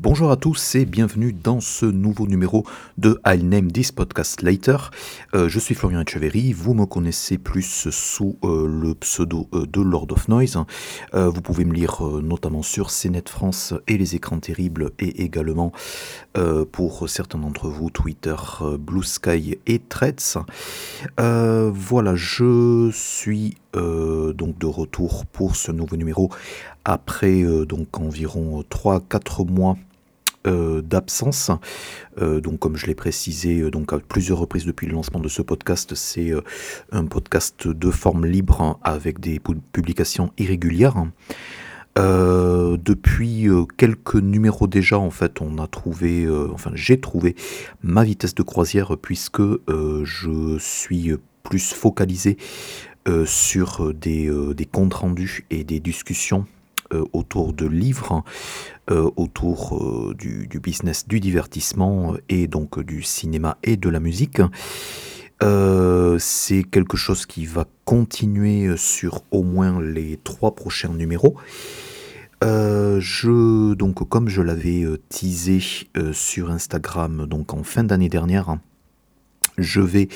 [0.00, 2.64] Bonjour à tous et bienvenue dans ce nouveau numéro
[2.98, 4.92] de I'll Name This Podcast Later.
[5.34, 9.80] Euh, je suis Florian Echeverry, vous me connaissez plus sous euh, le pseudo euh, de
[9.80, 10.56] Lord of Noise.
[11.12, 15.72] vous pouvez me lire notamment sur CNET France et les écrans terribles et également
[16.70, 18.36] pour certains d'entre vous Twitter,
[18.78, 20.38] Blue Sky et Threads.
[21.16, 26.30] voilà, je suis donc de retour pour ce nouveau numéro
[26.84, 29.76] après donc environ 3-4 mois
[30.46, 31.50] euh, d'absence.
[32.22, 35.28] Euh, donc, comme je l'ai précisé euh, donc à plusieurs reprises depuis le lancement de
[35.28, 36.32] ce podcast, c'est
[36.92, 39.40] un podcast de forme libre hein, avec des
[39.72, 41.04] publications irrégulières.
[41.96, 47.34] depuis quelques numéros déjà, en fait, on a trouvé, enfin, j'ai trouvé
[47.82, 52.36] ma vitesse de croisière puisque je suis plus focalisé
[53.24, 54.30] sur des,
[54.70, 56.46] comptes rendus et des discussions
[57.12, 58.24] autour de livres,
[58.90, 64.40] euh, autour euh, du, business du divertissement et donc du cinéma et de la musique.
[66.18, 71.36] c'est quelque chose qui va continuer sur au moins les trois prochains numéros.
[72.42, 75.60] je, donc, comme je l'avais teasé
[76.12, 78.56] sur Instagram donc en fin d'année dernière,
[79.58, 80.08] je vais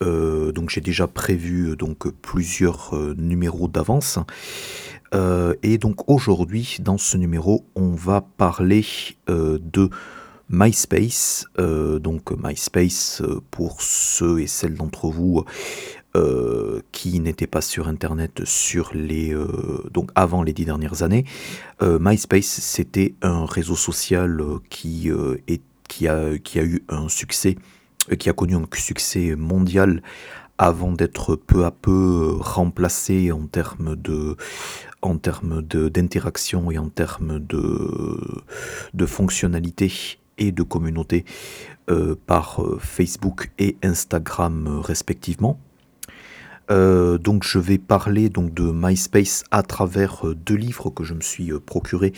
[0.00, 4.18] donc j'ai déjà prévu donc plusieurs numéros d'avance.
[5.14, 8.84] Euh, et donc aujourd'hui, dans ce numéro, on va parler
[9.28, 9.90] euh, de
[10.48, 11.46] MySpace.
[11.58, 15.44] Euh, donc MySpace, pour ceux et celles d'entre vous
[16.90, 19.32] qui n'étaient pas sur Internet sur les,
[19.92, 21.24] donc avant les dix dernières années,
[21.80, 25.08] MySpace, c'était un réseau social qui,
[25.46, 27.54] est, qui, a, qui a eu un succès,
[28.18, 30.02] qui a connu un succès mondial
[30.60, 34.36] avant d'être peu à peu remplacé en termes de,
[35.00, 38.20] en termes d'interaction et en termes de,
[38.92, 39.90] de fonctionnalité
[40.36, 41.24] et de communauté
[41.88, 45.58] euh, par euh, Facebook et Instagram euh, respectivement.
[46.68, 51.50] donc je vais parler donc de MySpace à travers deux livres que je me suis
[51.58, 52.12] procurés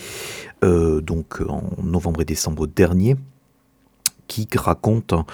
[0.61, 3.15] donc en novembre et décembre dernier
[4.27, 5.25] qui racontent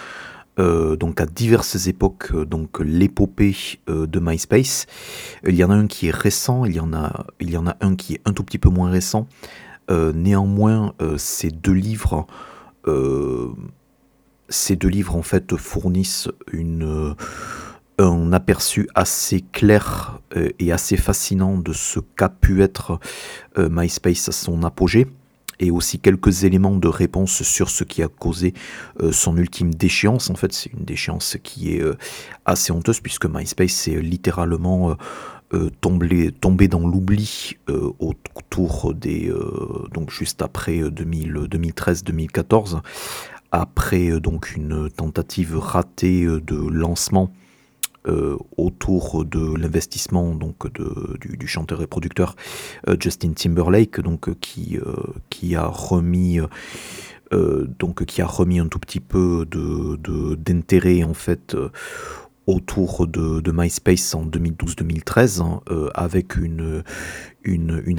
[0.60, 3.56] euh, donc à diverses époques euh, donc l'épopée
[3.90, 4.88] euh, de MySpace.
[5.48, 7.26] Il y en a un qui est récent, il y en a,
[7.82, 9.28] un qui est un tout petit peu moins récent.
[9.90, 12.28] néanmoins, ces deux livres,
[14.50, 16.30] ces deux livres en fait fournissent
[17.98, 20.20] un aperçu assez clair
[20.60, 23.00] et assez fascinant de ce qu'a pu être
[23.58, 25.08] MySpace à son apogée
[25.60, 28.54] et aussi quelques éléments de réponse sur ce qui a causé
[29.02, 30.30] euh, son ultime déchéance.
[30.30, 31.98] En fait, c'est une déchéance qui est euh,
[32.46, 34.96] assez honteuse puisque MySpace est littéralement
[35.54, 39.34] euh, tombé, tombé, dans l'oubli autour des
[39.92, 42.82] donc juste après 2013-2014
[43.52, 47.32] après donc une tentative ratée de lancement
[48.10, 52.36] euh, autour de l'investissement donc de, du, chanteur et producteur
[52.88, 54.78] euh, Justin Timberlake donc euh, qui
[55.30, 56.40] qui a remis
[57.32, 59.46] donc qui a remis un tout petit peu
[60.38, 61.56] d'intérêt en fait
[62.48, 65.62] autour de, MySpace en 2012-2013 hein,
[65.94, 66.84] avec une,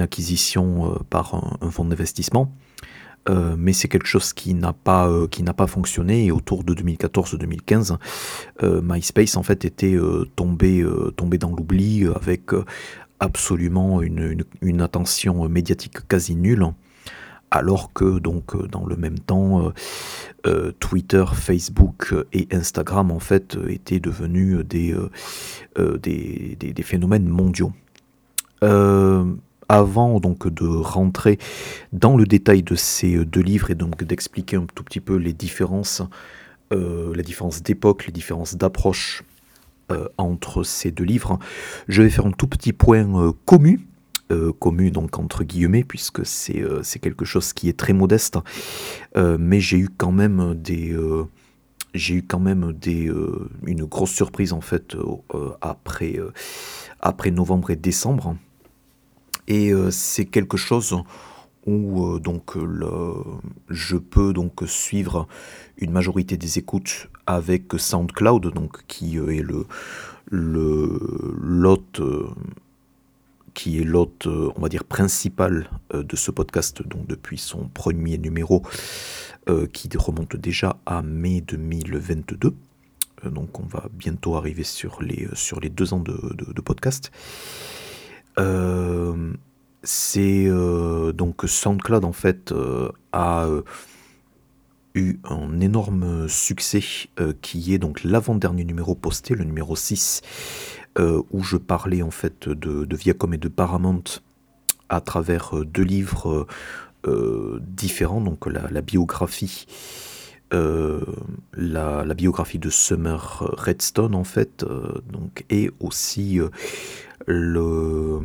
[0.01, 2.53] acquisition par un fonds d'investissement.
[3.29, 6.25] Euh, mais c'est quelque chose qui n'a pas, euh, pas fonctionné.
[6.25, 7.97] Et autour de 2014-2015,
[8.63, 9.97] euh, MySpace en fait était
[10.35, 12.51] tombé, tombé dans l'oubli avec
[13.19, 16.65] absolument une, une, attention médiatique quasi nulle.
[17.53, 19.73] Alors que donc dans le même temps,
[20.79, 24.95] Twitter, Facebook et Instagram en fait étaient devenus des,
[26.01, 27.73] des, des, phénomènes mondiaux
[29.69, 31.37] avant donc de rentrer
[31.93, 35.33] dans le détail de ces deux livres et donc d'expliquer un tout petit peu les
[35.33, 36.01] différences,
[36.73, 39.23] euh, les différences d'époque, les différences d'approche
[39.91, 41.39] euh, entre ces deux livres,
[41.87, 43.75] je vais faire un tout petit point euh, commun.
[44.59, 48.37] commun donc entre guillemets puisque c'est quelque chose qui est très modeste
[49.15, 50.95] mais j'ai eu quand même des
[51.93, 53.11] j'ai eu quand même des,
[53.65, 54.95] une grosse surprise en fait
[55.59, 56.17] après,
[57.01, 58.37] après novembre et décembre
[59.47, 60.95] et euh, c'est quelque chose
[61.65, 63.13] où euh, donc le,
[63.69, 65.27] je peux donc suivre
[65.77, 69.65] une majorité des écoutes avec SoundCloud, donc qui euh, est le
[70.31, 72.01] l'hôte
[73.53, 78.63] qui est l'hôte, on va dire, principal de ce podcast, donc depuis son premier numéro,
[79.73, 82.53] qui remonte déjà à mai 2022.
[83.25, 87.11] donc on va bientôt arriver sur les, sur les deux ans de, de, de podcast.
[88.39, 89.33] Euh,
[89.83, 90.47] c'est
[91.13, 92.53] donc SoundCloud en fait
[93.11, 93.47] a
[94.93, 96.83] eu un énorme succès
[97.41, 100.21] qui est donc l'avant-dernier numéro posté, le numéro 6,
[100.99, 104.03] où je parlais en fait de, de Viacom et de Paramount
[104.89, 106.45] à travers deux livres
[107.61, 109.65] différents, donc la, biographie.
[110.51, 114.63] la, biographie de Summer Redstone en fait,
[115.11, 116.39] donc, et aussi
[117.27, 118.21] le,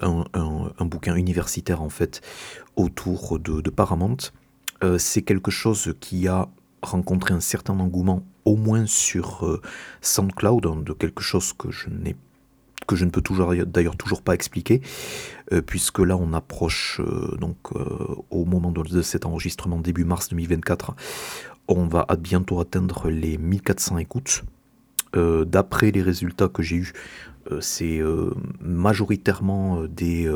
[0.00, 2.20] un, bouquin universitaire en fait
[2.76, 4.16] autour de, Paramount.
[4.84, 6.48] Euh, c'est quelque chose qui a
[6.82, 9.60] rencontré un certain engouement, au moins sur euh,
[10.00, 12.16] SoundCloud, hein, de quelque chose que je n'ai
[12.86, 14.80] que je ne peux toujours d'ailleurs toujours pas expliquer,
[15.52, 17.02] euh, puisque là on approche
[17.38, 17.58] donc
[18.30, 20.94] au moment de, cet enregistrement début mars 2024,
[21.66, 24.44] on va bientôt atteindre les 1400 écoutes.
[25.14, 26.92] D'après les résultats que j'ai eus
[27.60, 28.30] c'est euh,
[28.60, 30.30] majoritairement euh, des,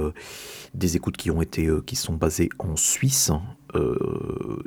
[0.74, 3.30] des écoutes qui ont été qui sont basées en Suisse.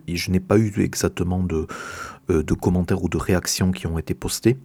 [0.07, 1.67] et je n'ai pas eu exactement de,
[2.29, 4.57] de commentaires ou de réactions qui ont été postés.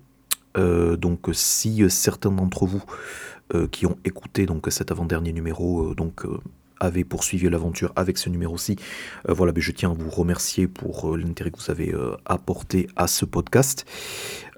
[0.56, 2.82] donc si certains d'entre vous
[3.70, 6.24] qui ont écouté donc cet avant-dernier numéro donc
[6.80, 8.76] avez poursuivi l'aventure avec ce numéro-ci.
[9.28, 12.16] Euh, voilà, mais je tiens à vous remercier pour euh, l'intérêt que vous avez euh,
[12.24, 13.86] apporté à ce podcast.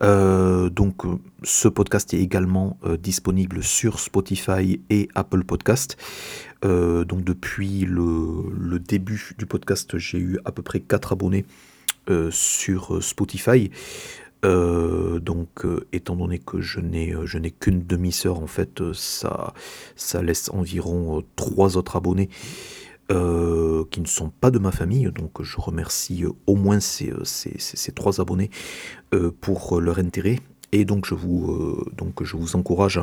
[0.01, 1.03] donc,
[1.45, 5.97] ce podcast est également disponible sur Spotify et Apple Podcast.
[6.65, 11.45] donc, depuis le, début du podcast, j'ai eu à peu près 4 abonnés
[12.31, 13.71] sur Spotify.
[14.45, 18.93] Euh, donc, euh, étant donné que je n'ai, euh, je n'ai qu'une demi-sœur, en fait,
[18.93, 19.55] ça,
[19.95, 22.29] ça laisse environ trois autres abonnés
[23.91, 25.11] qui ne sont pas de ma famille.
[25.15, 28.49] Donc, je remercie au moins ces, ces, ces, trois abonnés
[29.43, 30.39] pour leur intérêt.
[30.71, 32.99] Et donc, je vous, donc, je vous encourage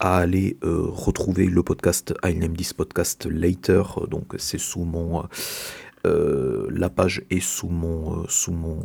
[0.00, 3.84] à aller retrouver le podcast I Name This Podcast Later.
[4.10, 5.22] Donc, c'est sous mon.
[6.02, 8.80] la page est sous mon, sous mon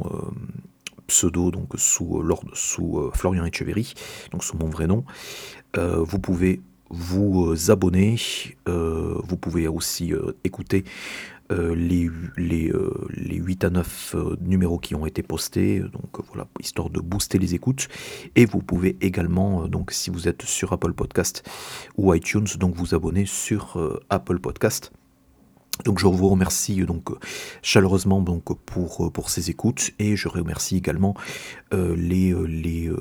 [1.12, 3.94] pseudo, donc sous, euh, sous euh, Florian Echeverry,
[4.32, 5.04] donc sous mon vrai nom.
[5.78, 8.18] Euh, vous pouvez vous abonner,
[8.66, 10.12] vous pouvez aussi
[10.44, 10.84] écouter
[11.50, 12.74] les, les,
[13.10, 17.56] les, 8 à 9 numéros qui ont été postés, donc voilà, histoire de booster les
[17.56, 17.88] écoutes.
[18.36, 21.50] Et vous pouvez également, donc si vous êtes sur Apple Podcast
[21.96, 24.92] ou iTunes, donc vous abonner sur Apple Podcast.
[25.86, 27.10] Donc je vous remercie euh, donc
[27.62, 29.92] chaleureusement donc pour, euh, ces écoutes.
[30.00, 31.16] Et je remercie également
[31.74, 32.92] euh, les, les,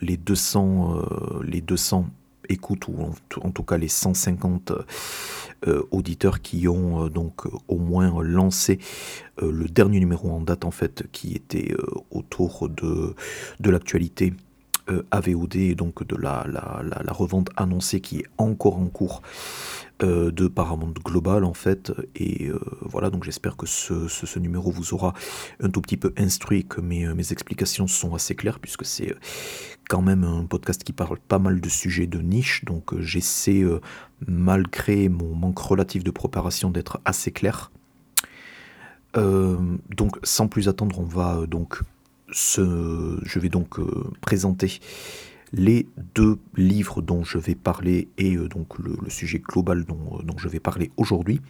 [0.00, 1.02] les 200
[1.42, 2.06] les 200
[2.48, 2.96] écoutes ou
[3.42, 4.72] en, tout cas les 150
[5.90, 8.78] auditeurs qui ont donc au moins lancé
[9.40, 11.74] le dernier numéro en date en fait qui était
[12.10, 13.14] autour de
[13.70, 14.32] l'actualité
[15.10, 19.22] AVOD et donc de la, la, revente annoncée qui est encore en cours
[20.02, 21.92] euh, de Paramount Global en fait.
[22.14, 25.12] Et euh, voilà, donc j'espère que ce, numéro vous aura
[25.60, 29.14] un tout petit peu instruit, que mes, euh, mes explications sont assez claires, puisque c'est
[29.90, 32.64] quand même un podcast qui parle pas mal de sujets de niche.
[32.64, 33.62] Donc j'essaie,
[34.26, 37.70] malgré mon manque relatif de préparation, d'être assez clair.
[39.14, 41.82] donc sans plus attendre, on va donc
[42.32, 43.78] je vais donc
[44.20, 44.80] présenter
[45.52, 50.32] les deux livres dont je vais parler et euh, donc le, sujet global dont, euh,
[50.36, 51.40] je vais parler aujourd'hui.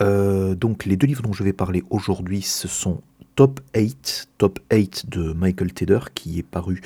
[0.00, 3.00] Euh, donc les deux livres dont je vais parler aujourd'hui, ce sont
[3.34, 6.80] Top 8, Top 8 de Michael Tedder, qui est paru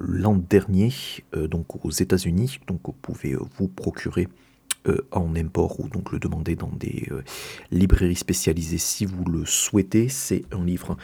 [0.00, 0.90] l'an dernier
[1.34, 2.58] donc aux États-Unis.
[2.66, 4.28] Donc vous pouvez vous procurer
[5.10, 7.08] en import ou donc le demander dans des
[7.70, 10.08] librairies spécialisées si vous le souhaitez.
[10.08, 10.96] C'est un livre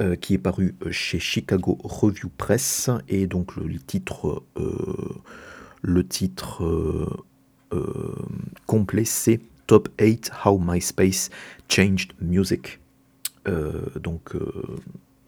[0.00, 4.42] euh, qui est paru euh, chez Chicago Review Press et donc le, titre,
[5.82, 6.64] le titre
[7.72, 8.16] euh,
[8.66, 9.38] complet c'est
[9.68, 11.30] Top 8 How MySpace
[11.68, 12.80] Changed Music.
[14.00, 14.34] donc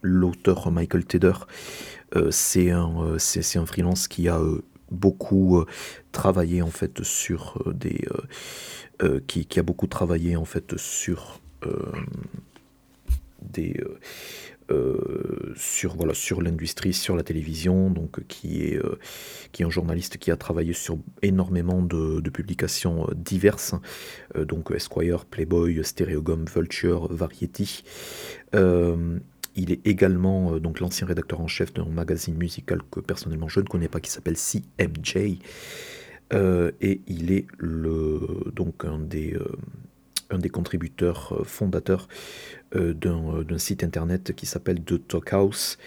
[0.02, 1.34] l'auteur Michael Tedder,
[2.30, 4.40] c'est un, un freelance qui a
[4.90, 5.64] beaucoup
[6.12, 8.06] travaillé en fait sur des
[9.26, 11.40] qui, qui, a beaucoup travaillé en fait sur
[13.42, 13.80] des
[14.72, 18.98] euh, sur l'industrie, sur la télévision, donc qui est euh,
[19.52, 23.76] qui est un journaliste qui a travaillé sur énormément de, publications euh, diverses,
[24.36, 27.84] donc Esquire, Playboy, Stereogum, Vulture, Variety.
[29.56, 33.66] Il est également donc l'ancien rédacteur en chef d'un magazine musical que personnellement je ne
[33.66, 35.38] connais pas qui s'appelle CMJ.
[36.80, 37.46] et il est
[38.54, 39.36] donc un des
[40.34, 42.08] des contributeurs euh, fondateurs
[42.74, 45.78] euh, euh, d'un site internet qui s'appelle The Talkhouse.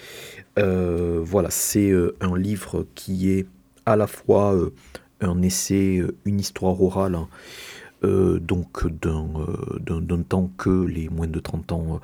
[0.56, 3.48] voilà, c'est un livre qui est
[3.86, 4.58] à la fois
[5.22, 7.18] un essai, une histoire orale,
[8.04, 12.02] donc d'un temps que les moins de 30 ans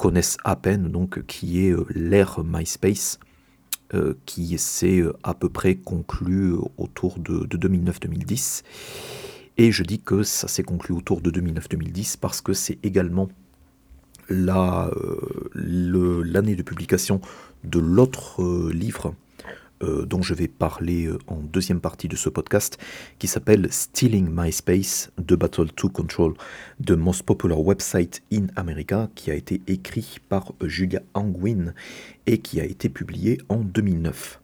[0.00, 3.18] connaissent à peine, donc qui est l'ère MySpace.
[4.24, 8.62] qui s'est à peu près conclu autour de 2009-2010.
[9.58, 13.28] Et je dis que ça s'est conclu autour de 2009-2010 parce que c'est également
[14.30, 15.16] euh,
[15.54, 17.20] l'année de publication
[17.64, 19.14] de l'autre euh, livre
[19.82, 22.78] euh, dont je vais parler en deuxième partie de ce podcast,
[23.18, 26.34] qui s'appelle Stealing MySpace, The Battle to Control
[26.84, 31.74] the Most Popular Website in America, qui a été écrit par Julia Angwin
[32.26, 34.40] et qui a été publié en 2009.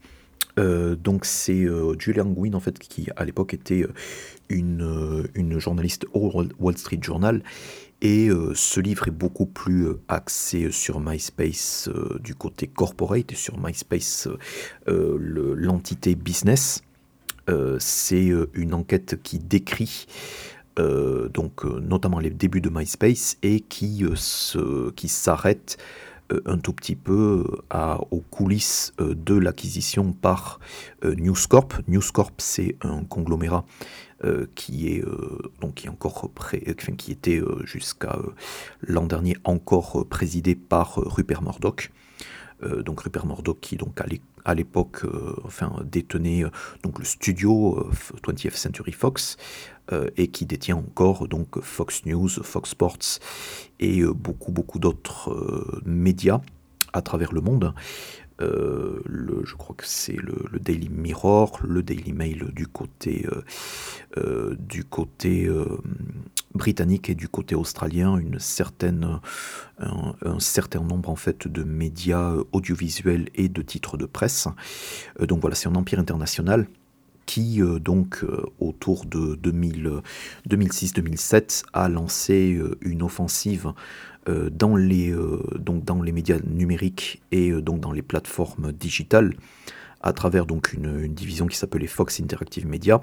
[0.98, 1.66] donc c'est
[1.98, 3.84] Julia Angwin en fait qui à l'époque était
[4.48, 7.42] une journaliste au Wall Street Journal.
[8.02, 13.32] Et euh, ce livre est beaucoup plus euh, axé sur MySpace euh, du côté corporate
[13.32, 14.28] et sur MySpace
[14.86, 16.82] l'entité business.
[17.78, 20.06] C'est une enquête qui décrit
[20.76, 24.04] donc notamment les débuts de MySpace et qui
[25.06, 25.76] s'arrête
[26.44, 27.44] un tout petit peu
[28.10, 30.58] aux coulisses de l'acquisition par
[31.04, 31.74] News Corp.
[31.86, 33.64] News Corp, c'est un conglomérat
[34.24, 36.64] euh, qui est euh, donc qui est encore pré,
[36.96, 38.18] qui était euh, jusqu'à
[38.80, 41.90] l'an dernier encore présidé par Rupert Murdoch.
[42.62, 44.00] donc Rupert Murdoch qui donc
[44.46, 45.04] à l'époque
[45.44, 46.44] enfin détenait
[46.82, 47.86] donc le studio
[48.24, 49.36] 20th Century Fox
[50.16, 53.20] et qui détient encore donc Fox News, Fox Sports
[53.80, 56.40] et beaucoup beaucoup d'autres médias
[56.94, 57.74] à travers le monde.
[58.40, 63.42] Euh, le, je crois que c'est le, Daily Mirror, le Daily Mail du côté, euh,
[64.18, 65.48] euh, du côté
[66.54, 69.20] britannique et du côté australien, une certaine,
[69.78, 74.48] un, certain nombre en fait de médias audiovisuels et de titres de presse.
[75.20, 76.66] donc voilà, c'est un empire international
[77.26, 78.24] qui donc
[78.60, 83.72] autour de 2006-2007 a lancé une offensive
[84.26, 89.34] dans, les, euh, donc dans les médias numériques et euh, donc dans les plateformes digitales
[90.02, 93.00] à travers donc une, division qui s'appelait Fox Interactive Media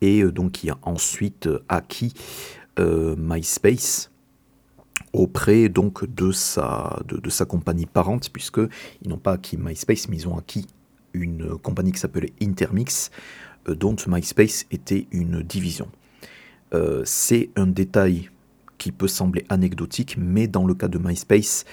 [0.00, 2.12] et donc qui a ensuite acquis
[2.76, 4.10] MySpace
[5.12, 8.60] auprès donc de sa, de, sa compagnie parente, puisque
[9.02, 10.66] ils n'ont pas acquis MySpace, mais ils ont acquis
[11.12, 13.12] une compagnie qui s'appelait Intermix,
[13.66, 15.88] dont MySpace était une division.
[17.04, 18.31] c'est un détail
[18.82, 21.64] qui peut sembler anecdotique, mais dans le cas de MySpace,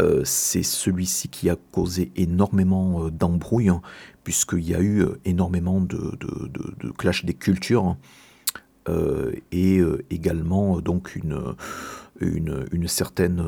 [0.00, 3.82] euh, c'est celui-ci qui a causé énormément euh, d'embrouilles, hein,
[4.22, 7.98] puisqu'il y a eu euh, énormément de, de, clash des cultures, hein,
[9.50, 9.80] et
[10.10, 11.54] également donc une,
[12.20, 13.42] une, une certaine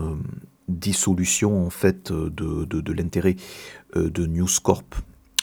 [0.67, 3.37] dissolution en fait de, de l'intérêt
[3.95, 4.95] de News Corp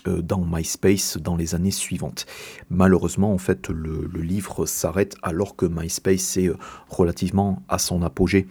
[0.06, 2.26] dans MySpace dans les années suivantes.
[2.70, 6.58] Malheureusement, en fait, le, livre s'arrête alors que MySpace est euh,
[6.90, 8.48] relativement à son apogée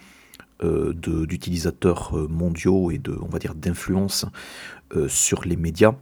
[0.62, 4.26] euh, d'utilisateurs mondiaux et de, on va dire, d'influence
[5.08, 5.94] sur les médias.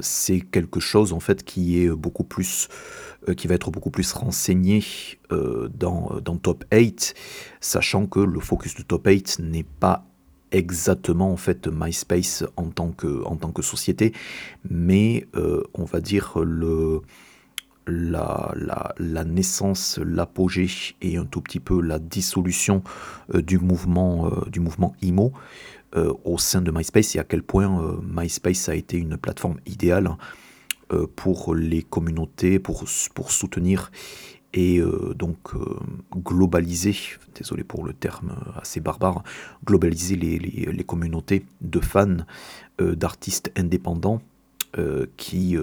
[0.00, 2.68] c'est quelque chose en fait qui est beaucoup plus
[3.36, 4.82] qui va être beaucoup plus renseigné
[5.30, 7.14] dans, dans Top 8,
[7.60, 10.06] sachant que le focus de Top 8 n'est pas
[10.52, 14.12] exactement en fait MySpace en tant que, en tant que société,
[14.68, 17.00] mais euh, on va dire le,
[17.86, 18.54] la,
[18.98, 20.68] la, naissance, l'apogée
[21.02, 22.82] et un tout petit peu la dissolution
[23.34, 25.32] euh, du, mouvement, euh, du mouvement IMO
[26.24, 30.10] au sein de MySpace et à quel point MySpace a été une plateforme idéale
[31.14, 32.84] pour les communautés, pour,
[33.14, 33.90] pour soutenir
[34.56, 35.78] et euh, donc euh,
[36.16, 36.96] globaliser,
[37.34, 39.22] désolé pour le terme assez barbare,
[39.64, 42.16] globaliser les, communautés de fans
[42.80, 44.20] euh, d'artistes indépendants
[45.16, 45.56] qui,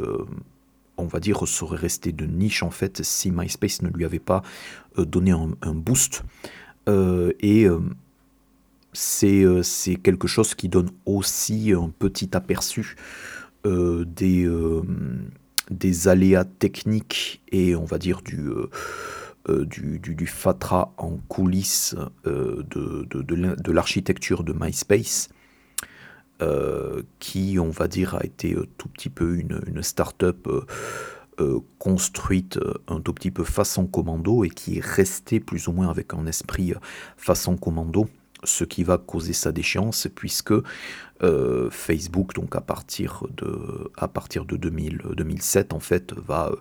[0.97, 4.41] on va dire, seraient restés de niche en fait si MySpace ne lui avait pas
[4.97, 6.23] donné un, un boost.
[6.87, 7.67] et
[8.91, 12.95] c'est quelque chose qui donne aussi un petit aperçu
[13.63, 14.49] des
[15.69, 18.69] des aléas techniques et on va dire du, euh,
[19.49, 25.29] euh, fatras en coulisses euh, de l'architecture de MySpace,
[27.19, 30.49] qui on va dire a été tout petit peu une, une start-up
[31.79, 36.13] construite un tout petit peu façon commando et qui est restée plus ou moins avec
[36.13, 36.73] un esprit
[37.15, 38.09] façon commando
[38.43, 40.53] ce qui va causer sa déchéance, puisque
[41.23, 46.51] euh, Facebook, donc à partir de, à partir de 2007, en fait, va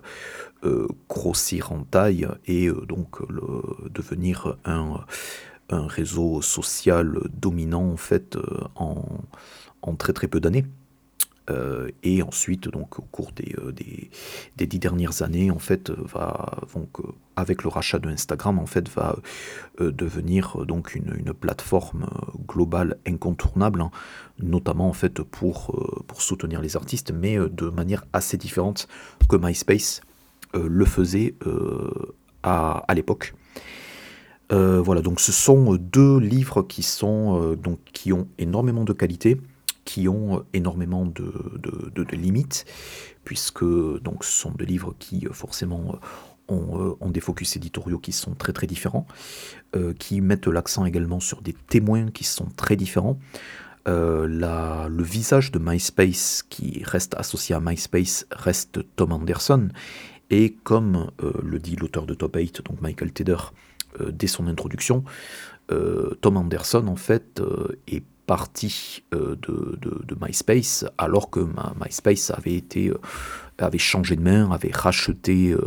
[0.63, 3.19] euh, grossir en taille et euh, donc
[3.91, 5.01] devenir un,
[5.69, 8.37] un, réseau social dominant, en fait,
[8.75, 9.03] en,
[9.81, 10.65] en très peu d'années.
[11.49, 16.59] Euh, et ensuite, donc, au cours des, euh, des, dix dernières années, en fait, va,
[16.73, 16.97] donc,
[17.35, 19.17] avec le rachat de Instagram, en fait, va
[19.79, 22.07] devenir donc une, une, plateforme
[22.47, 23.91] globale incontournable, hein,
[24.39, 25.75] notamment en fait pour,
[26.07, 28.87] pour soutenir les artistes, mais de manière assez différente
[29.27, 30.01] que MySpace
[30.53, 31.33] le faisait
[32.43, 33.33] à, à l'époque.
[34.51, 39.41] voilà, donc ce sont deux livres qui, sont, donc, qui ont énormément de qualité,
[39.85, 42.65] qui ont énormément de, limites,
[43.23, 45.99] puisque donc, ce sont des livres qui forcément
[46.47, 49.07] ont, des focus éditoriaux qui sont très très différents,
[49.75, 53.19] euh, qui mettent l'accent également sur des témoins qui sont très différents.
[53.87, 54.27] Euh,
[54.87, 59.69] le visage de MySpace qui reste associé à MySpace reste Tom Anderson,
[60.29, 63.37] et comme euh, le dit l'auteur de Top 8, donc Michael Tedder,
[64.11, 65.03] dès son introduction,
[66.21, 67.43] Tom Anderson en fait
[67.87, 71.41] est partie euh, de, MySpace, alors que
[71.79, 75.57] MySpace avait été euh, changé de main, euh,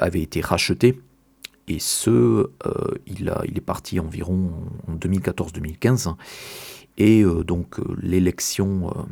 [0.00, 1.00] avait été racheté.
[1.66, 2.48] Et ce,
[3.06, 4.52] il, a, il est parti environ
[4.86, 6.14] en 2014-2015.
[6.96, 9.06] Et donc l'élection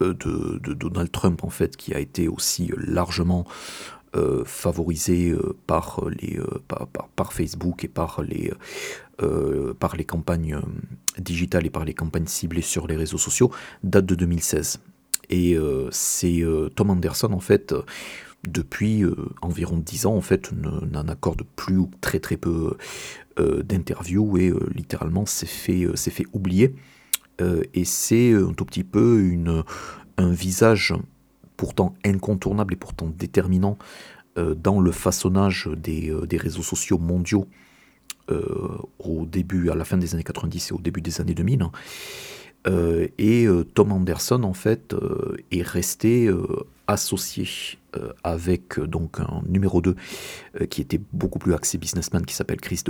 [0.00, 3.46] de, Donald Trump, en fait, qui a été aussi largement
[4.16, 8.52] euh, favorisé euh, par, les, euh, par, par, Facebook et par les,
[9.78, 10.58] par les campagnes
[11.16, 13.52] digitales et par les campagnes ciblées sur les réseaux sociaux,
[13.84, 14.80] date de 2016.
[15.28, 15.56] Et
[15.92, 16.42] c'est
[16.74, 17.72] Tom Anderson, en fait,
[18.48, 19.04] depuis
[19.42, 22.76] environ 10 ans, en fait, n'en accorde plus ou très très peu
[23.36, 26.74] d'interviews et littéralement s'est fait, fait oublier.
[27.38, 29.62] et c'est un tout petit peu une,
[30.16, 30.94] un visage
[31.60, 33.76] pourtant incontournable et pourtant déterminant
[34.38, 37.46] euh, dans le façonnage des, euh, réseaux sociaux mondiaux
[38.30, 41.60] euh, au début, à la fin des années 90 et au début des années 2000.
[41.60, 41.72] Hein.
[43.18, 44.94] et Tom Anderson, en fait,
[45.50, 46.30] est resté
[46.86, 47.46] associé
[48.24, 49.94] avec donc un numéro 2
[50.70, 52.82] qui était beaucoup plus axé businessman qui s'appelle Chris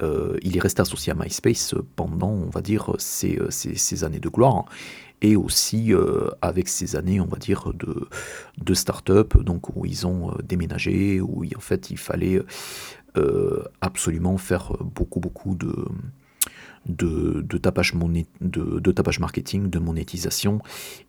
[0.00, 0.38] DeWolf.
[0.42, 4.66] il est resté associé à MySpace pendant, on va dire, ces, ces années de gloire
[5.22, 10.30] et aussi euh, avec ces années, on va dire, de, start-up, donc où ils ont
[10.30, 12.40] euh, déménagé, où en fait il fallait
[13.16, 15.74] euh, absolument faire beaucoup, beaucoup de,
[17.58, 17.94] tapage,
[18.40, 20.60] de, de tapage marketing, de monétisation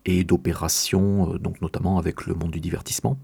[0.04, 3.18] et d'opérations, donc notamment avec le monde du divertissement.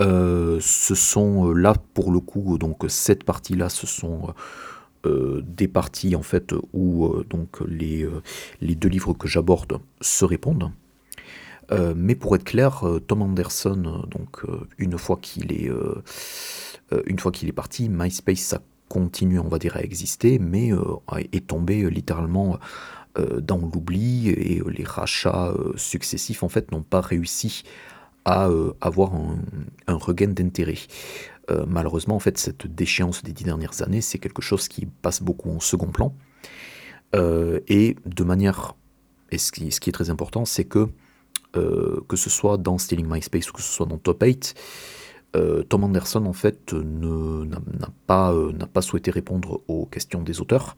[0.00, 4.34] Ce sont là pour le coup, donc cette partie-là, ce sont
[5.06, 8.22] euh, des parties en fait où euh, donc les, euh,
[8.60, 10.70] les deux livres que j'aborde se répondent.
[11.96, 14.42] mais pour être clair, Tom Anderson, donc
[14.76, 15.70] une fois qu'il est
[17.06, 20.70] une fois qu'il est parti, MySpace ça continue, on va dire, à exister, mais
[21.32, 22.58] est tombé littéralement
[23.40, 27.64] dans l'oubli et les rachats successifs en fait n'ont pas réussi
[28.24, 28.48] à
[28.80, 30.78] avoir un, regain d'intérêt.
[31.50, 35.22] Euh, malheureusement, en fait, cette déchéance des dix dernières années, c'est quelque chose qui passe
[35.22, 36.14] beaucoup en second plan.
[37.14, 38.74] Euh, et de manière,
[39.30, 40.88] et ce qui, est très important, c'est que
[41.56, 44.54] euh, que ce soit dans Stealing MySpace ou que ce soit dans Top 8,
[45.68, 47.58] Tom Anderson en fait n'a
[48.06, 48.32] pas,
[48.82, 50.76] souhaité répondre aux questions des auteurs.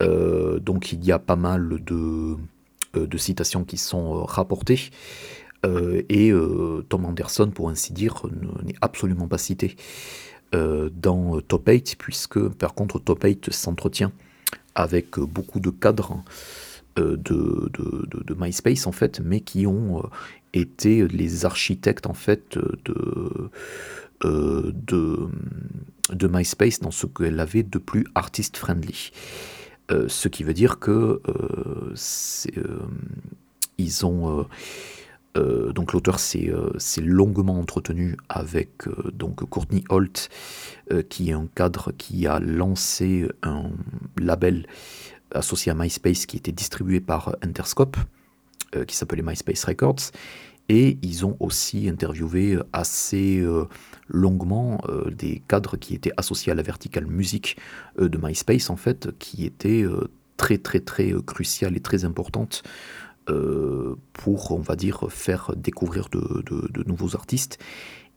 [0.00, 2.36] donc il y a pas mal de
[3.18, 4.90] citations qui sont rapportées.
[5.64, 8.22] Euh, et euh, Tom Anderson, pour ainsi dire,
[8.64, 9.76] n'est absolument pas cité
[10.54, 14.12] euh, dans Top 8, puisque par contre Top 8 s'entretient
[14.74, 16.22] avec beaucoup de cadres
[16.96, 17.70] de,
[18.36, 20.02] MySpace en fait, mais qui ont
[20.52, 23.50] été les architectes en fait de,
[24.22, 29.12] de, MySpace dans ce qu'elle avait de plus artist friendly.
[29.90, 31.20] ce qui veut dire que
[33.78, 34.46] ils ont
[35.36, 40.28] euh, donc l'auteur s'est euh, longuement entretenu avec euh, donc Courtney Holt,
[41.08, 43.70] qui est un cadre qui a lancé un
[44.20, 44.66] label
[45.30, 47.96] associé à MySpace qui était distribué par Interscope,
[48.86, 50.10] qui s'appelait MySpace Records.
[50.68, 53.42] Et ils ont aussi interviewé assez
[54.08, 57.56] longuement des cadres qui étaient associés à la verticale musique
[57.98, 59.86] de MySpace, en fait, qui était
[60.36, 62.64] très très très cruciale et très importante
[63.28, 67.58] euh, pour, on va dire, faire découvrir de, nouveaux artistes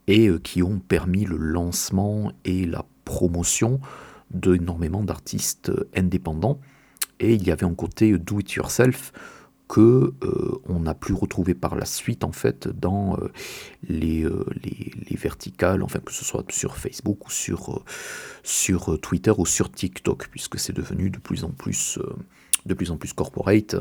[0.08, 3.80] et euh, qui ont permis le lancement et la promotion
[4.30, 6.58] d'énormément d'artistes indépendants.
[7.20, 9.12] Et il y avait un côté do it yourself
[9.68, 13.16] que euh, on n'a plus retrouvé par la suite en fait dans
[13.88, 14.24] les,
[14.62, 17.84] les, verticales, enfin que ce soit sur Facebook ou sur,
[18.42, 21.98] sur Twitter ou sur TikTok, puisque c'est devenu de plus en plus
[22.66, 23.76] de plus en plus corporate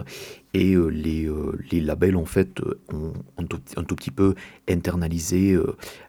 [0.54, 1.30] et les,
[1.72, 2.62] les, labels en fait
[2.94, 4.36] ont, un tout petit peu
[4.70, 5.58] internalisé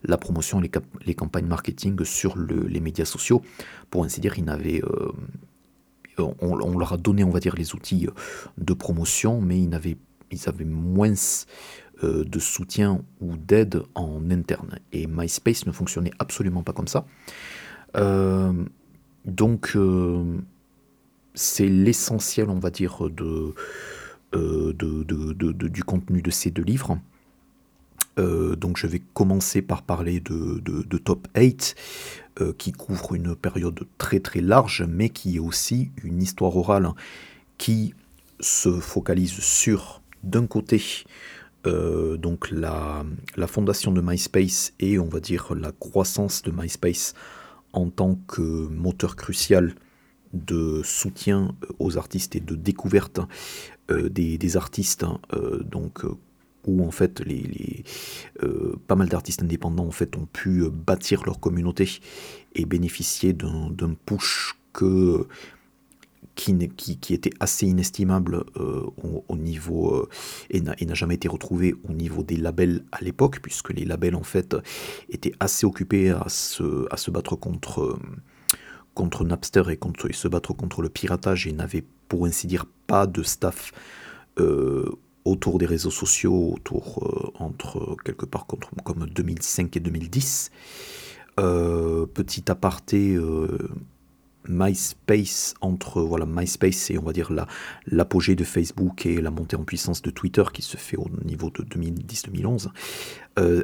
[0.04, 0.70] la promotion, les,
[1.04, 3.42] les, campagnes marketing sur les médias sociaux.
[3.90, 4.82] Pour ainsi dire, ils n'avaient
[6.18, 8.08] on, leur a donné, on va dire, les outils
[8.58, 9.96] de promotion, mais ils, avaient,
[10.30, 11.14] ils avaient moins
[12.04, 14.78] euh, de soutien ou d'aide en interne.
[14.92, 17.06] Et MySpace ne fonctionnait absolument pas comme ça.
[17.96, 18.52] Euh,
[19.24, 20.24] donc, euh,
[21.36, 23.54] c'est l'essentiel, on va dire, de,
[25.68, 26.98] du contenu de ces deux livres.
[28.16, 31.76] donc je vais commencer par parler de, Top 8,
[32.40, 36.90] euh, qui couvre une période très très large, mais qui est aussi une histoire orale
[37.56, 37.94] qui
[38.40, 40.82] se focalise sur, d'un côté,
[41.66, 43.04] euh, donc la,
[43.46, 47.14] fondation de MySpace et on va dire la croissance de MySpace
[47.72, 49.74] en tant que moteur crucial
[50.36, 53.20] de soutien aux artistes et de découverte
[53.90, 55.04] euh, des, artistes
[55.64, 56.04] donc
[56.66, 57.84] où en fait les,
[58.42, 61.88] euh, pas mal d'artistes indépendants ont pu euh, bâtir leur communauté
[62.54, 65.26] et bénéficier d'un push que
[66.34, 66.52] qui,
[67.14, 68.84] était assez inestimable euh,
[69.28, 70.06] au, niveau
[70.50, 74.22] et n'a jamais été retrouvé au niveau des labels à l'époque puisque les labels en
[74.22, 74.54] fait
[75.08, 77.98] étaient assez occupés à se, à se battre contre
[78.96, 83.06] contre Napster et, contre, se battre contre le piratage et n'avaient pour ainsi dire pas
[83.06, 83.72] de staff
[85.26, 90.50] autour des réseaux sociaux, autour euh, entre quelque part comme 2005 et 2010.
[91.38, 93.58] Euh, petit aparté, euh,
[94.48, 97.48] MySpace entre voilà MySpace et on va dire la
[97.88, 101.50] l'apogée de Facebook et la montée en puissance de Twitter qui se fait au niveau
[101.50, 102.68] de 2010-2011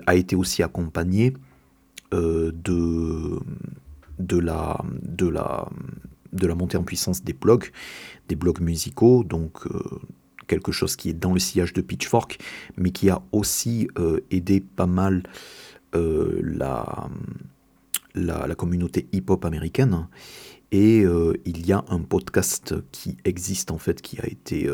[0.05, 1.35] a été aussi accompagné
[2.11, 3.39] de
[4.27, 4.79] de la
[6.55, 7.71] montée en puissance des blogs,
[8.29, 9.67] des blogs musicaux, donc
[10.47, 12.39] quelque chose qui est dans le sillage de Pitchfork,
[12.77, 15.23] mais qui a aussi euh, aidé pas mal
[15.95, 16.41] euh,
[18.15, 20.07] la, communauté hip-hop américaine.
[20.71, 24.69] Et euh, il y a un podcast qui existe en fait, qui a été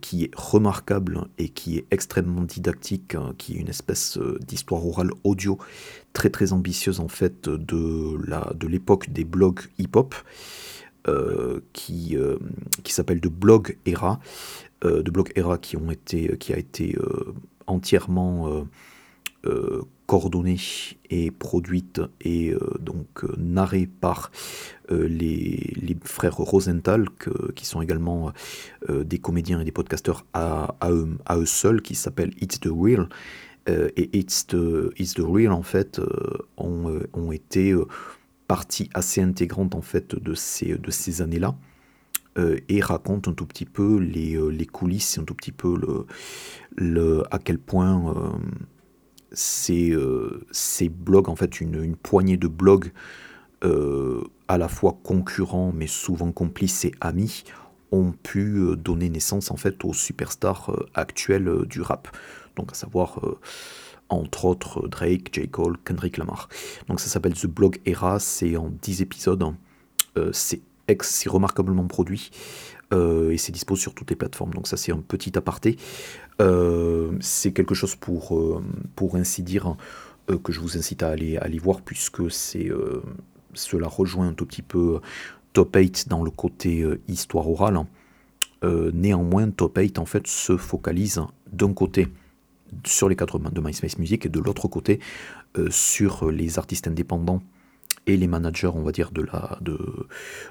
[0.00, 5.10] qui est remarquable et qui est extrêmement didactique, hein, qui est une espèce d'histoire orale
[5.22, 5.58] audio
[6.14, 10.14] très très ambitieuse en fait de la de l'époque des blogs hip-hop.
[11.06, 12.38] Euh, qui, euh,
[12.82, 14.20] qui s'appelle de Blog Era,
[14.86, 16.96] euh, de Blog Era qui, ont été, qui a été
[17.66, 18.66] entièrement
[20.06, 20.56] coordonnée
[21.10, 24.30] et produite et donc narrée par
[24.88, 27.04] les, les, frères Rosenthal,
[27.54, 28.32] qui sont également
[28.88, 32.68] des comédiens et des podcasteurs à, à, eux, seuls, qui s'appelle It's the
[33.66, 33.90] Real.
[33.96, 36.00] et It's the, It's the Real, en fait,
[36.56, 37.74] ont, ont été
[38.46, 41.54] partie assez intégrante en fait de ces, de ces années-là.
[42.36, 45.76] Euh, et raconte un tout petit peu les, euh, les, coulisses, un tout petit peu
[45.78, 46.06] le,
[46.74, 48.30] le à quel point euh,
[49.30, 49.96] ces,
[50.50, 52.92] ces, blogs, en fait une, une poignée de blogs
[54.48, 57.44] à la fois concurrents mais souvent complices et amis,
[57.92, 62.14] ont pu donner naissance en fait aux superstars actuels du rap.
[62.56, 63.20] Donc à savoir
[64.08, 65.48] entre autres Drake, J.
[65.48, 66.48] Cole, Kendrick Lamar.
[66.88, 69.44] Donc ça s'appelle The Blog Era, c'est en 10 épisodes,
[70.16, 70.60] euh, c'est
[71.28, 72.30] remarquablement produit
[72.92, 74.52] euh, et c'est dispo sur toutes les plateformes.
[74.52, 75.76] Donc ça c'est un petit aparté.
[76.40, 78.36] Euh, c'est quelque chose pour,
[79.14, 79.76] ainsi dire
[80.42, 82.70] que je vous incite à aller, à voir puisque c'est
[83.52, 85.00] cela rejoint un tout petit peu
[85.52, 87.84] Top 8 dans le côté histoire orale.
[88.62, 91.20] néanmoins, Top 8 en fait se focalise
[91.52, 92.08] d'un côté
[92.84, 95.00] sur les quatre mains de MySpace Music et de l'autre côté
[95.56, 97.40] euh, sur les artistes indépendants
[98.06, 99.78] et les managers, on va dire, de la, de,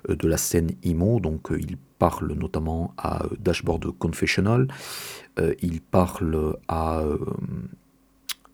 [0.09, 1.19] euh, de la scène IMO.
[1.19, 4.67] Donc, euh, il parle notamment à Dashboard Confessional,
[5.62, 7.01] il parle à,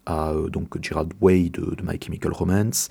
[0.05, 2.89] à donc Gerard Way de, My Chemical Romance,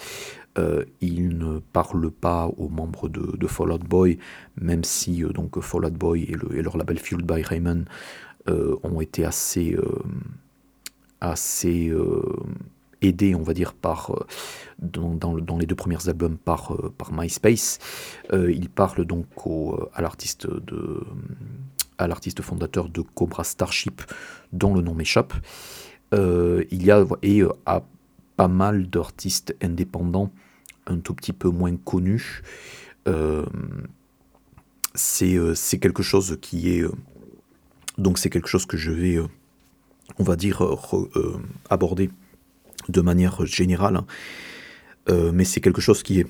[1.01, 4.19] il ne parle pas aux membres de, de Fall Out Boy,
[4.61, 7.85] même si donc Fall Out Boy et, et, leur label Fueled by Raymond
[8.49, 9.77] ont été assez
[11.21, 12.23] assez euh,
[13.03, 14.27] aidé, on va dire, par, euh,
[14.81, 17.79] dans, les deux premiers albums par, euh, MySpace.
[18.33, 19.27] il parle donc
[19.95, 21.03] à l'artiste de
[22.01, 24.03] à l'artiste fondateur de Cobra Starship,
[24.53, 25.35] dont le nom m'échappe.
[26.13, 27.83] il y a et à
[28.37, 30.31] pas mal d'artistes indépendants
[30.87, 32.43] un tout petit peu moins connus.
[34.95, 36.85] c'est quelque chose qui est
[37.97, 39.19] donc c'est quelque chose que je vais
[40.19, 40.77] on va dire, euh,
[41.17, 41.37] euh,
[41.69, 42.11] abordé
[42.89, 44.07] de manière générale, hein.
[45.11, 46.27] euh, mais c'est quelque chose qui est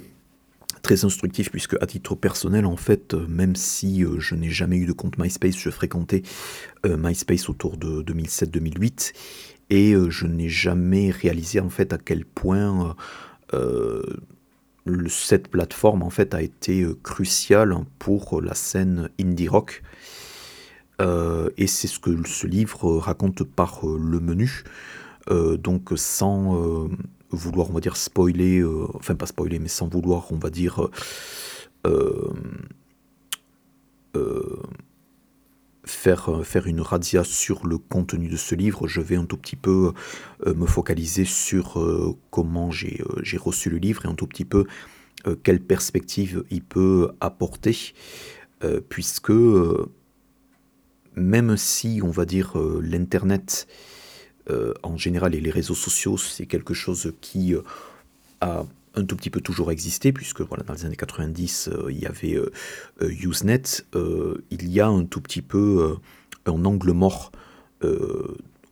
[0.82, 4.92] très instructif puisque à titre personnel en fait même si je n'ai jamais eu de
[4.92, 6.22] compte MySpace je fréquentais
[6.86, 9.12] MySpace autour de 2007-2008
[9.70, 12.94] et je n'ai jamais réalisé en fait à quel point
[15.08, 19.82] cette plateforme en fait a été cruciale pour la scène indie rock
[21.00, 24.64] et c'est ce que ce livre raconte par le menu.
[25.28, 26.88] Donc sans
[27.30, 30.88] vouloir, on va dire, spoiler, euh, enfin pas spoiler, mais sans vouloir, on va dire,
[31.86, 32.32] euh,
[34.16, 34.62] euh,
[35.84, 39.56] faire, faire une radia sur le contenu de ce livre, je vais un tout petit
[39.56, 39.92] peu
[40.46, 41.82] me focaliser sur
[42.30, 43.02] comment j'ai
[43.36, 44.66] reçu le livre et un tout petit peu
[45.42, 47.94] quelle perspective il peut apporter,
[48.90, 49.32] puisque
[51.18, 53.66] même si, on va dire, l'Internet
[54.50, 57.60] euh, en général, et les réseaux sociaux, c'est quelque chose qui euh,
[58.40, 61.98] a un tout petit peu toujours existé, puisque voilà, dans les années 90, euh, il
[61.98, 62.38] y avait
[63.00, 63.62] Usenet.
[64.50, 65.96] il y a un tout petit peu
[66.46, 67.30] un angle mort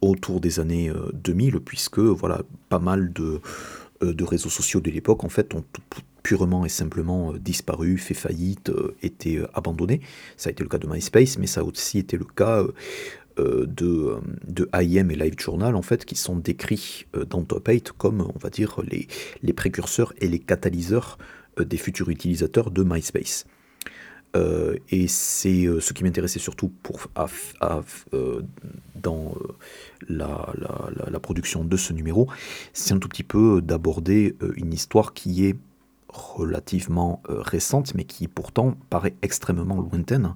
[0.01, 3.41] autour des années 2000, puisque voilà, pas mal de,
[4.01, 5.65] de réseaux sociaux de l'époque en fait ont
[6.27, 10.01] purement et simplement disparu, fait faillite, été abandonnés.
[10.37, 12.65] Ça a été le cas de MySpace, mais ça a aussi été le cas
[13.39, 14.17] euh, de,
[14.49, 18.23] de IM et Live Journal, en fait, qui sont décrits euh, dans Top 8 comme,
[18.23, 19.09] on va dire, les,
[19.43, 21.19] les précurseurs et les catalyseurs
[21.61, 23.45] euh, des futurs utilisateurs de MySpace.
[24.91, 27.09] et c'est ce qui m'intéressait surtout pour,
[28.95, 29.35] dans
[30.09, 32.29] la, la, la, production de ce numéro,
[32.75, 35.57] c'est un tout petit peu d'aborder une histoire qui est
[36.17, 40.35] relativement récente, mais qui pourtant paraît extrêmement lointaine,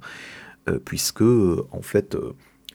[0.84, 2.16] puisque en fait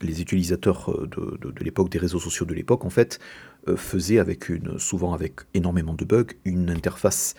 [0.01, 3.19] les utilisateurs euh, de, l'époque, des réseaux sociaux de l'époque, en fait,
[3.67, 7.35] euh, faisaient avec une, souvent avec énormément de bugs, une interface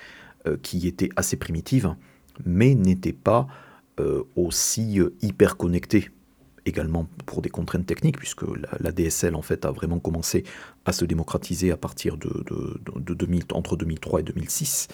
[0.47, 1.95] euh, qui était assez primitive,
[2.45, 3.47] mais n'était pas
[4.35, 6.11] aussi hyper connectée
[6.67, 8.45] également pour des contraintes techniques, puisque
[8.81, 10.45] la, DSL en fait a vraiment commencé
[10.85, 12.45] à se démocratiser à partir de,
[12.97, 14.89] de, 2000, entre 2003 et 2006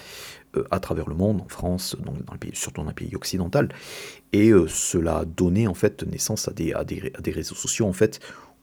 [0.55, 3.15] euh, à travers le monde, en France, donc dans le pays, surtout dans les pays
[3.15, 3.67] occidentaux,
[4.31, 7.55] et euh, cela a donné en fait naissance à des, à des, à des réseaux
[7.55, 8.19] sociaux en fait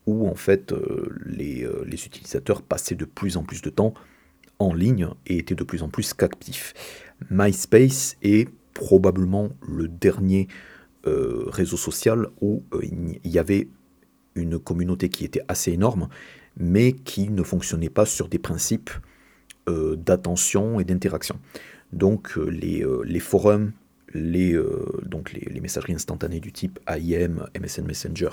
[0.07, 3.93] où en fait euh, les, les, utilisateurs passaient de plus en plus de temps
[4.59, 6.75] en ligne et étaient de plus en plus captifs.
[7.31, 10.49] MySpace est probablement le dernier
[11.07, 13.69] euh, réseau social où euh, il y avait
[14.35, 16.09] une communauté qui était assez énorme,
[16.59, 18.91] mais qui ne fonctionnait pas sur des principes
[19.71, 21.41] euh, d'attention et d'interaction.
[21.95, 22.85] Donc les,
[23.19, 23.73] forums,
[24.13, 24.57] les,
[25.07, 28.31] donc les, messageries instantanées du type AIM, MSN Messenger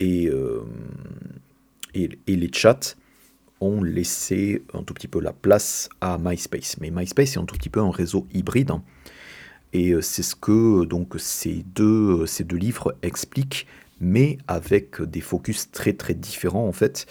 [0.00, 0.30] et,
[1.94, 2.96] et, et, les chats
[3.60, 6.76] ont laissé un tout petit peu la place à MySpace.
[6.80, 8.72] Mais MySpace est un tout petit peu un réseau hybride
[9.72, 13.66] et euh, c'est ce que donc ces deux, ces deux livres expliquent,
[14.00, 17.06] mais avec des focus très très différents en fait,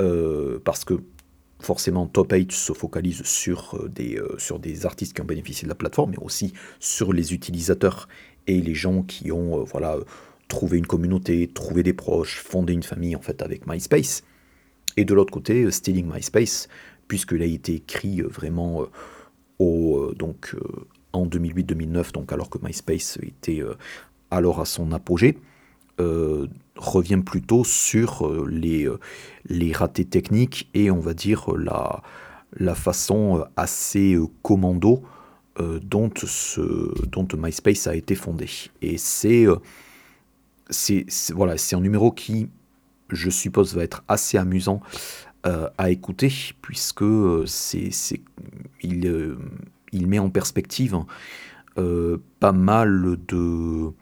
[0.00, 0.94] euh, parce que
[1.60, 5.70] forcément Top 8 se focalise sur euh, des, sur des artistes qui ont bénéficié de
[5.70, 8.08] la plateforme, mais aussi sur les utilisateurs
[8.46, 9.96] et les gens qui ont voilà,
[10.48, 14.22] trouvé une communauté, trouvé des proches, fondé une famille en fait avec MySpace.
[14.96, 16.68] Et de l'autre côté, Stealing MySpace,
[17.06, 18.86] puisqu'il a été écrit vraiment
[19.60, 20.56] au, donc,
[21.12, 23.74] en 2008-2009, donc alors que MySpace était euh,
[24.30, 25.38] alors à son apogée,
[26.00, 26.46] euh,
[26.76, 28.88] revient plutôt sur euh, les,
[29.46, 32.02] les ratés techniques et on va dire la,
[32.56, 35.02] la façon assez commando
[35.82, 38.48] dont, ce, dont MySpace a été fondé.
[38.80, 39.46] Et c'est
[41.34, 42.48] voilà, un numéro qui,
[43.10, 44.80] je suppose, va être assez amusant
[45.44, 47.04] à écouter puisque
[47.46, 47.90] c'est
[49.92, 50.96] il met en perspective
[51.78, 53.92] euh, pas mal de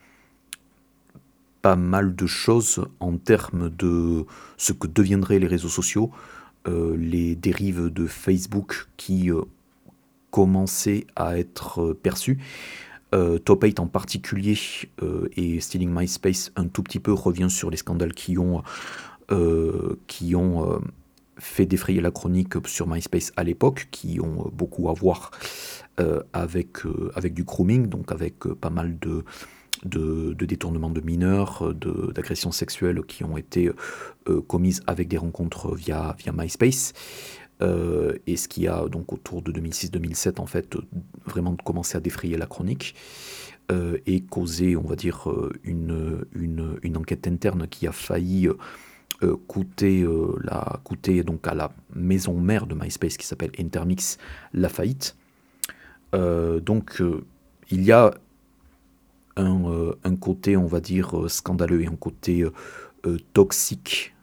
[1.60, 4.24] pas mal de choses en termes de
[4.56, 6.10] ce que deviendraient les réseaux sociaux,
[6.66, 9.42] euh, les dérives de Facebook qui euh,
[10.30, 12.38] commençaient à être perçues.
[13.46, 14.54] Top 8 en particulier
[15.34, 18.62] et Stealing MySpace un tout petit peu revient sur les scandales qui ont,
[20.06, 20.82] qui ont
[21.38, 25.30] fait défrayer la chronique sur MySpace à l'époque, qui ont beaucoup à voir
[26.00, 29.24] euh, avec, euh, avec du grooming, donc avec euh, pas mal de,
[29.84, 33.70] de, détournements de mineurs, d'agressions sexuelles qui ont été
[34.46, 36.92] commises avec des rencontres via, via MySpace.
[37.60, 40.76] et ce qui a donc autour de 2006-2007 en fait
[41.26, 42.94] vraiment commencé à défrayer la chronique
[43.70, 45.28] et causé, on va dire,
[45.62, 48.48] une, une, enquête interne qui a failli
[49.20, 54.18] la, coûter donc à la maison mère de MySpace qui s'appelle Intermix
[54.52, 55.16] la faillite.
[56.12, 57.02] donc
[57.70, 58.12] il y a
[59.36, 62.44] un, côté, on va dire, scandaleux et un côté
[63.32, 64.14] toxique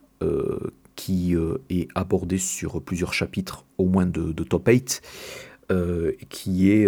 [0.95, 1.35] qui
[1.69, 5.01] est abordé sur plusieurs chapitres, au moins de, Top 8,
[6.29, 6.87] qui est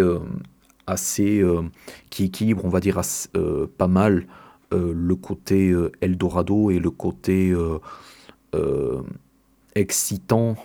[0.88, 1.62] assez, euh,
[2.10, 3.00] qui équilibre, on va dire,
[3.36, 4.22] euh, pas mal euh,
[4.70, 7.54] le côté Eldorado et le côté
[9.74, 10.56] excitant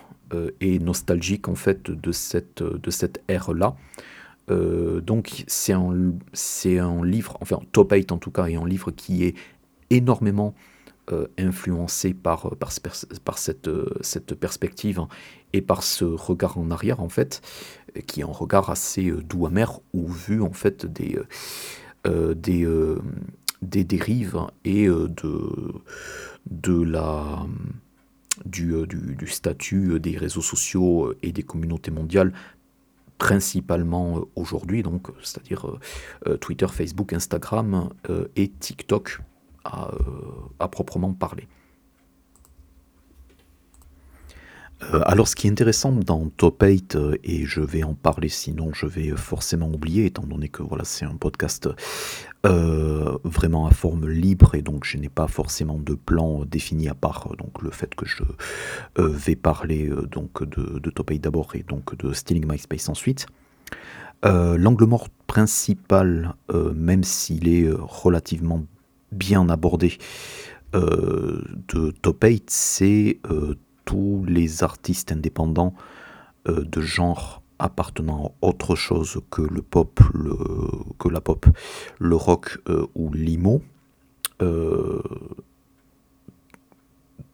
[0.60, 3.76] et nostalgique en fait de cette, de cette ère-là.
[4.48, 8.90] donc c'est un, c'est un livre, enfin Top 8 en tout cas, et un livre
[8.90, 9.34] qui est
[9.90, 10.54] énormément
[11.38, 15.08] influencé par, par, cette, cette perspective hein,
[15.52, 17.42] et par ce regard en arrière en fait
[18.02, 21.26] qui est un regard assez euh, doux amer ou vu en fait des, euh,
[22.06, 22.66] euh, des,
[23.68, 25.74] des dérives et de,
[26.50, 27.46] de la,
[28.44, 32.32] du, du, statut des réseaux sociaux et des communautés mondiales
[33.18, 35.78] principalement aujourd'hui, donc c'est-à-dire
[36.40, 37.90] Twitter, Facebook, Instagram
[38.36, 39.20] et TikTok
[39.64, 39.92] à,
[40.58, 41.46] à proprement parler.
[44.73, 44.73] Euh,
[45.04, 48.72] alors ce qui est intéressant dans Top 8, euh, et je vais en parler sinon
[48.72, 51.68] je vais forcément oublier, étant donné que voilà, c'est un podcast
[52.46, 56.94] euh, vraiment à forme libre et donc je n'ai pas forcément de plan défini à
[56.94, 58.22] part donc, le fait que je
[58.96, 63.26] vais parler donc, de, Top 8 d'abord et donc de Stealing MySpace ensuite.
[64.22, 66.34] L'angle mort principal,
[66.74, 68.64] même s'il est relativement
[69.12, 69.98] bien abordé,
[70.72, 73.20] de Top 8, c'est
[73.84, 75.74] tous les artistes indépendants
[76.48, 80.36] euh, de genre appartenant à autre chose que le pop, le,
[80.98, 81.46] que la pop,
[81.98, 83.62] le rock euh, ou l'imo.
[84.42, 85.00] Euh,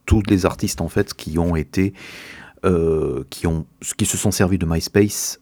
[0.05, 1.93] tous les artistes en fait qui ont été
[3.29, 3.65] qui, ont,
[3.97, 5.41] qui se sont servis de MySpace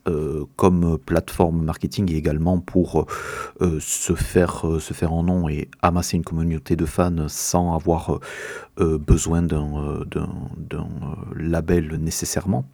[0.55, 3.05] comme plateforme marketing et également pour
[3.59, 8.19] se, faire, se faire en nom et amasser une communauté de fans sans avoir
[8.79, 10.05] euh, besoin d'un euh,
[11.35, 12.65] label nécessairement.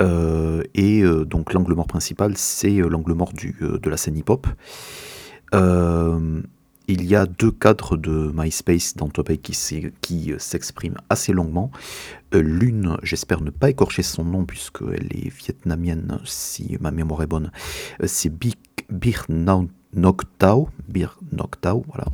[0.00, 4.46] Euh, et donc l'angle mort principal, c'est l'angle mort du, de la scène hip-hop.
[6.92, 9.54] Il y a deux cadres de MySpace dans Topay qui
[10.38, 11.70] s'expriment assez longuement.
[12.32, 17.50] L'une, j'espère ne pas écorcher son nom puisqu'elle est vietnamienne, si ma mémoire est bonne,
[18.04, 18.32] c'est
[18.90, 19.26] Bir
[19.94, 22.06] Nok Tao, Bir Nok voilà.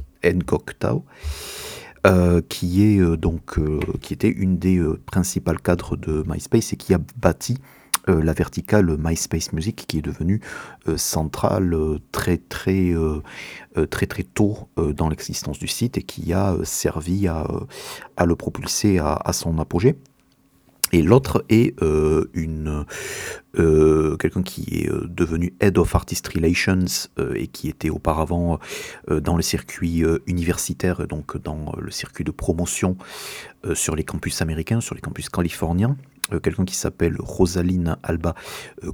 [2.07, 6.77] Euh, qui, est, euh, donc, euh, qui était une des principales cadres de MySpace et
[6.77, 7.59] qui a bâti
[8.07, 10.40] la verticale MySpace Music qui est devenue
[10.97, 11.77] centrale
[12.12, 12.92] très très
[13.90, 17.47] très très tôt dans l'existence du site et qui a servi à,
[18.25, 19.97] le propulser à son apogée.
[20.92, 22.85] Et l'autre est euh, une
[23.59, 28.59] euh, quelqu'un qui est euh, devenu Head of Artist Relations et qui était auparavant
[29.09, 32.97] dans le circuit universitaire, donc dans le circuit de promotion
[33.75, 35.97] sur les campus américains, sur les campus californiens.
[36.43, 38.35] Quelqu'un qui s'appelle Rosaline Alba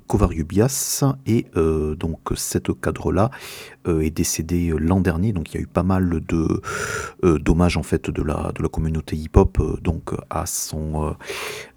[0.07, 3.31] Covarrubias et donc cet cadre-là
[3.87, 6.61] est décédé l'an dernier donc il y a eu pas mal de
[7.39, 11.15] dommages en fait de la de la communauté hip-hop donc à son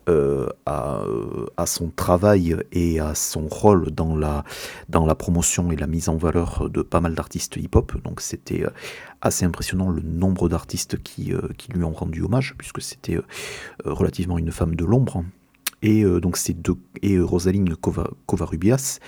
[0.07, 4.43] euh, euh, à, son travail et à son rôle dans la,
[4.87, 7.99] dans la promotion et la mise en valeur de pas mal d'artistes hip-hop.
[8.03, 8.69] Donc c'était euh,
[9.21, 13.17] assez impressionnant le nombre d'artistes qui, qui, lui ont rendu hommage, puisque c'était
[13.83, 15.23] relativement une femme de l'ombre.
[15.87, 16.55] Et donc c'est
[17.03, 17.75] et Rosaline
[18.25, 18.99] Covarrubias,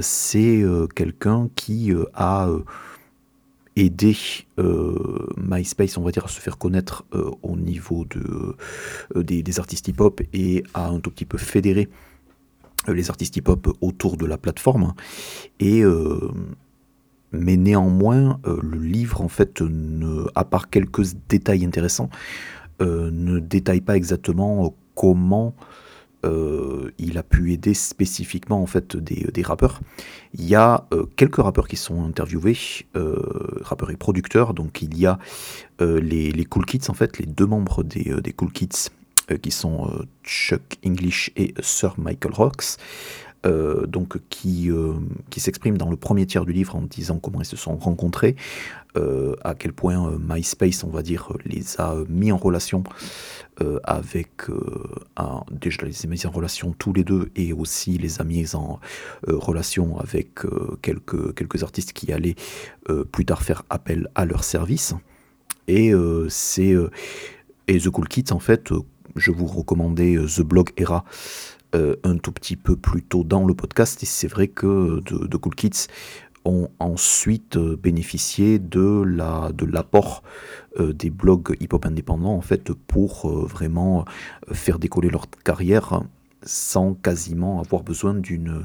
[0.00, 0.62] c'est
[0.94, 2.50] quelqu'un qui a
[4.58, 8.56] euh, MySpace, on va dire, à se faire connaître euh, au niveau de,
[9.16, 11.88] euh, des, artistes hip-hop et à un tout petit peu fédérer
[12.88, 14.94] les artistes hip-hop autour de la plateforme.
[15.58, 15.82] Et,
[17.32, 22.10] mais néanmoins, le livre, en fait, ne, à part quelques détails intéressants,
[22.80, 25.56] ne détaille pas exactement comment
[26.26, 29.80] euh, il a pu aider spécifiquement en fait des, rappeurs.
[30.34, 32.56] Il y a euh, quelques rappeurs qui sont interviewés,
[32.96, 34.54] euh, rappeurs et producteurs.
[34.54, 35.18] Donc il y a
[35.80, 38.90] les, Cool Kids en fait, les deux membres des, des Cool Kids
[39.42, 39.90] qui sont
[40.22, 42.76] Chuck English et Sir Michael Rocks.
[43.46, 44.94] Euh, donc qui, euh,
[45.30, 48.34] qui s'exprime dans le premier tiers du livre en disant comment ils se sont rencontrés,
[48.96, 52.82] euh, à quel point MySpace, on va dire, les a mis en relation
[53.84, 54.50] avec,
[55.16, 58.54] un, déjà les a mis en relation tous les deux et aussi les a mis
[58.54, 58.80] en
[59.26, 60.40] relation avec
[60.82, 62.34] quelques, quelques artistes qui allaient
[63.12, 64.94] plus tard faire appel à leur service.
[65.68, 65.92] Et
[66.28, 66.74] c'est
[67.66, 68.74] et The Cool Kids en fait,
[69.14, 71.04] je vous recommandais The Blog Era
[72.04, 74.02] un tout petit peu plus tôt dans le podcast.
[74.02, 75.86] Et c'est vrai que de, Cool Kids
[76.44, 80.22] ont ensuite bénéficié de la de l'apport
[80.78, 84.04] des blogs hip-hop indépendants en fait pour vraiment
[84.52, 86.02] faire décoller leur carrière
[86.42, 88.62] sans quasiment avoir besoin d'une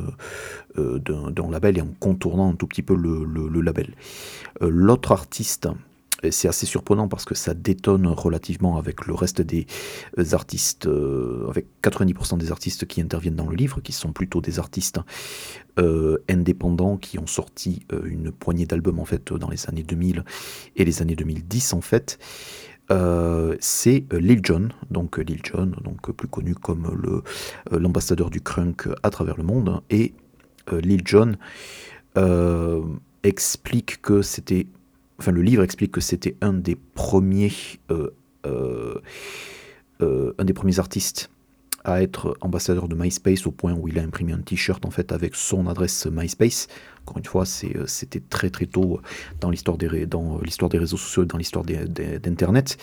[0.78, 3.96] d'un label et en contournant un tout petit peu le label.
[4.60, 5.68] L'autre artiste
[6.30, 9.66] c'est assez surprenant parce que ça détonne relativement avec le reste des
[10.20, 14.42] euh, artistes, euh, avec 90% des artistes qui interviennent dans le livre, qui sont plutôt
[14.42, 15.00] des artistes
[15.80, 20.24] euh, indépendants qui ont sorti une poignée d'albums en fait dans les années 2000
[20.76, 22.20] et les années 2010 en fait.
[23.60, 27.24] c'est Lil Jon, donc Lil Jon, donc plus connu comme
[27.72, 30.14] l'ambassadeur du crunk à travers le monde, et
[30.72, 31.38] Lil Jon
[33.24, 34.68] explique que c'était
[35.22, 37.54] enfin le livre explique que c'était un des premiers,
[37.92, 38.10] euh,
[38.48, 39.00] euh,
[40.02, 41.30] euh, un des premiers artistes
[41.84, 45.12] à être ambassadeur de MySpace au point où il a imprimé un t-shirt en fait
[45.12, 46.68] avec son adresse MySpace.
[47.04, 49.00] Encore une fois, c'était très très tôt
[49.40, 52.78] dans l'histoire des, des réseaux sociaux, dans l'histoire d'Internet,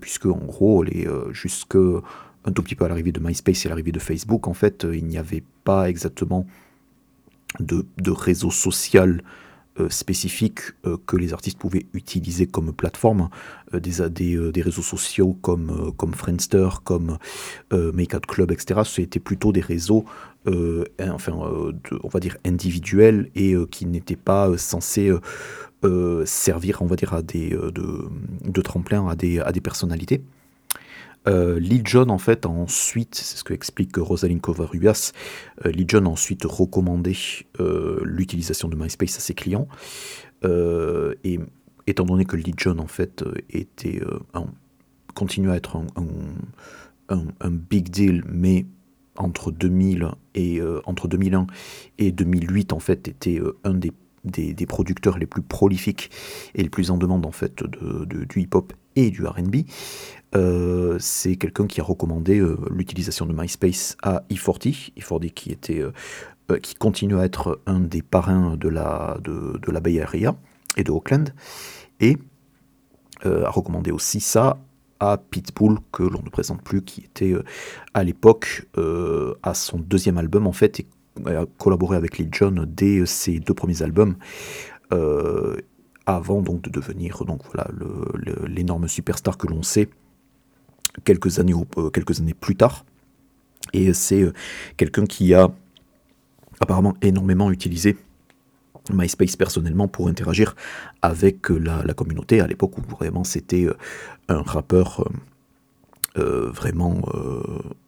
[0.00, 3.92] puisque en gros, les, jusque un tout petit peu à l'arrivée de MySpace et l'arrivée
[3.92, 6.44] de Facebook, en fait, il n'y avait pas exactement
[7.60, 9.22] de réseau social
[9.80, 13.30] euh, spécifiques euh, que les artistes pouvaient utiliser comme plateforme,
[13.72, 17.16] euh, des, des, réseaux sociaux comme, comme Friendster, comme
[17.70, 18.82] Make Out Club, etc.
[18.84, 20.04] C'était plutôt des réseaux,
[20.46, 25.10] enfin, on va dire individuels et qui n'étaient pas censés
[26.26, 28.08] servir, on va dire, à des, de,
[28.44, 30.20] de tremplin à des, à des personnalités.
[31.28, 35.12] Euh, Lee John, en fait, a ensuite, c'est ce que explique Rosalind Covarrubias,
[35.64, 37.16] euh, Lee John a ensuite recommandé
[37.60, 39.68] euh, l'utilisation de MySpace à ses clients.
[40.44, 41.38] Euh, et
[41.86, 44.00] étant donné que Lee John, en fait, était,
[44.34, 44.46] un,
[45.14, 48.66] continue à être un, un, big deal, mais
[49.16, 51.46] entre 2000 et entre 2001
[51.98, 53.92] et 2008 en fait était un des,
[54.24, 56.10] des, des, producteurs les plus prolifiques
[56.54, 59.56] et les plus en demande en fait de, du hip-hop et du R&B.
[60.34, 65.80] Euh, c'est quelqu'un qui a recommandé euh, l'utilisation de MySpace à E40, E40 qui, était,
[65.80, 70.34] euh, qui continue à être un des parrains de la, de, de la Bay Area
[70.76, 71.34] et de Oakland,
[72.00, 72.16] et
[73.24, 74.58] a recommandé aussi ça
[74.98, 77.34] à Pitbull, que l'on ne présente plus, qui était
[77.94, 78.66] à l'époque
[79.44, 80.86] à son deuxième album en fait, et
[81.26, 84.16] a collaboré avec Lil Jon dès ses deux premiers albums
[86.04, 87.68] avant donc de devenir donc voilà
[88.46, 89.88] l'énorme superstar que l'on sait
[91.04, 92.84] quelques années, euh, quelques années plus tard.
[93.72, 94.32] Et c'est euh,
[94.76, 95.50] quelqu'un qui a
[96.60, 97.96] apparemment énormément utilisé
[98.92, 100.54] MySpace personnellement pour interagir
[101.02, 103.68] avec euh, la, communauté à l'époque où vraiment c'était
[104.28, 105.08] un rappeur
[106.14, 107.02] vraiment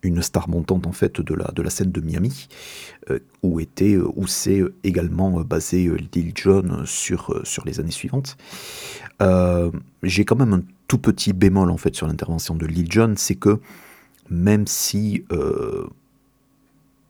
[0.02, 2.48] une star montante en fait de la, de la scène de Miami
[3.42, 8.36] où était où c'est également basé Lil Jon sur, sur les années suivantes.
[10.02, 13.34] J'ai quand même un tout petit bémol en fait sur l'intervention de Lil Jon, c'est
[13.34, 13.60] que
[14.30, 15.86] même si euh,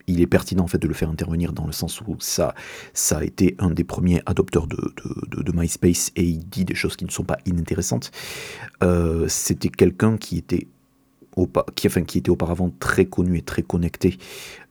[0.06, 2.54] il est pertinent en fait de le faire intervenir dans le sens où ça,
[2.92, 4.92] ça a été un des premiers adopteurs de,
[5.30, 8.10] de, MySpace et il dit des choses qui ne sont pas inintéressantes.
[8.82, 10.66] Euh, c'était quelqu'un qui était
[11.74, 11.86] qui,
[12.18, 14.18] était auparavant très connu et très connecté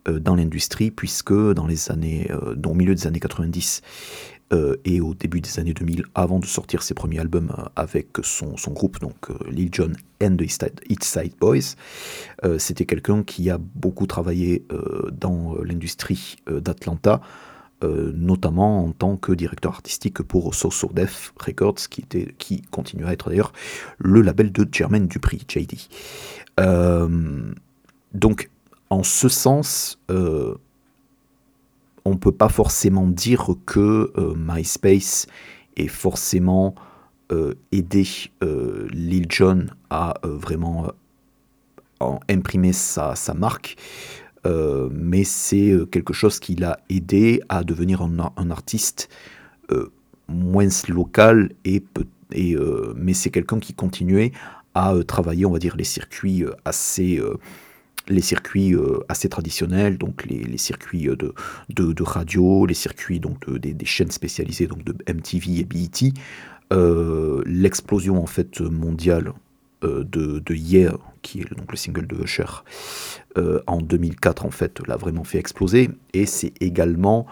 [0.08, 3.82] euh, dans l'industrie, puisque dans les années, dans au milieu des années 90,
[4.54, 8.10] euh, et au début des années 2000, avant de sortir ses premiers albums euh, avec
[8.22, 11.76] son, groupe, donc euh, Lil Jon and the East Side Boys.
[12.58, 14.66] C'était quelqu'un qui a beaucoup travaillé
[15.12, 17.22] dans l'industrie d'Atlanta,
[17.82, 23.06] notamment en tant que directeur artistique pour So So Def Records, qui, était, qui continue
[23.06, 23.54] à être d'ailleurs
[23.98, 25.74] le label de Jermaine Dupri, JD.
[26.58, 28.50] Donc,
[28.90, 30.00] en ce sens,
[32.06, 35.28] on ne peut pas forcément dire que euh, MySpace
[35.78, 36.76] ait forcément
[37.32, 38.08] euh, aidé
[38.44, 40.92] euh, Lil Jon à vraiment
[42.28, 43.78] imprimer sa, marque,
[44.46, 49.08] mais c'est quelque chose qui l'a aidé à devenir un, artiste
[50.28, 51.82] moins local, et
[52.98, 54.34] mais c'est quelqu'un qui continuait
[54.76, 57.22] à travailler, on va dire, les circuits assez
[58.08, 63.50] les circuits euh, assez traditionnels, donc les, circuits euh, de, de, radio, les circuits donc
[63.50, 66.14] des, chaînes spécialisées donc de MTV et BET,
[66.72, 69.34] euh, l'explosion en fait mondiale
[69.82, 70.04] de,
[70.40, 72.64] de, Yeah, qui est donc le single de Usher,
[73.68, 77.26] en 2004 en fait l'a vraiment fait exploser, et c'est également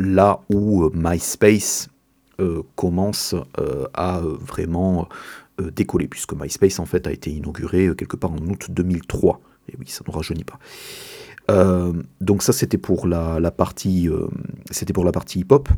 [0.00, 1.90] là où MySpace
[2.74, 3.36] commence
[3.94, 5.08] à vraiment
[5.60, 9.40] décoller, puisque MySpace en fait a été inauguré quelque part en août 2003.
[9.70, 10.58] Et oui, ça ne rajeunit pas.
[12.20, 14.08] donc ça c'était pour la, partie
[14.70, 15.68] c'était pour la partie hip hop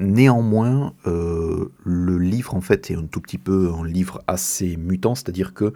[0.00, 5.14] Néanmoins, euh, le livre en fait est un tout petit peu un livre assez mutant,
[5.14, 5.74] c'est-à-dire que,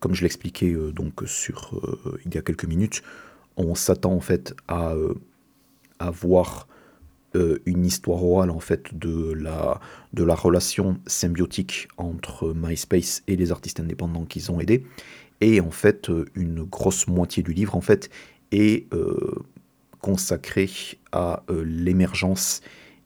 [0.00, 3.04] comme je l'expliquais euh, donc sur euh, il y a quelques minutes,
[3.56, 4.96] on s'attend en fait à,
[6.10, 6.66] voir
[7.34, 9.80] une histoire orale en fait de la,
[10.12, 14.84] de la relation symbiotique entre MySpace et les artistes indépendants qu'ils ont aidés,
[15.40, 18.10] et en fait une grosse moitié du livre en fait
[18.50, 18.88] est
[20.00, 20.70] consacrée
[21.12, 22.62] à l'émergence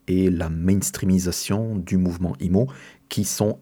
[0.09, 2.69] et la mainstreamisation du mouvement IMO,
[3.09, 3.59] qui sont,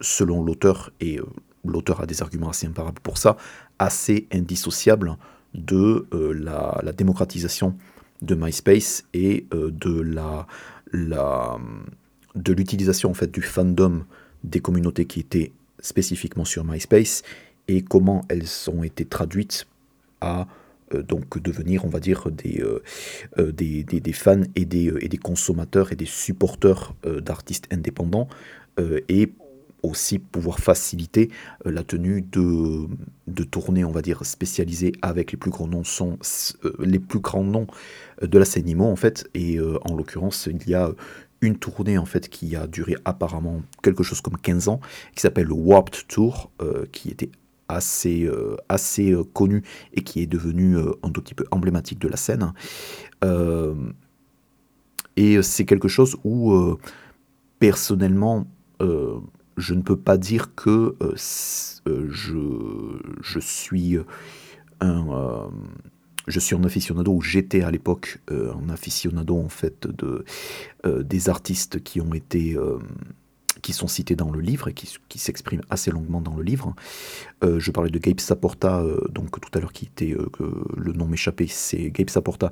[0.00, 1.24] selon l'auteur, et euh,
[1.64, 3.36] l'auteur a des arguments assez imparables pour ça,
[3.78, 5.16] assez indissociables
[5.54, 7.76] de euh, la, démocratisation
[8.22, 10.46] de MySpace et euh, de la,
[10.92, 11.58] la
[12.34, 14.04] de l'utilisation en fait du fandom
[14.44, 17.22] des communautés qui étaient spécifiquement sur MySpace
[17.68, 19.66] et comment elles ont été traduites
[20.20, 20.46] à
[20.94, 25.18] euh, donc devenir, on va dire, des, euh, des, des, fans et des, et des
[25.18, 28.28] consommateurs et des supporters d'artistes indépendants
[29.08, 29.30] et
[29.82, 31.30] aussi pouvoir faciliter
[31.64, 32.86] la tenue de,
[33.26, 36.18] de tournées, on va dire, spécialisées avec les plus grands noms, sont,
[36.78, 37.66] les plus grands noms
[38.22, 39.28] de la scène en fait.
[39.34, 40.90] Et en l'occurrence, il y a
[41.40, 44.80] une tournée en fait qui a duré apparemment quelque chose comme 15 ans,
[45.14, 46.50] qui s'appelle le Warped Tour,
[46.92, 47.30] qui était
[47.76, 49.62] assez, euh, assez euh, connu
[49.94, 52.52] et qui est devenu euh, un tout petit peu emblématique de la scène.
[55.16, 56.76] et c'est quelque chose où,
[57.58, 58.46] personnellement,
[59.56, 60.96] je ne peux pas dire que
[61.86, 63.98] je, je suis
[64.80, 65.50] un
[66.28, 70.24] je suis un aficionado, ou j'étais à l'époque un aficionado en fait de,
[70.84, 72.56] des artistes qui ont été
[73.62, 76.74] qui sont cités dans le livre et qui, qui s'expriment assez longuement dans le livre.
[77.44, 80.28] Euh, je parlais de Gabe Saporta, euh, donc tout à l'heure qui était euh,
[80.76, 82.50] le nom m'échappait, c'est Gabe Saporta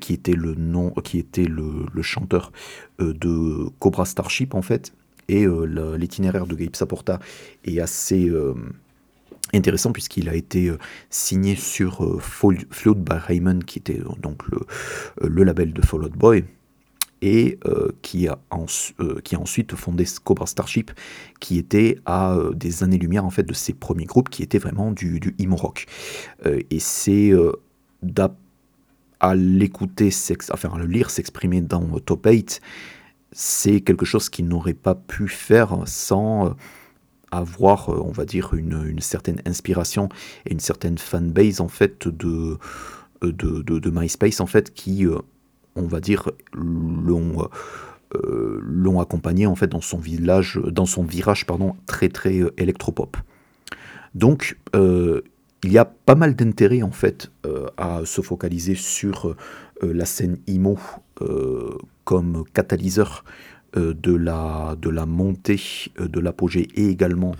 [0.00, 2.52] qui était le nom, qui était le, chanteur
[2.98, 4.92] de Cobra Starship en fait.
[5.28, 5.46] Et
[5.96, 7.18] l'itinéraire de Gabe Saporta
[7.64, 8.30] est assez
[9.52, 10.72] intéressant puisqu'il a été
[11.10, 16.44] signé sur Flood by Raymond, qui était donc le, label de Fall Out Boy
[17.22, 18.38] et euh, qui, a
[19.00, 20.90] euh, ensuite fondé Cobra Starship,
[21.40, 24.92] qui était à euh, des années-lumière en fait de ses premiers groupes, qui étaient vraiment
[24.92, 25.86] du, du emo rock.
[26.44, 27.32] et c'est
[29.18, 30.10] à l'écouter,
[30.52, 32.60] enfin à le lire s'exprimer dans Top 8,
[33.38, 36.56] c'est quelque chose qu'il n'aurait pas pu faire sans
[37.30, 40.08] avoir, on va dire, une, une, certaine inspiration
[40.46, 42.56] et une certaine fanbase en fait de,
[43.20, 45.06] de, de, de MySpace en fait qui
[45.76, 47.48] on va dire, l'ont
[48.14, 53.16] euh, accompagné en fait dans son village, dans son virage pardon, très très euh, électropop.
[54.14, 55.20] Donc euh,
[55.62, 57.30] il y a pas mal d'intérêt en fait
[57.76, 59.34] à se focaliser sur
[59.82, 60.78] la scène IMO
[62.04, 63.24] comme catalyseur
[63.74, 65.60] de, la, de la montée
[65.98, 67.34] de l'apogée et également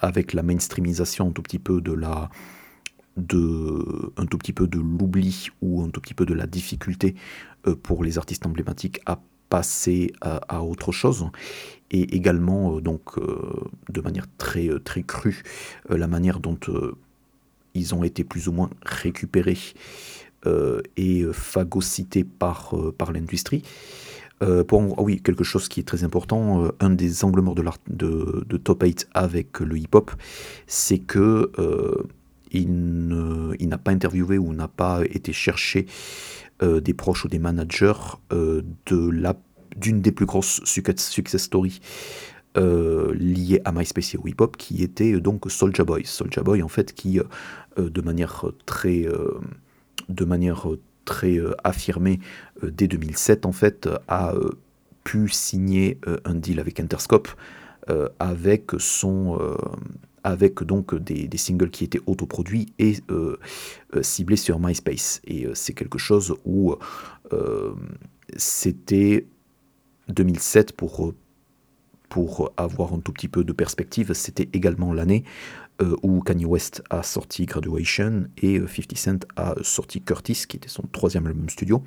[0.00, 2.30] avec la mainstreamisation un tout petit peu de la,
[3.16, 7.14] de, un tout petit peu de l'oubli ou un tout petit peu de la difficulté
[7.66, 11.26] euh, pour les artistes emblématiques à passer à, autre chose.
[11.90, 15.42] Et également euh, donc euh, de manière très très crue
[15.88, 16.58] la manière dont
[17.74, 19.58] ils ont été plus ou moins récupérés
[20.96, 23.62] et phagocytés par, par l'industrie.
[24.68, 28.44] pour, ah oui, quelque chose qui est très important, un des angles morts de, de,
[28.46, 30.12] de, Top 8 avec le hip-hop,
[30.66, 31.50] c'est que
[32.52, 35.86] il n'a pas interviewé ou n'a pas été chercher
[36.62, 41.80] euh, des proches ou des managers euh, d'une des plus grosses success stories
[42.58, 46.04] euh, liées à MySpace et au hip-hop, qui était donc Soulja Boy.
[46.04, 47.18] Soulja Boy, en fait, qui,
[47.78, 49.06] de manière très,
[50.10, 50.66] de manière
[51.04, 52.20] très affirmée,
[52.62, 54.34] dès 2007, en fait, a
[55.04, 57.28] pu signer un deal avec Interscope
[58.18, 59.38] avec son
[60.24, 63.38] avec donc des, singles qui étaient autoproduits et euh,
[63.96, 65.20] euh, ciblés sur MySpace.
[65.24, 66.74] Et euh, c'est quelque chose où
[68.36, 69.26] c'était
[70.08, 71.14] 2007 pour,
[72.08, 75.22] pour avoir un tout petit peu de perspective, c'était également l'année
[76.02, 80.82] où Kanye West a sorti Graduation et 50 Cent a sorti Curtis, qui était son
[80.92, 81.82] troisième album studio,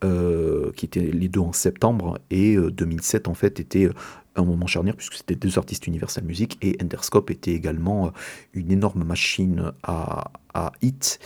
[0.00, 3.90] qui étaient les deux en septembre, et 2007 en fait était
[4.36, 8.10] un moment charnière puisque c'était deux artistes Universal Music et Enderscope était également euh,
[8.52, 11.18] une énorme machine à, à hit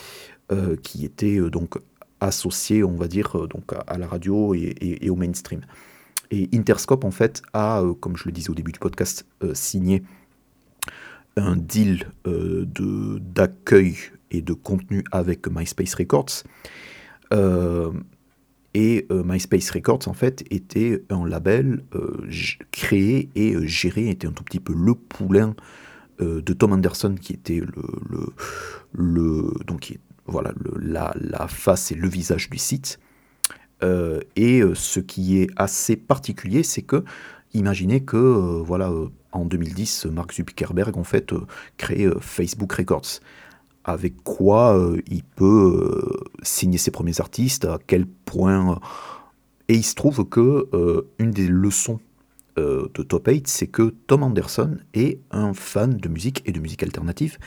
[0.52, 1.74] euh, qui était euh, donc
[2.20, 5.60] associée, on va dire, donc à, la radio et, au mainstream.
[6.32, 10.02] Et Interscope, en fait, a, comme je le disais au début du podcast, signé
[11.38, 13.96] un deal de d'accueil
[14.30, 16.44] et de contenu avec MySpace Records.
[18.74, 21.82] et MySpace Records, en fait, était un label
[22.70, 25.54] créé et géré, était un tout petit peu le poulain
[26.20, 28.32] de Tom Anderson, qui était le,
[28.92, 33.00] le, donc voilà, la, face et le visage du site.
[33.82, 37.04] Euh, et euh, ce qui est assez particulier, c'est que
[37.54, 38.92] imaginez que euh, voilà,
[39.38, 41.32] en 2010, Mark Zuckerberg en fait
[41.76, 43.20] crée Facebook Records.
[43.84, 46.10] Avec quoi il peut
[46.42, 48.78] signer ses premiers artistes, à quel point.
[49.68, 50.68] Et il se trouve que
[51.18, 51.98] une des leçons
[52.56, 56.82] de Top 8, c'est que Tom Anderson est un fan de musique et de musique
[56.82, 57.38] alternative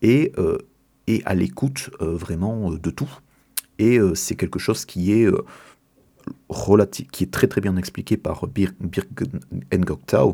[0.00, 0.32] et,
[1.08, 3.10] et à l'écoute vraiment de tout.
[3.80, 5.28] Et c'est quelque chose qui est
[7.12, 8.74] qui est très très bien expliqué par Birg,
[9.72, 10.32] euh,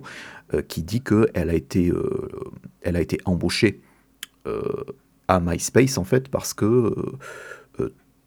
[0.68, 2.28] qui dit qu'elle a, été, euh,
[2.84, 3.80] a été embauchée
[4.47, 4.84] euh,
[5.28, 6.94] à MySpace en fait parce que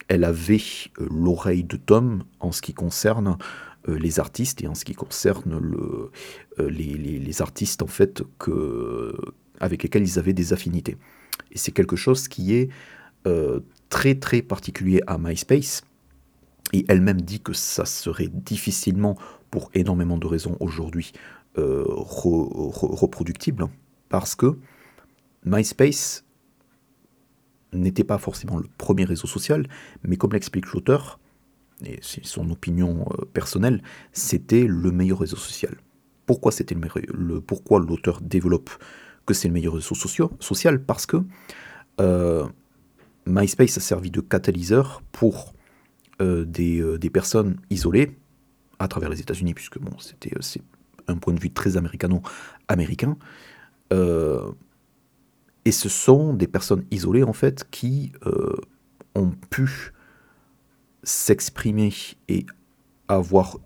[0.10, 0.62] elle avait
[0.98, 3.38] l'oreille de Tom en ce qui concerne
[3.88, 6.12] les artistes et en ce qui concerne le,
[6.68, 9.16] les, les, les, artistes en fait que,
[9.60, 10.98] avec lesquels ils avaient des affinités.
[11.52, 12.70] Et c'est quelque chose qui est
[13.90, 15.84] très très particulier à MySpace
[16.74, 19.18] et elle-même dit que ça serait difficilement,
[19.52, 21.12] pour énormément de raisons aujourd'hui,
[21.58, 23.68] euh, reproductible,
[24.10, 24.58] parce que
[25.46, 26.26] MySpace
[27.74, 29.68] n'était pas forcément le premier réseau social,
[30.04, 31.20] mais comme l'explique l'auteur,
[31.86, 33.82] et c'est son opinion euh, personnelle,
[34.12, 35.78] c'était le meilleur réseau social.
[36.26, 36.82] Pourquoi c'était le,
[37.14, 38.70] le pourquoi l'auteur développe
[39.26, 40.84] que c'est le meilleur réseau social?
[40.84, 41.18] Parce que
[42.00, 42.48] euh,
[43.26, 45.54] MySpace a servi de catalyseur pour
[46.22, 48.18] euh, des, personnes isolées
[48.80, 50.32] à travers les États-Unis, puisque bon, c'était
[51.18, 53.18] point de vue très américano-américain.
[53.92, 58.12] et ce sont des personnes isolées en fait qui
[59.16, 59.94] ont pu
[61.04, 61.92] s'exprimer
[62.28, 62.46] et
[63.08, 63.58] avoir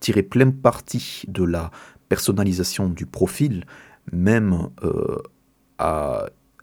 [0.00, 1.70] tiré plein parti de la
[2.08, 3.64] personnalisation du profil,
[4.12, 4.70] même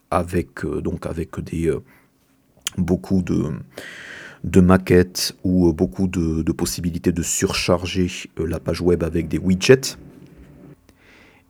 [0.10, 1.72] avec, donc avec des,
[2.78, 3.52] beaucoup de,
[4.44, 8.10] de maquettes ou euh, beaucoup de, possibilités de surcharger
[8.40, 9.98] euh, la page web avec des widgets.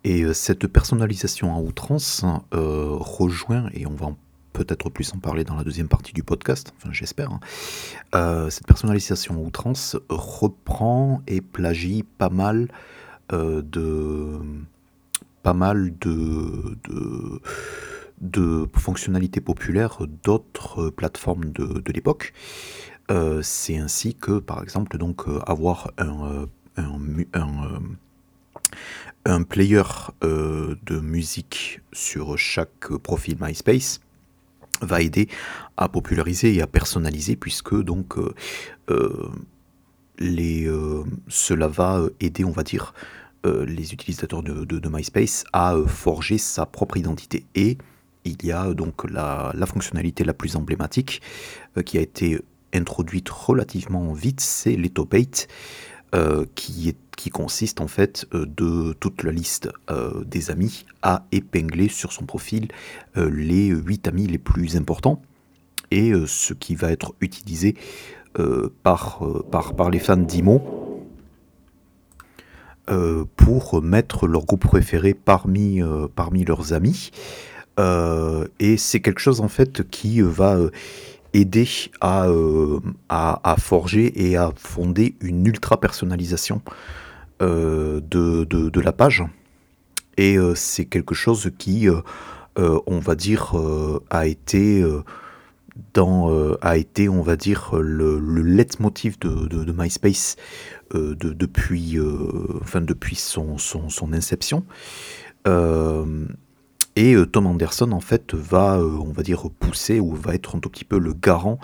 [0.03, 4.15] Et euh, cette personnalisation à outrance rejoint, et on va
[4.53, 7.29] peut-être plus en parler dans la deuxième partie du podcast, enfin j'espère,
[8.13, 12.67] hein, cette personnalisation à outrance reprend et plagie pas mal
[13.31, 14.39] de...
[15.43, 17.39] pas mal de de
[18.75, 22.33] fonctionnalités populaires d'autres plateformes de, l'époque.
[23.09, 26.47] Euh, c'est ainsi que, par exemple, euh, avoir un,
[26.77, 27.35] euh,
[29.25, 29.83] un, player
[30.21, 34.01] de musique sur chaque profil MySpace
[34.81, 35.27] va aider
[35.75, 38.15] à populariser et à personnaliser, puisque donc
[40.19, 40.71] les,
[41.27, 42.93] cela va aider, on va dire,
[43.43, 47.45] les utilisateurs de, de, MySpace à forger sa propre identité.
[47.55, 47.77] Et
[48.27, 51.21] il y a donc la, fonctionnalité la plus emblématique
[51.77, 52.39] euh, qui a été
[52.73, 55.47] introduite relativement vite, c'est les top 8,
[56.15, 59.69] euh, qui, qui consiste en fait euh, de toute la liste
[60.25, 62.67] des amis à épingler sur son profil
[63.15, 65.21] les 8 amis les plus importants
[65.91, 67.75] et ce qui va être utilisé
[68.83, 69.21] par,
[69.91, 71.03] les fans d'IMO
[73.35, 75.81] pour mettre leur groupe préféré parmi
[76.45, 77.11] leurs amis.
[77.79, 80.71] Euh, et c'est quelque chose en fait qui va euh,
[81.33, 81.67] aider
[82.03, 86.61] euh, à, forger et à fonder une ultra personnalisation
[87.39, 89.23] de, de, la page.
[90.17, 91.87] Et c'est quelque chose qui,
[92.55, 93.53] on va dire,
[94.09, 94.83] a été
[95.99, 100.37] on va dire, le, le leitmotiv de, MySpace
[100.95, 101.99] depuis,
[103.15, 104.65] son inception.
[106.97, 110.55] Et euh, Tom Anderson, en fait, va, euh, on va dire, pousser ou va être
[110.55, 111.59] un tout petit peu le garant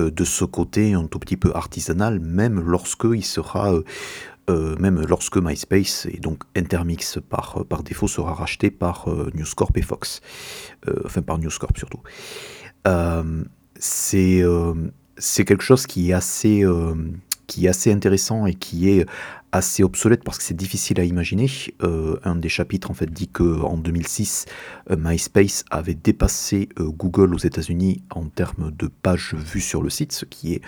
[0.00, 3.72] euh, de ce côté un tout petit peu artisanal, même lorsque il sera,
[4.48, 9.82] même lorsque MySpace et donc Intermix par, par défaut sera racheté par News Corp et
[9.82, 10.20] Fox,
[11.04, 12.00] enfin par News Corp surtout.
[13.78, 14.42] c'est
[15.16, 16.62] c'est quelque chose qui est assez
[17.46, 19.06] qui est assez intéressant et qui est
[19.54, 21.46] assez obsolète parce que c'est difficile à imaginer.
[21.82, 24.46] Euh, un des chapitres en fait dit que en 2006,
[24.90, 29.90] euh, MySpace avait dépassé euh, Google aux États-Unis en termes de pages vues sur le
[29.90, 30.60] site, ce qui est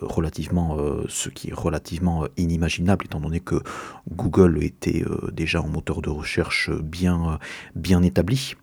[0.00, 0.76] relativement,
[1.08, 3.62] ce qui est relativement inimaginable étant donné que
[4.10, 7.38] Google était déjà un moteur de recherche bien,
[7.76, 8.56] bien établi.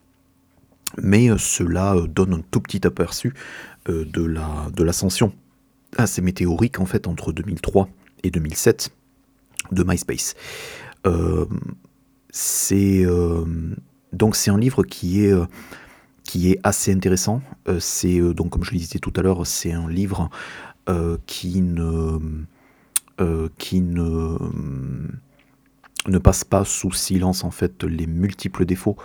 [1.02, 3.34] Mais cela donne un tout petit aperçu
[3.88, 5.34] de la de l'ascension
[5.98, 7.88] assez météorique en fait entre 2003
[8.24, 8.92] et 2007
[9.72, 10.36] de MySpace.
[12.32, 13.06] c'est
[14.14, 15.34] donc c'est un livre qui est
[16.32, 17.42] qui est assez intéressant.
[17.68, 20.30] Euh, c'est euh, donc, comme je le disais tout à l'heure, c'est un livre
[20.90, 22.20] euh, qui ne
[23.60, 24.36] qui ne
[26.08, 28.98] ne passe pas sous silence en fait les multiples défauts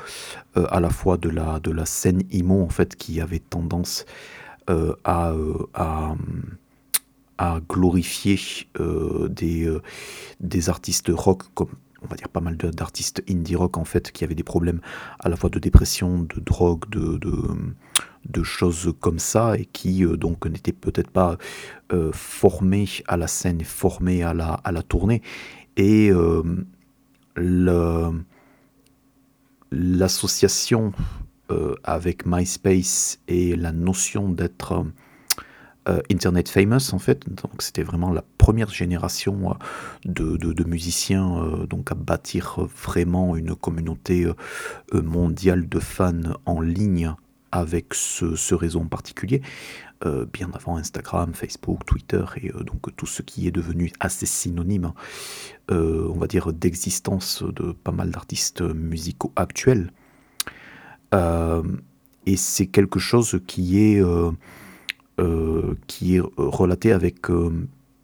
[0.54, 4.06] à la fois de la de la scène imo en fait qui avait tendance
[5.04, 5.34] à,
[5.74, 6.14] à,
[7.68, 8.38] glorifier
[9.28, 9.70] des,
[10.40, 11.68] des artistes rock comme
[12.02, 14.80] on va dire pas mal d'artistes indie rock en fait qui avaient des problèmes
[15.18, 20.16] à la fois de dépression, de drogue, de, de, choses comme ça et qui euh,
[20.16, 21.36] donc n'étaient peut-être pas
[21.92, 25.22] euh, formés à la scène, formés à la, à la tournée.
[25.76, 26.42] Et euh,
[29.70, 30.92] l'association
[31.84, 34.84] avec MySpace et la notion d'être
[35.88, 37.28] euh, Internet Famous en fait.
[37.28, 39.54] Donc c'était vraiment la première génération
[40.08, 44.26] euh, de, musiciens euh, donc à bâtir vraiment une communauté
[44.92, 47.14] mondiale de fans en ligne
[47.52, 49.40] avec ce, réseau en particulier.
[50.32, 54.92] bien avant Instagram, Facebook, Twitter et donc tout ce qui est devenu assez synonyme,
[55.70, 59.92] on va dire, d'existence de pas mal d'artistes musicaux actuels.
[61.12, 64.02] et c'est quelque chose qui est
[65.86, 67.50] qui est euh, relaté avec euh,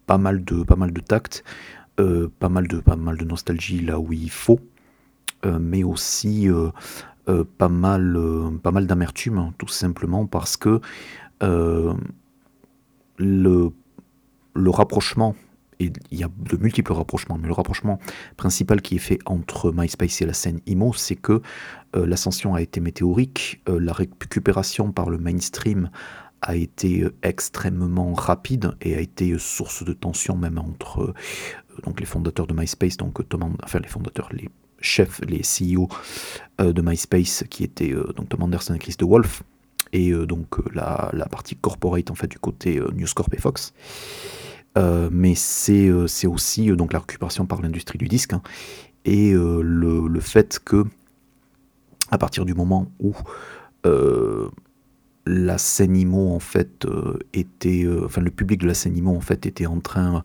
[0.05, 1.43] pas mal de pas mal de tact,
[1.95, 4.59] pas mal de pas mal de nostalgie là où il faut,
[5.43, 6.49] mais aussi
[7.25, 8.19] pas mal
[8.63, 10.81] pas mal d'amertume hein, tout simplement parce que
[13.17, 13.69] le
[14.55, 15.35] le rapprochement
[15.79, 17.99] et il y a de multiples rapprochements, mais le rapprochement
[18.37, 21.41] principal qui est fait entre MySpace et la scène IMO, c'est que
[21.95, 25.89] l'ascension a été météorique, la récupération par le mainstream
[26.43, 31.13] a été euh, extrêmement rapide et a été euh, source de tension même entre euh,
[31.83, 35.87] donc les fondateurs de MySpace, donc Tom, enfin les fondateurs, les chefs, les CEO
[36.59, 39.41] de MySpace qui étaient donc Tom Anderson et Chris DeWolf
[39.91, 43.73] et donc la, partie corporate en fait du côté News Corp et Fox.
[44.75, 48.43] mais c'est aussi donc la récupération par l'industrie du disque hein,
[49.05, 50.83] et le, le, fait que
[52.11, 53.15] à partir du moment où
[55.25, 59.45] la scène en fait euh, était, euh, enfin le public de la scène en fait
[59.45, 60.23] était en train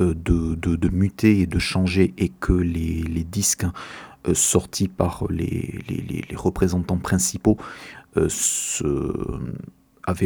[0.00, 3.66] euh, de, de, muter et de changer et que les, les disques
[4.34, 7.56] sortis par les, les, les, représentants principaux
[8.14, 8.26] avaient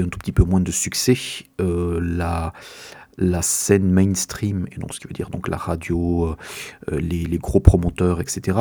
[0.00, 1.16] un tout petit peu moins de succès.
[1.58, 2.52] la,
[3.18, 6.34] la scène mainstream, et donc ce qui veut dire donc la radio,
[6.90, 8.58] les, les, gros promoteurs, etc.,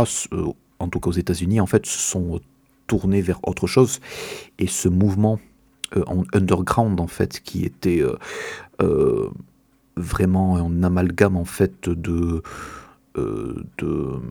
[0.78, 2.40] en tout cas aux États-Unis, en fait, se sont
[2.94, 4.00] tourné vers autre chose.
[4.60, 5.40] Et ce mouvement
[5.98, 8.18] euh, en underground, en fait, qui était euh,
[8.84, 9.30] euh,
[9.98, 12.44] vraiment un amalgame, en fait, de,
[13.16, 14.22] de,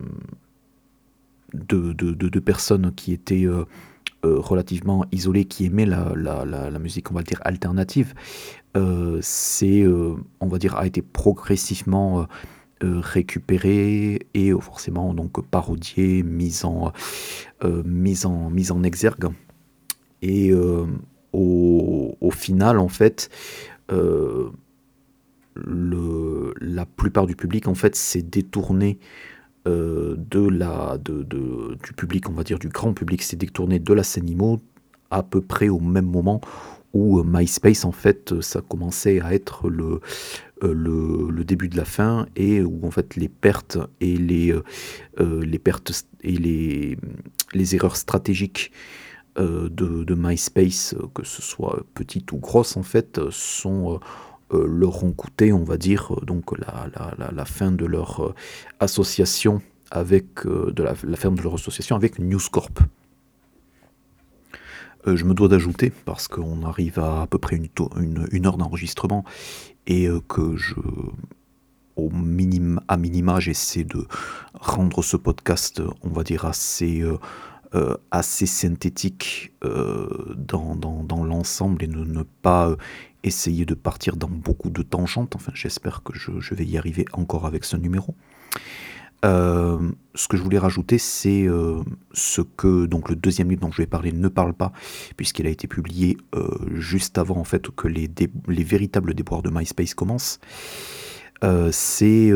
[1.53, 1.93] de,
[2.29, 3.47] de, personnes qui étaient
[4.23, 8.13] relativement isolées, qui la, la, musique, on va dire, alternative,
[9.21, 9.85] c'est,
[10.39, 12.27] on va dire, a été progressivement
[12.83, 16.91] récupéré et forcément donc parodié, mis en,
[17.85, 19.29] mise en, mise en exergue.
[20.21, 20.53] Et
[21.33, 23.29] au, final, en fait,
[23.89, 24.51] le,
[26.59, 28.99] la plupart du public, en fait, s'est détourné
[29.65, 34.03] de la, de, du public, on va dire du grand public, s'est détourné de la
[34.03, 34.25] scène
[35.13, 36.41] à peu près au même moment
[36.93, 39.99] où MySpace, en fait, ça commençait à être le,
[40.63, 40.73] euh,
[41.29, 44.63] le, début de la fin et où en fait les pertes et les, euh,
[45.19, 46.97] euh, les pertes et les,
[47.53, 48.71] les erreurs stratégiques
[49.35, 53.99] de, MySpace, que ce soit petites ou grosses en fait, sont
[54.51, 56.87] leur ont coûté, on va dire, donc la,
[57.17, 58.35] la, la, fin de leur
[58.79, 62.79] association avec de la, fin de leur association avec News Corp.
[65.05, 69.23] je me dois d'ajouter, parce qu'on arrive à à peu près une, heure d'enregistrement,
[69.87, 70.75] et euh, que je,
[71.95, 74.05] au minimum, à minima, j'essaie de
[74.53, 77.17] rendre ce podcast, on va dire, assez, euh,
[77.75, 82.75] euh, synthétique dans, l'ensemble et de ne pas
[83.23, 85.35] essayer de partir dans beaucoup de tangentes.
[85.35, 88.15] Enfin, j'espère que je, vais y arriver encore avec ce numéro.
[89.23, 91.47] Ce que je voulais rajouter, c'est
[92.13, 94.71] ce que donc le deuxième livre dont je vais parler ne parle pas,
[95.15, 96.17] puisqu'il a été publié
[96.73, 98.09] juste avant en fait que les,
[98.47, 100.39] les véritables déboires de MySpace commencent.
[101.71, 102.31] c'est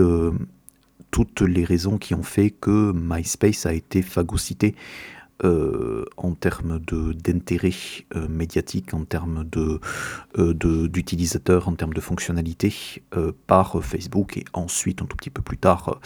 [1.12, 4.76] toutes les raisons qui ont fait que MySpace a été phagocyté
[5.44, 7.70] euh, en termes d'intérêt
[8.16, 10.54] euh, médiatique, en termes euh,
[10.88, 13.04] d'utilisateurs, en termes de fonctionnalités
[13.46, 16.00] par Facebook et ensuite un tout petit peu plus tard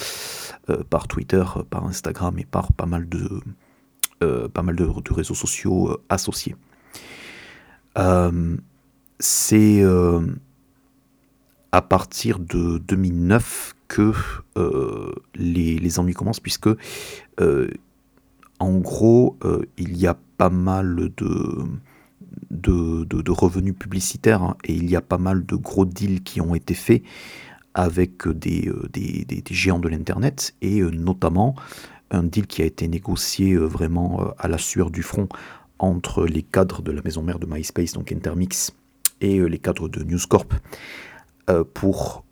[0.90, 3.42] par Twitter, par Instagram et par pas mal de,
[4.50, 6.56] pas mal de, réseaux sociaux associés.
[9.20, 9.84] C'est
[11.72, 14.12] à partir de 2009 que
[15.36, 16.70] les, les, ennuis commencent puisque
[18.62, 21.66] en gros, euh, il y a pas mal de,
[23.32, 26.76] revenus publicitaires hein, et il y a pas mal de gros deals qui ont été
[26.76, 27.02] faits
[27.74, 28.88] avec des, euh,
[29.50, 31.56] géants de l'Internet et euh, notamment
[32.12, 35.28] un deal qui a été négocié vraiment à la sueur du front
[35.80, 38.74] entre les cadres de la maison mère de MySpace, donc Intermix,
[39.22, 40.54] et les cadres de News Corp
[41.74, 42.26] pour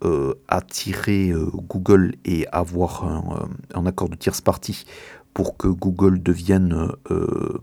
[0.49, 1.31] attirer
[1.69, 4.85] Google et avoir un, un accord de tierce partie
[5.39, 7.59] pour que Google devienne euh,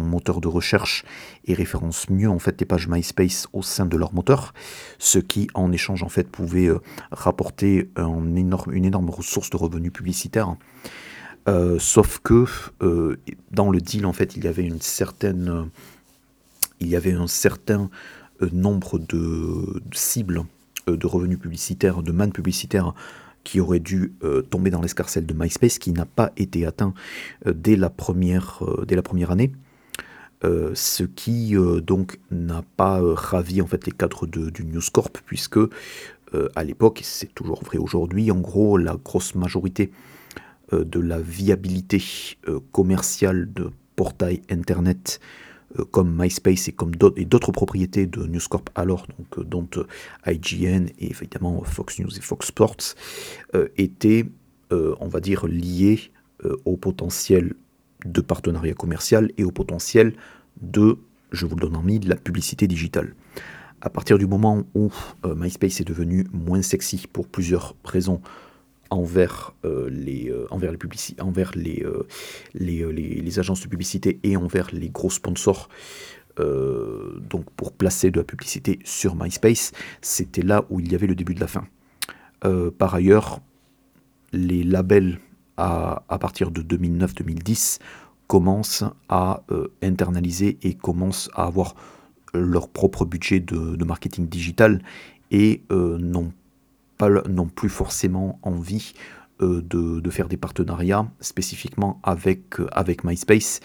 [0.00, 1.04] moteur de recherche
[1.46, 4.54] et référence mieux en fait les pages MySpace au sein de leur moteur,
[5.00, 6.78] ce qui en échange en fait pouvait euh,
[7.10, 10.54] rapporter un énorme, une énorme ressource de revenus publicitaires.
[11.48, 12.44] Euh, sauf que
[13.50, 15.70] dans le deal en fait il y avait une certaine,
[16.78, 17.90] il y avait un certain
[18.52, 20.44] nombre de, de cibles
[20.86, 22.94] de revenus publicitaires, de mannes publicitaires
[23.48, 26.92] qui aurait dû euh, tomber dans l'escarcelle de MySpace, qui n'a pas été atteint
[27.46, 29.52] euh, dès, la première, euh, dès la première année.
[30.42, 35.58] ce qui donc n'a pas ravi en fait les cadres de, du News Corp, puisque
[36.54, 39.90] à l'époque, et c'est toujours vrai aujourd'hui, en gros la grosse majorité
[40.70, 42.00] de la viabilité
[42.70, 45.20] commerciale de portails internet
[45.90, 49.84] comme MySpace et comme d'autres propriétés de News Corp alors, donc, euh, dont euh,
[50.26, 52.94] IGN et évidemment Fox News et Fox Sports,
[53.76, 54.26] étaient,
[54.70, 56.10] on va dire, liés
[56.64, 57.54] au potentiel
[58.04, 60.14] de partenariat commercial et au potentiel
[60.60, 60.98] de,
[61.32, 63.14] je vous le donne en mille, la publicité digitale.
[63.80, 64.90] À partir du moment où
[65.24, 68.20] MySpace est devenu moins sexy pour plusieurs raisons,
[68.90, 70.78] envers, euh, les, euh, envers, les,
[71.20, 72.06] envers les, euh,
[72.54, 75.68] les, les, agences de publicité et envers les gros sponsors.
[76.38, 81.16] donc pour placer de la publicité sur MySpace, c'était là où il y avait le
[81.16, 81.66] début de la fin.
[82.78, 83.40] par ailleurs,
[84.32, 85.18] les labels
[85.56, 87.80] à, à partir de 2009-2010
[88.28, 89.42] commencent à
[89.82, 91.74] internaliser et commencent à avoir
[92.32, 94.80] leur propre budget de, marketing digital
[95.32, 96.32] et non
[96.98, 98.92] pas non plus forcément envie
[99.40, 103.60] euh, de, faire des partenariats spécifiquement avec, euh, MySpace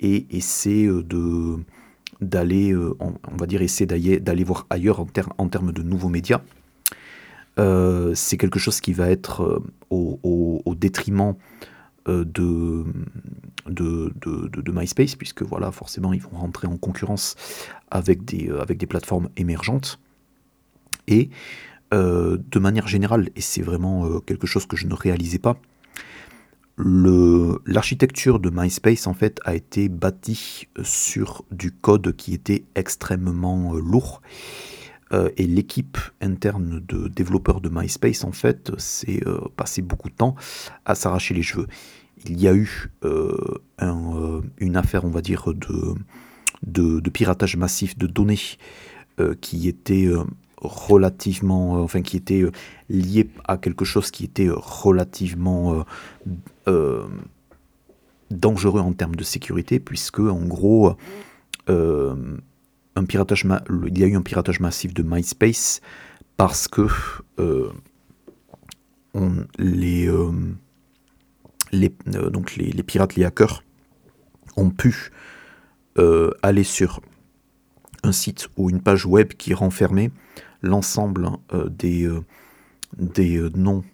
[0.00, 1.56] et essayer euh, de
[2.20, 6.40] d'aller, on, va essayer d'aller voir ailleurs en, termes de nouveaux médias.
[7.56, 11.34] c'est quelque chose qui va être au, détriment
[12.06, 12.84] de,
[14.72, 17.34] MySpace, puisque voilà, forcément, ils vont rentrer en concurrence
[17.90, 19.98] avec des, avec des plateformes émergentes.
[21.08, 21.30] Et
[21.94, 25.56] euh, de manière générale, et c'est vraiment euh, quelque chose que je ne réalisais pas,
[26.76, 33.74] l'architecture de MySpace en fait a été bâtie euh, sur du code qui était extrêmement
[33.74, 34.22] lourd.
[35.36, 39.22] et l'équipe interne de développeurs de MySpace en fait s'est
[39.54, 40.34] passé beaucoup de temps
[40.84, 41.68] à s'arracher les cheveux.
[42.26, 42.90] Il y a eu
[44.58, 45.94] une affaire, on va dire, de,
[47.00, 48.58] de, piratage massif de données
[49.40, 50.08] qui était
[50.64, 52.50] relativement, euh, enfin qui était euh,
[52.88, 55.84] lié à quelque chose qui était euh, relativement
[58.30, 60.96] dangereux en termes de sécurité, puisque en gros,
[61.68, 63.46] un piratage
[63.86, 65.80] il y a eu un piratage massif de MySpace
[66.36, 66.86] parce que
[69.58, 70.08] les,
[72.30, 73.62] donc les, pirates, les hackers,
[74.56, 75.12] ont pu
[76.42, 77.00] aller sur
[78.02, 80.10] un site ou une page web qui renfermait
[80.64, 82.24] l'ensemble euh, des, euh,
[82.98, 83.84] des euh, noms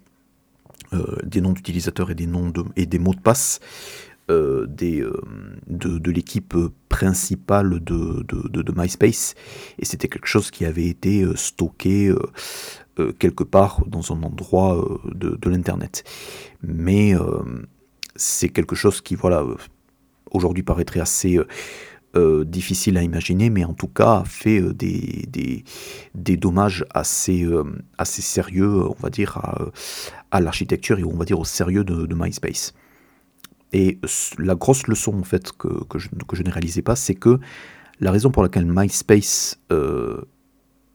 [1.22, 3.60] des noms d'utilisateurs et des noms de, et des mots de passe
[4.28, 5.04] des,
[5.68, 6.56] de, de l'équipe
[6.88, 9.36] principale de, de, MySpace.
[9.78, 12.12] Et c'était quelque chose qui avait été stocké
[13.20, 16.02] quelque part dans un endroit de, l'internet.
[16.60, 17.14] Mais
[18.16, 19.46] c'est quelque chose qui voilà
[20.32, 21.38] aujourd'hui paraîtrait assez
[22.14, 25.28] difficile à imaginer, mais en tout cas a fait des,
[26.14, 27.46] des, dommages assez,
[27.98, 29.38] assez sérieux, on va dire,
[30.30, 32.74] à, l'architecture et on va dire au sérieux de, MySpace.
[33.72, 34.00] Et
[34.38, 37.38] la grosse leçon en fait que, que, je, que je, ne réalisais pas, c'est que
[38.00, 39.61] la raison pour laquelle MySpace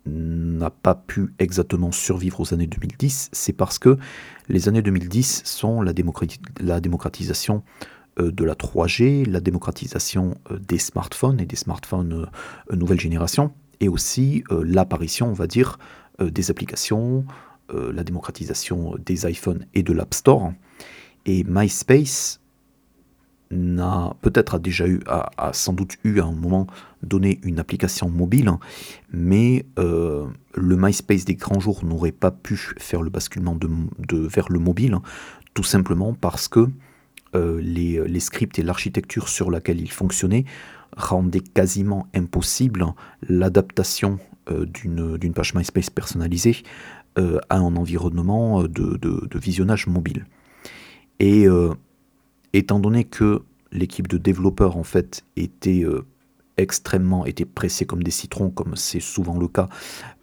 [0.05, 3.97] n'a pas pu exactement survivre aux années 2010, c'est parce que
[4.49, 5.93] les années 2010 sont la,
[6.59, 12.28] la démocratisation euh, de la 3G, la démocratisation euh, des smartphones et des smartphones
[12.72, 15.78] euh, nouvelle génération, et aussi l'apparition, on va dire,
[16.22, 17.26] des applications,
[17.74, 20.53] la démocratisation des iPhones et de l'App Store.
[21.26, 22.39] Et MySpace
[23.51, 26.68] n'a peut-être a déjà eu, a, sans doute eu à un moment
[27.03, 28.51] donné une application mobile,
[29.11, 34.49] mais euh, le MySpace des grands jours n'aurait pas pu faire le basculement de, vers
[34.49, 34.97] le mobile,
[35.53, 36.70] tout simplement parce que
[37.36, 40.46] euh, les, scripts et l'architecture sur laquelle il fonctionnait
[40.96, 42.86] rendaient quasiment impossible
[43.28, 44.20] l'adaptation
[44.50, 46.58] euh, d'une page MySpace personnalisée
[47.50, 50.26] à un environnement de, de visionnage mobile.
[51.22, 51.48] Et
[52.52, 53.42] étant donné que
[53.76, 56.06] l'équipe de développeurs en fait était euh,
[56.58, 59.68] extrêmement était pressée comme des citrons, comme c'est souvent le cas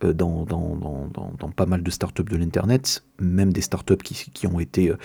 [0.05, 4.61] euh, dans, dans, pas mal de startups de l'internet, même des startups qui, qui ont
[4.61, 4.97] été euh,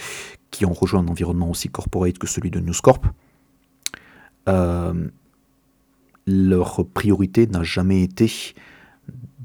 [0.51, 3.05] qui ont rejoint un environnement aussi corporate que celui de News Corp.
[6.25, 8.31] leur priorité n'a jamais été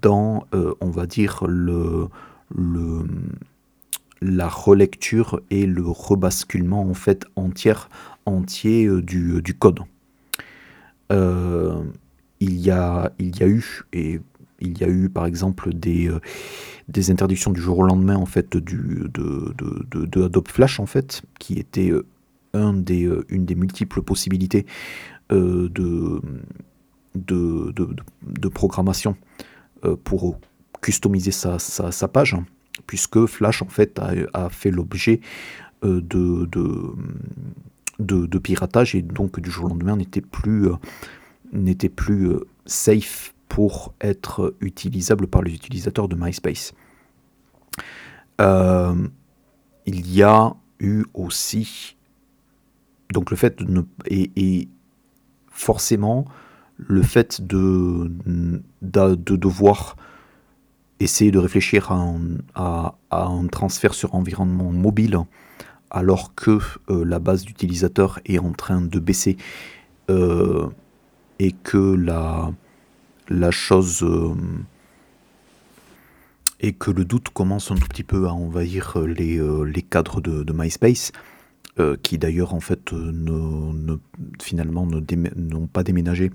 [0.00, 0.46] dans,
[0.80, 2.08] on va dire, le,
[2.54, 3.04] le
[4.22, 7.88] la relecture et le rebasculement en fait entière,
[8.24, 9.80] entier euh, du, euh, du, code.
[11.12, 11.82] Euh,
[12.40, 14.20] il, y a, il y a eu, et
[14.60, 16.10] il y a eu par exemple des,
[16.88, 19.54] des interdictions du jour au lendemain en fait du, de,
[19.90, 21.92] de, Adobe Flash en fait, qui était
[22.54, 24.66] un des, une des multiples possibilités
[25.30, 26.20] de,
[27.14, 29.16] de, programmation
[30.04, 30.38] pour
[30.80, 32.36] customiser sa, sa, page
[32.86, 34.00] puisque Flash en fait
[34.32, 35.20] a, fait l'objet
[35.84, 36.48] euh, de,
[38.02, 40.76] de, piratage et donc du jour au lendemain n'était plus, euh,
[41.54, 46.72] euh, safe pour être utilisable par les utilisateurs de MySpace.
[48.38, 51.96] il y a eu aussi
[53.12, 54.68] donc le fait de ne, et,
[55.50, 56.24] forcément
[56.78, 59.96] le fait de, de, de devoir
[60.98, 61.92] essayer de réfléchir
[62.54, 65.18] à un, transfert sur environnement mobile
[65.92, 66.58] alors que
[66.90, 69.36] euh, la base d'utilisateurs est en train de baisser
[70.10, 70.66] euh,
[71.38, 72.52] et que la,
[73.50, 74.34] chose euh,
[76.60, 81.12] et que le doute commence un tout petit peu à envahir les, cadres de, MySpace,
[82.02, 82.92] qui d'ailleurs en fait
[84.40, 86.30] finalement n'ont pas déménagé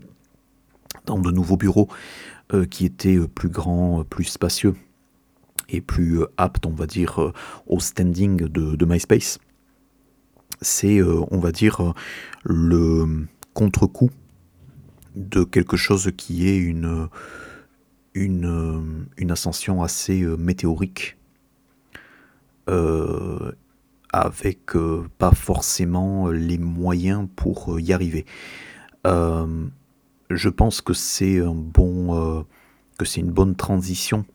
[1.05, 1.87] dans de nouveaux bureaux
[2.69, 4.75] qui était euh, plus grand, euh, plus spacieux
[5.69, 7.33] et plus apte, on va dire,
[7.65, 9.37] au standing de, MySpace.
[10.61, 11.93] C'est, on va dire,
[12.43, 14.11] le contre-coup
[15.15, 17.07] de quelque chose qui est une,
[18.13, 21.17] une, une ascension assez météorique,
[24.13, 24.73] avec
[25.17, 28.25] pas forcément les moyens pour y arriver.
[30.29, 32.43] Je pense que c'est un bon, euh,
[32.97, 34.25] que c'est une bonne transition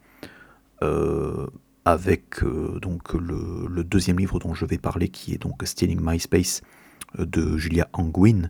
[0.82, 1.46] euh,
[1.84, 6.62] avec euh, donc le, deuxième livre dont je vais parler, qui est donc Stealing MySpace
[7.18, 8.48] de Julia Anguin.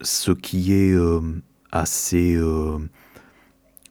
[0.00, 0.96] ce qui est
[1.72, 2.38] assez,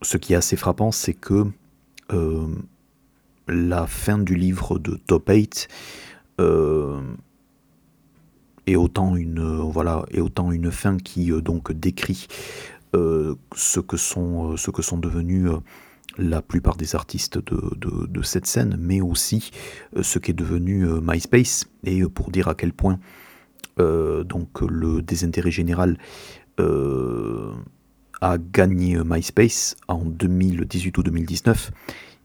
[0.01, 1.45] ce qui est assez frappant, c'est que
[3.47, 5.67] la fin du livre de Top 8
[8.67, 12.27] et autant une euh, voilà et autant une fin qui euh, donc décrit
[12.95, 15.49] euh, ce que sont ce que sont devenus
[16.17, 19.51] la plupart des artistes de, cette scène, mais aussi
[19.99, 22.99] ce qu'est devenu MySpace, et pour dire à quel point
[23.77, 25.97] donc le désintérêt général
[26.59, 31.71] a gagné MySpace en 2018 ou 2019.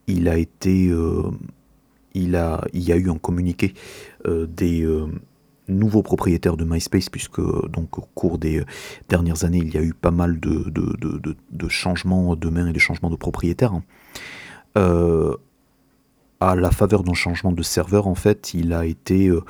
[0.06, 0.92] Il a été,
[2.14, 3.74] il y a eu un communiqué
[4.26, 4.86] des
[5.68, 8.62] nouveau propriétaire de MySpace, puisque donc au cours des
[9.08, 13.10] dernières années, il y a eu pas mal de, changements de main et de changements
[13.10, 13.72] de propriétaire.
[13.74, 13.82] Hein.
[14.76, 15.36] Euh,
[16.40, 19.42] à la faveur d'un changement de serveur, en fait, il a été, euh,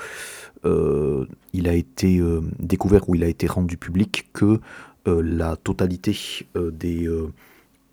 [0.64, 2.22] euh, il a été
[2.58, 4.60] découvert ou il a été rendu public que
[5.06, 6.16] la totalité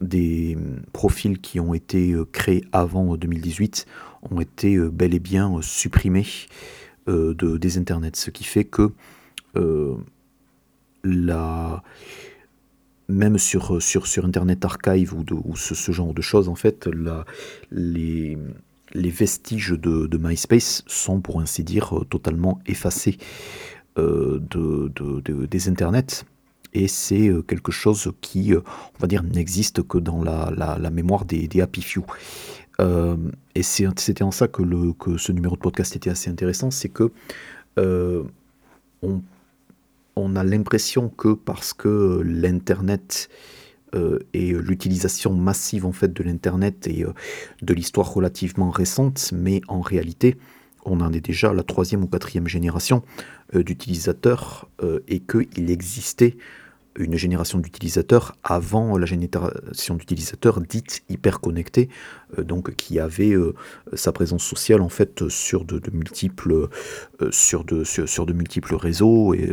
[0.01, 0.57] des
[0.91, 3.85] profils qui ont été créés avant 2018
[4.31, 6.25] ont été bel et bien supprimés
[7.07, 8.91] euh, de, des internets, ce qui fait que
[9.55, 9.95] euh,
[11.03, 11.83] la,
[13.07, 13.77] même sur,
[14.23, 17.25] Internet Archive ou, ce, genre de choses, en fait, la,
[17.71, 18.37] les,
[18.93, 23.17] vestiges de, de, MySpace sont, pour ainsi dire, totalement effacés
[23.97, 26.25] de, de, des internets.
[26.73, 31.47] Et c'est quelque chose qui, on va dire, n'existe que dans la, la, mémoire des,
[31.47, 32.03] des Happy Few.
[32.79, 33.17] Euh,
[33.55, 34.63] et c'était en ça que,
[35.17, 37.11] ce numéro de podcast était assez intéressant, c'est que
[37.79, 38.23] euh,
[40.15, 43.29] on, a l'impression que parce que l'Internet
[43.93, 47.05] euh, et l'utilisation massive en fait de l'Internet et
[47.61, 50.37] de l'histoire relativement récente, mais en réalité,
[50.85, 53.03] on en est déjà à la troisième ou quatrième génération
[53.53, 54.69] d'utilisateurs
[55.07, 56.37] et qu'il existait
[56.97, 61.89] une génération d'utilisateurs avant la génération d'utilisateurs dite hyper connectés,
[62.37, 63.53] euh, donc qui avait euh,
[63.93, 66.69] sa présence sociale en fait sur de, multiples
[67.21, 69.51] euh, sur de sur, de multiples réseaux et,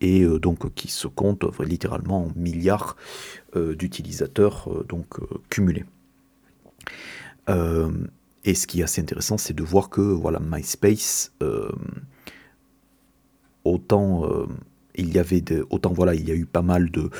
[0.00, 2.96] et donc qui se compte littéralement en milliards
[3.54, 5.18] d'utilisateurs donc
[5.50, 5.84] cumulés.
[7.48, 11.32] et ce qui est assez intéressant, c'est de voir que voilà MySpace
[13.64, 14.46] autant
[14.94, 17.10] il y avait de, autant voilà, il y a eu pas mal de,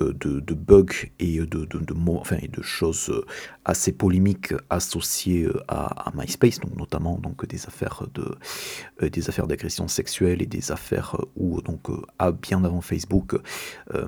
[0.00, 3.24] euh, de, bugs et de, de, choses euh,
[3.64, 8.36] assez polémiques associées euh, à, MySpace, donc notamment donc des affaires de
[9.08, 13.36] des affaires d'agression sexuelle et des affaires où donc à bien avant Facebook,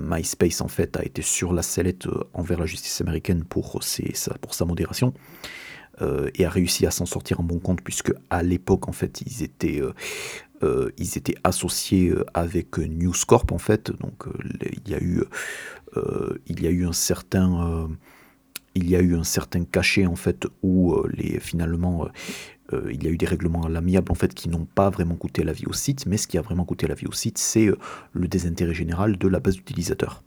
[0.01, 3.79] MySpace en fait a été sur la sellette envers la justice américaine pour
[4.41, 5.13] pour sa modération.
[6.35, 9.43] Et a réussi à s'en sortir en bon compte puisque à l'époque en fait ils
[9.43, 9.81] étaient
[10.61, 14.33] euh, ils étaient associés euh, avec News Corp en fait, donc euh,
[14.85, 15.23] il y a eu
[16.47, 17.89] il y a eu un certain
[18.75, 22.07] il y a eu un certain cachet en fait où les finalement
[22.71, 25.43] il y a eu des règlements à l'amiable en fait qui n'ont pas vraiment coûté
[25.43, 27.71] la vie au site, mais ce qui a vraiment coûté la vie au site, c'est
[28.13, 30.23] le désintérêt général de la base d'utilisateurs.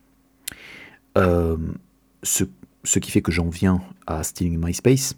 [1.15, 2.45] ce,
[2.83, 5.15] ce, qui fait que j'en viens à Stealing MySpace,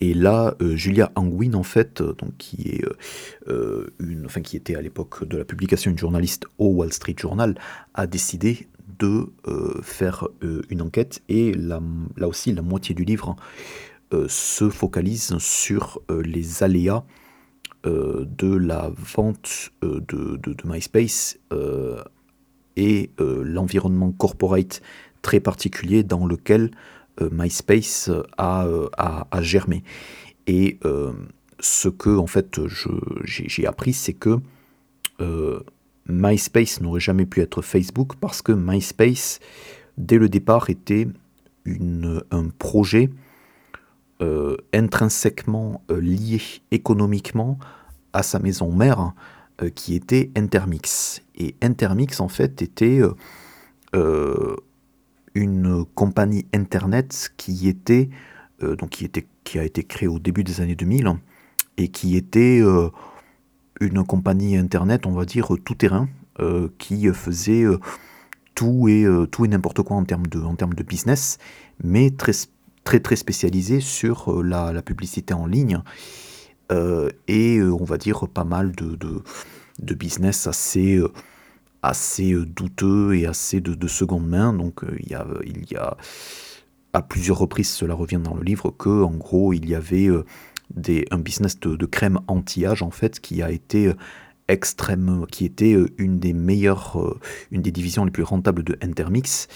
[0.00, 2.84] et là, euh, Julia Angwin, en fait, euh, donc, qui, est,
[3.48, 7.16] euh, une, enfin, qui était à l'époque de la publication une journaliste au Wall Street
[7.18, 7.54] Journal,
[7.94, 9.32] a décidé de
[9.82, 10.28] faire
[10.70, 11.20] une enquête.
[11.28, 11.80] Et là
[12.22, 13.34] aussi, la moitié du livre
[14.28, 17.04] se focalise sur les aléas
[17.84, 21.38] de la vente de, MySpace
[22.76, 24.80] et l'environnement corporate
[25.22, 26.70] très particulier dans lequel
[27.20, 29.84] MySpace a, euh, a, germé.
[30.46, 31.12] Et euh,
[31.60, 32.60] ce que en fait
[33.24, 34.38] j'ai appris, c'est que
[36.08, 39.40] MySpace n'aurait jamais pu être Facebook parce que MySpace,
[39.96, 41.08] dès le départ, était
[41.66, 43.10] un projet
[44.72, 46.40] intrinsèquement lié
[46.72, 47.58] économiquement
[48.12, 49.12] à sa maison mère
[49.74, 51.22] qui était Intermix.
[51.36, 53.00] Et Intermix, en fait, était
[55.34, 58.08] une compagnie internet qui était,
[58.62, 61.12] euh, donc qui était, qui a été créée au début des années 2000
[61.76, 62.88] et qui était euh,
[63.80, 66.08] une compagnie internet, on va dire tout terrain,
[66.40, 67.64] euh, qui faisait
[68.54, 71.38] tout et tout et n'importe quoi en termes de en termes de business,
[71.82, 72.32] mais très
[72.84, 75.80] très très spécialisé sur la, publicité en ligne
[77.28, 81.00] et on va dire pas mal de, de business assez
[81.84, 84.52] assez euh, douteux et assez de, seconde main.
[84.52, 85.96] Donc euh, il y, a, il y a
[86.92, 90.24] à plusieurs reprises, cela revient dans le livre, que en gros il y avait euh,
[90.74, 93.92] des, un business de, crème anti-âge en fait qui a été
[94.48, 97.18] extrême, qui était une des meilleures,
[97.50, 99.48] une des divisions les plus rentables de Intermix.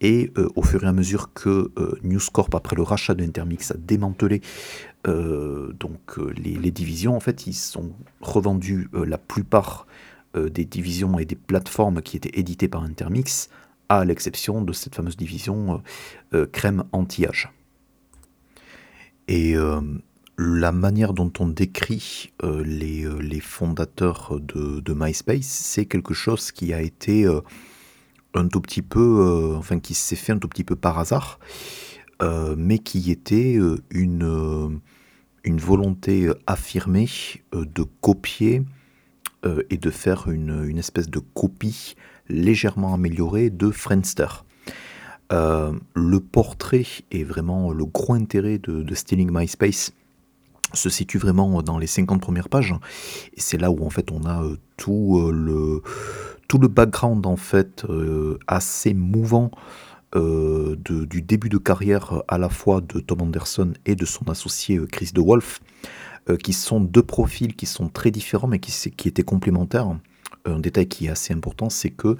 [0.00, 1.72] Et au fur et à mesure que
[2.04, 4.40] News Corp, après le rachat de Intermix, a démantelé
[5.04, 9.86] donc les, les, divisions, en fait, ils sont revendus la plupart
[10.36, 13.48] euh, des divisions et des plateformes qui étaient éditées par Intermix,
[13.88, 15.82] à l'exception de cette fameuse division
[16.34, 17.50] euh, euh, crème anti-âge.
[19.28, 19.56] Et
[20.38, 27.26] la manière dont on décrit les, fondateurs de, MySpace, c'est quelque chose qui a été
[28.34, 31.40] un tout petit peu, enfin qui s'est fait un tout petit peu par hasard,
[32.56, 33.58] mais qui était
[33.90, 34.80] une,
[35.42, 37.08] une volonté affirmée
[37.52, 38.62] de copier
[39.46, 41.94] euh, et de faire une, espèce de copie
[42.28, 44.26] légèrement améliorée de Friendster.
[45.32, 49.92] Euh, le portrait est vraiment le gros intérêt de, Stealing MySpace
[50.72, 52.74] se situe vraiment dans les 50 premières pages.
[53.34, 55.82] Et c'est là où en fait on a euh, tout le
[56.48, 57.84] tout le background en fait
[58.46, 59.50] assez mouvant
[60.14, 65.10] du début de carrière à la fois de Tom Anderson et de son associé Chris
[65.12, 65.60] DeWolf
[66.28, 69.88] euh, qui sont deux profils qui sont très différents mais qui, étaient complémentaires.
[70.44, 72.16] Un détail qui est assez important, c'est que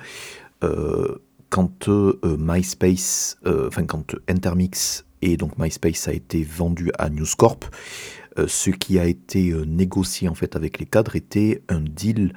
[1.48, 1.88] quand
[2.24, 7.66] MySpace, enfin quand Intermix et donc MySpace a été vendu à News Corp,
[8.48, 12.32] ce qui a été négocié en fait avec les cadres était un deal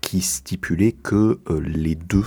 [0.00, 2.24] qui stipulait que les deux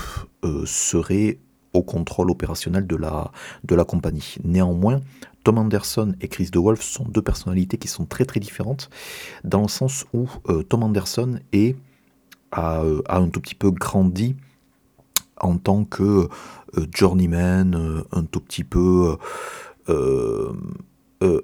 [0.66, 1.40] seraient
[1.78, 3.32] au contrôle opérationnel de la,
[3.64, 4.36] de la compagnie.
[4.44, 5.02] Néanmoins,
[5.48, 8.90] Tom Anderson et Chris DeWolf sont deux personnalités qui sont très très différentes,
[9.46, 11.78] dans le sens où euh, Tom Anderson est,
[12.58, 14.36] euh, a, un tout petit peu grandi
[15.40, 16.04] en tant que
[16.78, 19.16] euh, journeyman, un tout petit peu...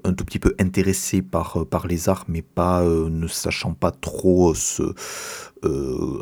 [0.05, 4.53] un tout petit peu intéressé par, par les arts, mais pas ne sachant pas trop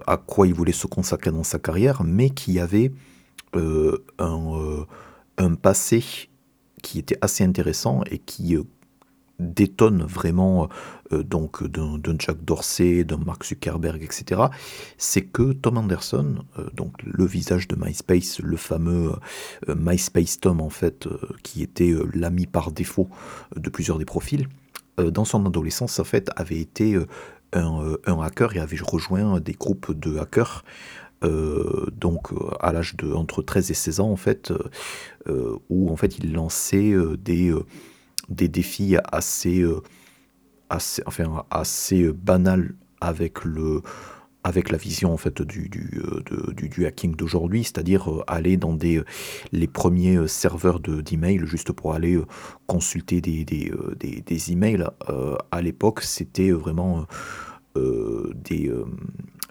[0.06, 2.92] à quoi il voulait se consacrer dans sa carrière, mais qui avait
[3.54, 4.86] un,
[5.38, 6.30] un, passé
[6.82, 8.64] qui était assez intéressant et qui euh,
[9.40, 10.70] détonne vraiment
[11.12, 14.42] euh, donc d'un Jack Dorsey, d'un Mark Zuckerberg, etc.,
[14.98, 19.14] c'est que Tom Anderson, euh, donc le visage de MySpace, le fameux
[19.68, 21.08] MySpace Tom en fait,
[21.44, 23.10] qui était l'ami par défaut
[23.56, 24.48] de plusieurs des profils,
[24.98, 27.00] dans son adolescence en fait avait été
[27.54, 30.64] un, hacker et avait rejoint des groupes de hackers
[31.24, 34.52] euh, donc euh, à l'âge de entre 13 et 16 ans en fait,
[35.28, 37.54] euh, où en fait il lançait des,
[38.30, 39.64] des défis assez,
[40.70, 43.82] assez, enfin, assez banals avec le
[44.44, 46.02] avec la vision en fait du, du,
[46.56, 49.04] du, hacking d'aujourd'hui, c'est-à-dire aller dans des,
[49.52, 52.20] les premiers serveurs d'email juste pour aller
[52.66, 54.88] consulter des, des, des, des emails.
[55.52, 57.06] à l'époque, c'était vraiment
[57.76, 58.72] des,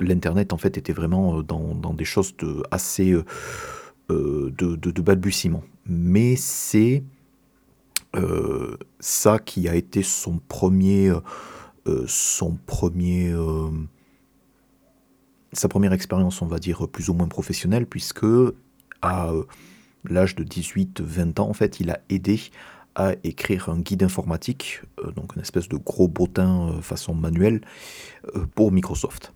[0.01, 3.25] l'internet en fait était vraiment euh, dans, des choses de, assez euh,
[4.11, 5.63] euh, de, de, balbutiement.
[5.87, 7.05] Mais c'est
[8.99, 11.13] ça qui a été son premier,
[12.07, 13.33] son premier,
[15.53, 18.27] sa première expérience, on va dire plus ou moins professionnelle, puisque
[19.01, 19.31] à
[20.05, 22.41] l'âge de 18-20 ans, en fait, il a aidé
[22.95, 24.83] à écrire un guide informatique,
[25.17, 27.61] donc une espèce de gros bottin façon manuelle,
[28.55, 29.33] pour Microsoft.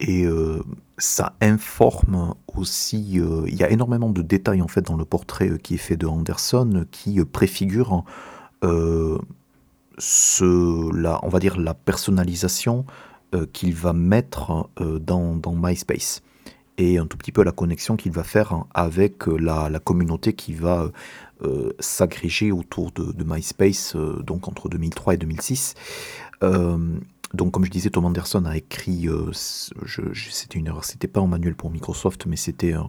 [0.00, 0.62] Et euh,
[0.98, 5.50] ça informe aussi, euh, il y a énormément de détails en fait dans le portrait
[5.50, 8.04] euh, qui est fait de Anderson qui préfigure
[9.98, 12.86] ce, la, on va dire la personnalisation
[13.52, 16.22] qu'il va mettre dans, dans, MySpace
[16.78, 20.54] et un tout petit peu la connexion qu'il va faire avec la, la communauté qui
[20.54, 20.90] va
[21.78, 25.74] s'agréger autour de, MySpace donc entre 2003 et 2006
[27.34, 31.26] donc, comme je disais, Tom Anderson a écrit, euh, c'était une erreur, c'était pas un
[31.26, 32.88] manuel pour Microsoft, mais c'était un,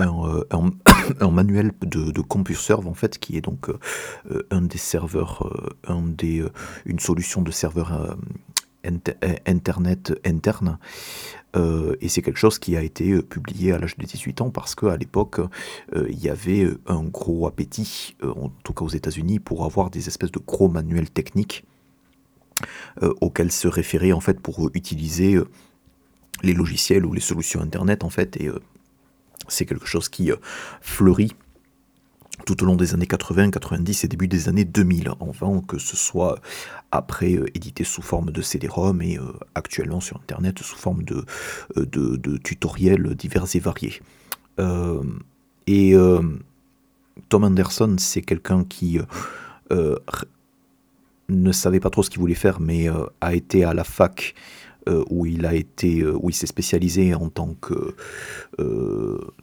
[0.00, 0.44] euh,
[1.30, 5.48] manuel de, de CompuServe en fait, qui est donc euh, un des serveurs,
[5.86, 6.44] un des,
[6.84, 8.16] une solution de serveur
[9.46, 10.78] internet interne.
[11.54, 14.96] et c'est quelque chose qui a été publié à l'âge de 18 ans parce qu'à
[14.96, 15.40] l'époque,
[15.94, 20.32] il y avait un gros appétit, en tout cas aux États-Unis, pour avoir des espèces
[20.32, 21.64] de gros manuels techniques
[23.02, 25.46] euh, auxquels se référer en fait pour utiliser euh,
[26.42, 28.58] les logiciels ou les solutions internet en fait et euh,
[29.46, 30.30] c'est quelque chose qui
[30.80, 31.34] fleurit
[32.46, 35.96] tout au long des années 80, 90 et début des années 2000, enfin que ce
[35.96, 36.40] soit
[36.96, 39.18] après édité sous forme de CD-ROM et
[39.54, 41.24] actuellement sur Internet sous forme de,
[41.76, 44.00] de, tutoriels divers et variés.
[45.66, 45.94] et
[47.28, 48.98] Tom Anderson, c'est quelqu'un qui
[51.28, 54.34] ne savait pas trop ce qu'il voulait faire, mais euh, a été à la fac
[54.88, 57.94] euh, où il a été, euh, où il s'est spécialisé en tant que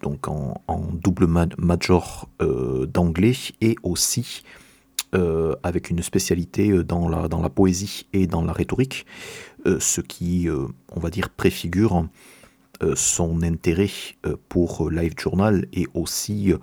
[0.02, 0.62] donc en,
[0.94, 1.28] double
[1.58, 4.44] major d'anglais et aussi
[5.64, 9.06] avec une spécialité dans la, dans la poésie et dans la rhétorique,
[9.65, 10.48] ce qui,
[10.91, 12.07] on va dire, préfigure
[12.95, 13.91] son intérêt
[14.49, 16.53] pour Live Journal et aussi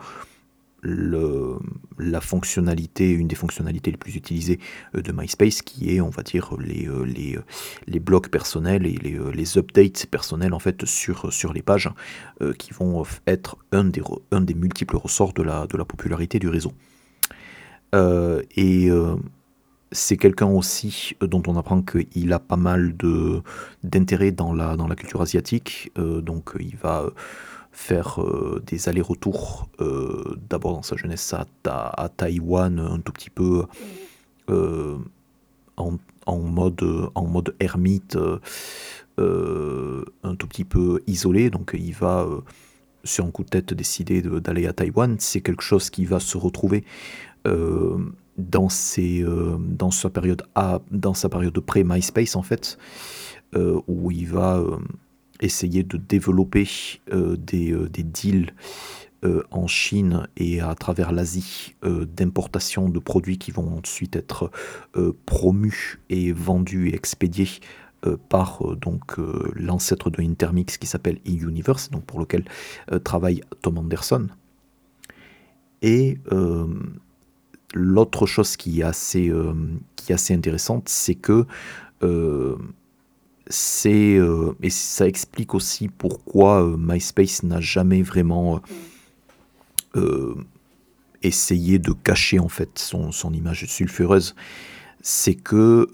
[0.83, 4.59] la fonctionnalité, une des fonctionnalités les plus utilisées
[4.95, 8.97] euh, de MySpace, qui est, on va dire, les, euh, les, euh, blocs personnels et
[8.97, 11.91] les, updates personnels en fait sur, les pages,
[12.59, 16.73] qui vont être un des, multiples ressorts de la popularité du réseau.
[17.93, 18.91] Et
[19.93, 22.95] c'est quelqu'un aussi dont on apprend qu'il a pas mal
[23.83, 27.07] d'intérêt dans la, dans la culture asiatique, donc il va
[27.73, 33.31] faire euh, des allers-retours, euh, d'abord dans sa jeunesse à, à, Taïwan, un tout petit
[33.31, 33.65] peu
[34.51, 34.99] euh,
[35.77, 35.97] en,
[36.27, 38.19] en, mode, en mode ermite,
[39.19, 41.51] un tout petit peu isolé.
[41.51, 42.27] Donc il va,
[43.05, 45.17] sur un coup de tête, décider d'aller à Taïwan.
[45.19, 46.85] C'est quelque chose qui va se retrouver
[47.45, 49.25] dans, ses,
[49.59, 52.79] dans, sa période à, dans sa période pré-MySpace en fait,
[53.55, 54.63] où il va
[55.41, 56.69] essayer de développer
[57.13, 58.53] des, des, deals
[59.51, 64.51] en Chine et à travers l'Asie d'importation de produits qui vont ensuite être
[65.27, 67.49] promus et vendus et expédiés
[68.29, 69.17] par donc
[69.55, 72.45] l'ancêtre de Intermix qui s'appelle e-Universe, donc pour lequel
[73.05, 74.29] travaille Tom Anderson.
[75.83, 76.19] Et
[77.75, 79.33] l'autre chose qui est assez,
[79.97, 81.47] qui est assez intéressante, c'est que
[83.49, 84.19] c'est
[84.63, 88.61] et ça explique aussi pourquoi MySpace n'a jamais vraiment
[91.23, 94.35] essayé de cacher en fait son, image sulfureuse.
[95.03, 95.89] C'est que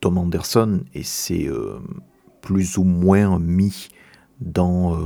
[0.00, 1.48] Tom Anderson et c'est
[2.40, 3.88] plus ou moins mis
[4.40, 4.98] dans,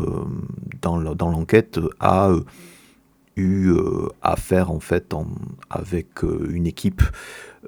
[0.83, 2.31] dans l'enquête a
[3.37, 3.73] eu
[4.23, 5.15] à faire en fait
[5.71, 7.03] avec une équipe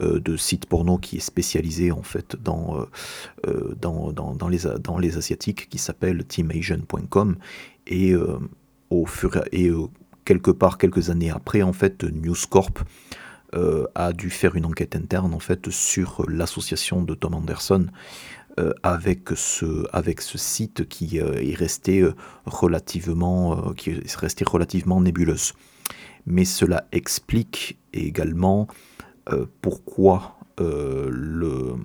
[0.01, 2.87] de sites porno qui est spécialisée en fait dans,
[3.81, 7.37] dans, dans, les, dans les asiatiques qui s'appelle teamasian.com
[7.87, 8.15] et
[8.91, 9.71] au fur et
[10.25, 12.81] quelque part quelques années après en fait News Corp
[13.95, 17.87] a dû faire une enquête interne en fait sur l'association de Tom Anderson
[18.83, 22.09] avec ce avec ce site qui est resté
[22.47, 25.53] relativement qui est resté relativement nébuleuse
[26.25, 28.67] mais cela explique également
[29.61, 31.77] pourquoi le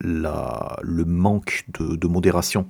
[0.00, 2.66] la, le manque de, modération,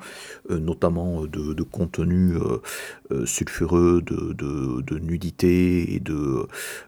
[0.50, 6.46] euh, notamment euh, de, contenu euh, sulfureux, de, nudité et de,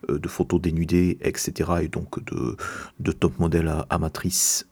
[0.09, 1.71] de photos dénudées, etc.
[1.83, 4.67] Et donc de, top modèles amatrices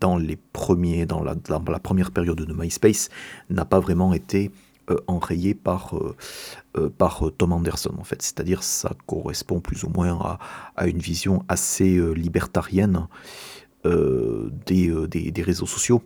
[0.00, 1.34] dans les premiers, dans la,
[1.78, 3.08] première période de MySpace,
[3.50, 4.50] n'a pas vraiment été
[5.06, 5.94] enrayé par,
[6.98, 8.20] par Tom Anderson en fait.
[8.20, 10.38] C'est-à-dire ça correspond plus ou moins à,
[10.76, 13.08] à une vision assez libertarienne
[13.86, 16.02] euh, euh, des, des, réseaux sociaux.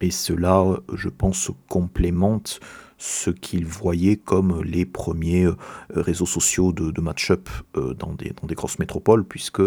[0.00, 0.64] Et cela,
[0.94, 2.60] je pense, complémente
[2.96, 5.56] ce qu'ils voyaient comme les premiers euh,
[5.90, 9.62] réseaux sociaux de, de match-up dans, des, dans des grosses métropoles, puisque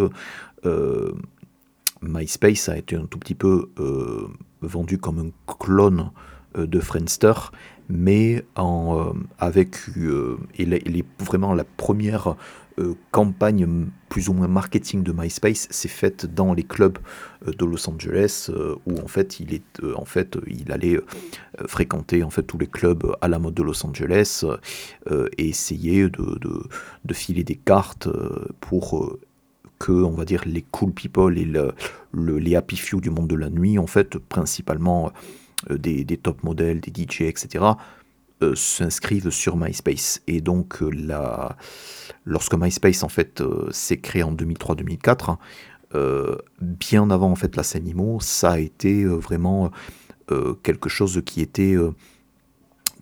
[2.02, 3.70] MySpace a été un tout petit peu
[4.62, 6.12] vendu comme un clone
[6.56, 7.34] de Friendster,
[7.90, 9.78] mais en, avec
[10.58, 12.36] il est, vraiment la première
[12.80, 17.00] euh, campagne plus ou moins marketing de MySpace s'est faite dans les clubs
[17.46, 20.98] euh, de Los Angeles euh, où en fait il est en fait il allait
[21.66, 24.46] fréquenter en fait tous les clubs à la mode de Los Angeles
[25.38, 26.40] et essayer de,
[27.04, 28.08] de, filer des cartes
[28.62, 29.18] pour
[29.84, 31.74] que on va dire les cool people et le,
[32.14, 35.12] les happy few du monde de la nuit en fait principalement
[35.70, 37.74] des, des top modèles des DJ etc
[38.44, 40.22] euh, s'inscrivent sur MySpace.
[40.26, 41.58] Et donc, euh, la,
[42.26, 45.38] lorsque MySpace en fait euh, s'est créé en 2003-2004,
[46.62, 49.72] bien avant en fait la scène IMO, ça a été vraiment
[50.64, 51.76] quelque chose qui était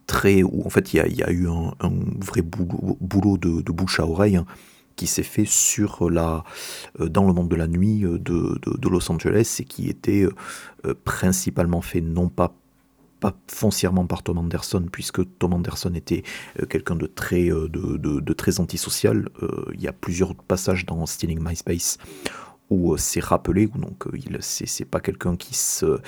[0.07, 1.71] très où en fait il y, a, eu un,
[2.19, 4.47] vrai boulot, de, bouche à oreille hein,
[4.99, 6.43] qui s'est fait sur la
[6.99, 10.27] dans le monde de la nuit de, de Los Angeles et qui était
[11.05, 12.53] principalement fait non pas
[13.19, 16.23] pas foncièrement par Tom Anderson, puisque Tom Anderson était
[16.59, 19.29] euh, quelqu'un de très, euh, de, très antisocial.
[19.43, 21.97] Euh, il y a plusieurs passages dans Stealing MySpace
[22.69, 25.99] où c'est rappelé, donc il c'est pas quelqu'un qui se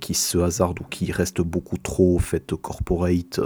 [0.00, 3.40] qui se hasarde ou qui reste beaucoup trop fait corporate,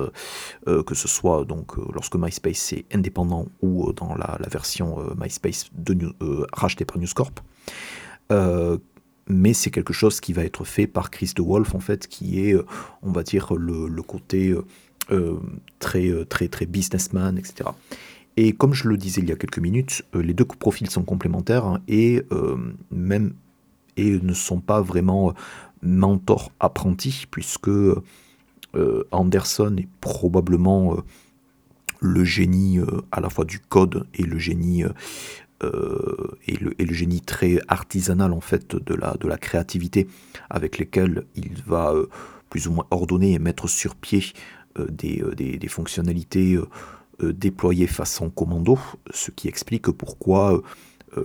[0.67, 5.71] que ce soit donc lorsque MySpace est indépendant ou dans la, version MySpace
[6.53, 7.41] rachetée par News Corp
[9.31, 12.47] mais c'est quelque chose qui va être fait par Chris de Wolf en fait, qui
[12.47, 12.67] est, euh,
[13.03, 14.65] on va dire, le, côté euh,
[15.11, 15.39] euh,
[15.79, 17.71] très, très, très businessman, etc.
[18.36, 21.66] Et comme je le disais il y a quelques minutes, les deux profils sont complémentaires
[21.66, 22.23] hein, et
[22.90, 23.35] même
[23.97, 25.35] et ne sont pas vraiment
[25.82, 27.70] mentor apprenti puisque
[29.11, 30.97] Anderson est probablement
[32.01, 32.78] le génie
[33.12, 34.85] à la fois du code et le génie
[35.62, 40.09] euh, et, le, génie très artisanal en fait de la, de la créativité
[40.48, 42.09] avec lesquels il va euh,
[42.48, 44.24] plus ou moins ordonner et mettre sur pied
[44.78, 45.23] euh, des,
[45.59, 46.59] des, fonctionnalités
[47.22, 48.78] déployées façon commando,
[49.12, 50.62] ce qui explique pourquoi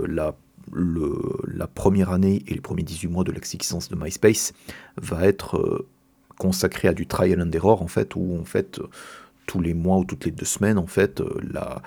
[0.07, 0.35] la,
[0.71, 4.53] le, la première année et les premiers 18 mois de l'existence de MySpace
[4.97, 5.85] va être
[6.37, 8.79] consacré à du trial and error en fait, où en fait
[9.45, 11.81] tous les mois ou toutes les deux semaines, en fait, euh, la,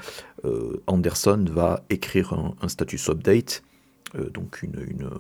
[0.44, 3.62] euh, Anderson va écrire un, status update,
[4.14, 5.10] euh, donc une,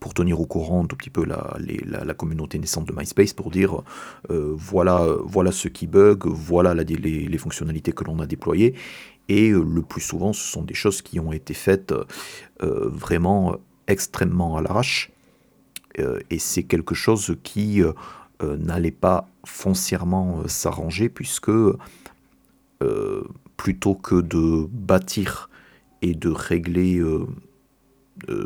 [0.00, 3.82] pour tenir au courant un tout petit peu la, communauté naissante de MySpace, pour dire
[4.28, 8.74] voilà, voilà ce qui bug, voilà les, fonctionnalités que l'on a déployées,
[9.28, 11.92] et le plus souvent, ce sont des choses qui ont été faites
[12.60, 13.56] vraiment
[13.86, 15.10] extrêmement à l'arrache.
[16.30, 17.82] Et c'est quelque chose qui
[18.42, 21.50] n'allait pas foncièrement s'arranger puisque
[23.56, 25.50] plutôt que de bâtir
[26.02, 27.02] et de régler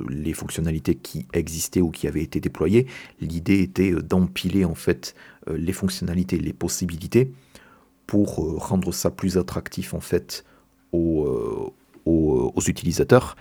[0.09, 2.86] les fonctionnalités qui existaient ou qui avaient été déployées,
[3.20, 5.14] l'idée était d'empiler en fait
[5.48, 7.32] les fonctionnalités, les possibilités
[8.06, 10.44] pour rendre ça plus attractif en fait
[10.93, 11.72] aux,
[12.05, 13.36] aux, utilisateurs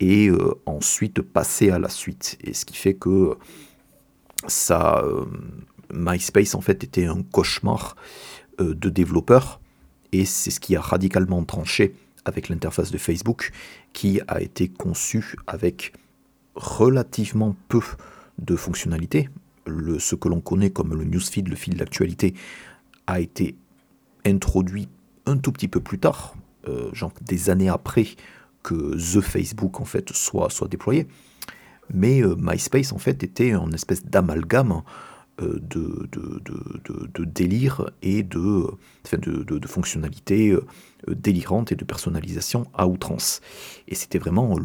[0.00, 2.38] et euh, ensuite passer à la suite.
[2.42, 3.36] Et ce qui fait que
[4.46, 5.24] ça, euh,
[5.92, 7.96] MySpace en fait était un cauchemar
[8.60, 9.60] euh, de développeurs
[10.12, 11.94] et c'est ce qui a radicalement tranché
[12.24, 13.52] avec l'interface de Facebook
[13.92, 15.92] qui a été conçue avec
[16.54, 17.80] relativement peu
[18.38, 19.28] de fonctionnalités.
[19.66, 22.34] Le, ce que l'on connaît comme le newsfeed, le fil d'actualité,
[23.06, 23.56] a été
[24.24, 24.88] introduit
[25.26, 26.34] un tout petit peu plus tard,
[26.68, 28.06] euh, genre des années après
[28.62, 31.06] que The Facebook en fait soit, soit déployé.
[31.92, 34.82] Mais euh, MySpace en fait était une espèce d'amalgame
[35.40, 38.66] euh, de, délire et de,
[39.66, 40.56] fonctionnalités
[41.08, 43.40] délirantes et de personnalisation à outrance.
[43.88, 44.56] Et c'était vraiment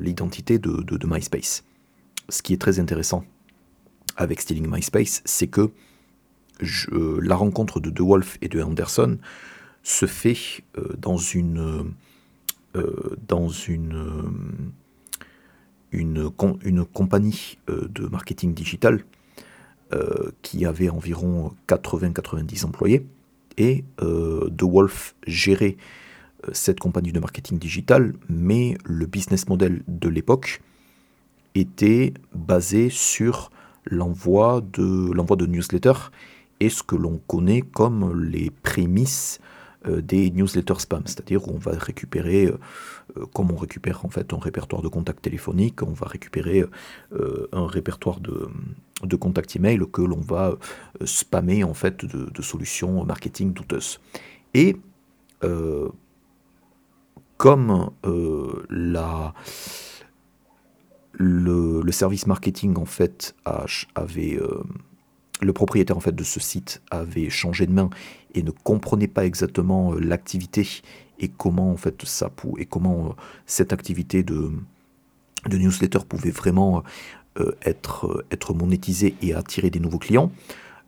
[0.00, 1.64] l'identité de, MySpace.
[2.28, 3.24] Ce qui est très intéressant
[4.16, 5.70] avec Stealing MySpace, c'est que
[6.60, 9.18] la rencontre de De Wolf et de Anderson
[9.82, 11.94] se fait euh, dans une,
[12.76, 14.22] euh, dans une, euh,
[15.92, 16.30] une,
[16.92, 19.04] compagnie de marketing digital
[20.42, 23.06] qui avait environ 80-90 employés.
[23.56, 25.76] Et De Wolf gérait
[26.52, 30.60] cette compagnie de marketing digital, mais le business model de l'époque
[31.54, 33.50] était basé sur
[33.84, 36.10] l'envoi de, l'envoi de newsletters
[36.60, 39.57] et ce que l'on connaît comme les prémices euh,
[39.88, 42.58] des newsletters spam, c'est-à-dire où on va récupérer, euh,
[43.16, 46.64] euh, comme on récupère en fait un répertoire de contacts téléphoniques, on va récupérer
[47.52, 48.48] un répertoire de,
[49.02, 50.54] de contacts email que l'on va
[51.04, 54.00] spammer en fait de, solutions marketing douteuses.
[54.54, 54.76] Et
[57.36, 57.90] comme
[58.70, 59.34] la,
[61.12, 63.34] le, service marketing en fait
[63.94, 64.38] avait
[65.40, 67.90] le propriétaire en fait de ce site avait changé de main
[68.34, 70.66] et ne comprenait pas exactement euh, l'activité
[71.18, 73.12] et comment en fait ça et comment euh,
[73.46, 74.50] cette activité de,
[75.50, 76.82] newsletter pouvait vraiment
[77.38, 80.32] euh, être, être monétisée et attirer des nouveaux clients.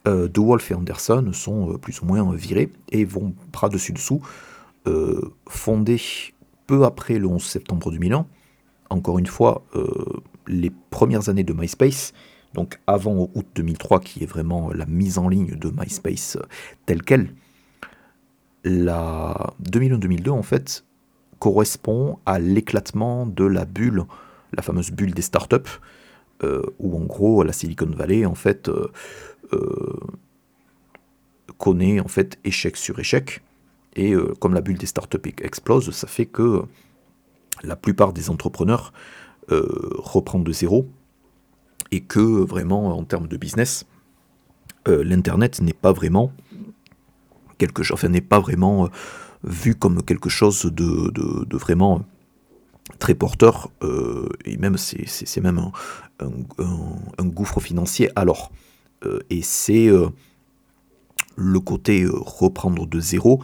[0.07, 4.23] De Wolf et Anderson sont plus ou moins virés et vont bras dessus dessous
[5.47, 6.01] fonder
[6.67, 8.25] peu après le 11 septembre 2001.
[8.89, 9.63] Encore une fois,
[10.47, 12.15] les premières années de MySpace
[12.55, 16.47] donc avant août 2003, qui est vraiment la mise en ligne de MySpace euh,
[16.87, 17.35] telle qu'elle,
[18.65, 20.85] la 2001-2002 en fait
[21.39, 24.05] correspond à l'éclatement de la bulle,
[24.53, 25.81] la fameuse bulle des startups,
[26.43, 28.91] euh, où en gros la Silicon Valley en fait euh,
[31.57, 33.43] connaît en fait échec sur échec,
[33.97, 36.63] et comme la bulle des startups explose, ça fait que
[37.65, 38.93] la plupart des entrepreneurs
[39.49, 40.87] reprennent de zéro
[41.91, 43.87] et que vraiment en termes de business,
[44.89, 46.33] euh, l'internet n'est pas vraiment
[47.59, 48.89] quelque chose, enfin n'est pas vraiment euh,
[49.45, 52.03] vu comme quelque chose de, vraiment
[52.99, 55.71] très porteur, euh, et même c'est même
[56.19, 58.51] un, gouffre financier alors.
[59.31, 59.89] et c'est
[61.37, 63.43] le côté reprendre de zéro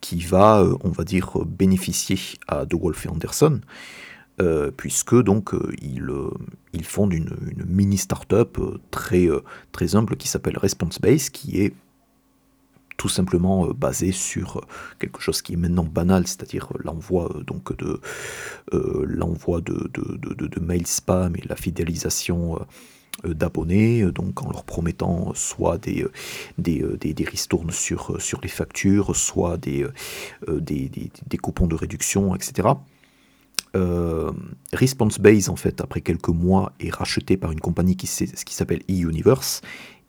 [0.00, 2.18] qui va, on va dire, bénéficier
[2.48, 3.60] à De Wolf et Anderson.
[4.38, 6.30] Euh, puisque donc euh, euh,
[6.74, 7.34] ils, fondent une,
[7.66, 8.60] mini startup
[8.90, 9.28] très,
[9.72, 11.72] très humble qui s'appelle ResponseBase, qui est
[12.98, 14.66] tout simplement basée sur
[14.98, 17.30] quelque chose qui est maintenant banal, c'est-à-dire l'envoi
[17.80, 18.00] de
[20.60, 22.58] mails spam et la fidélisation
[23.24, 26.06] d'abonnés, donc en leur promettant soit des,
[26.58, 29.86] des, ristournes sur, les factures, soit des,
[31.42, 32.68] coupons de réduction, etc.
[33.74, 34.32] Euh,
[34.72, 38.82] Response Base, en fait, après quelques mois, est racheté par une compagnie qui, qui s'appelle
[38.88, 39.62] eUniverse.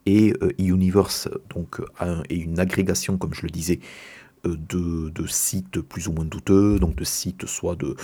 [0.06, 1.82] Et euh, eUniverse donc,
[2.30, 3.80] est une agrégation, comme je le disais,
[4.46, 7.96] euh, de, sites plus ou moins douteux, donc de sites soit de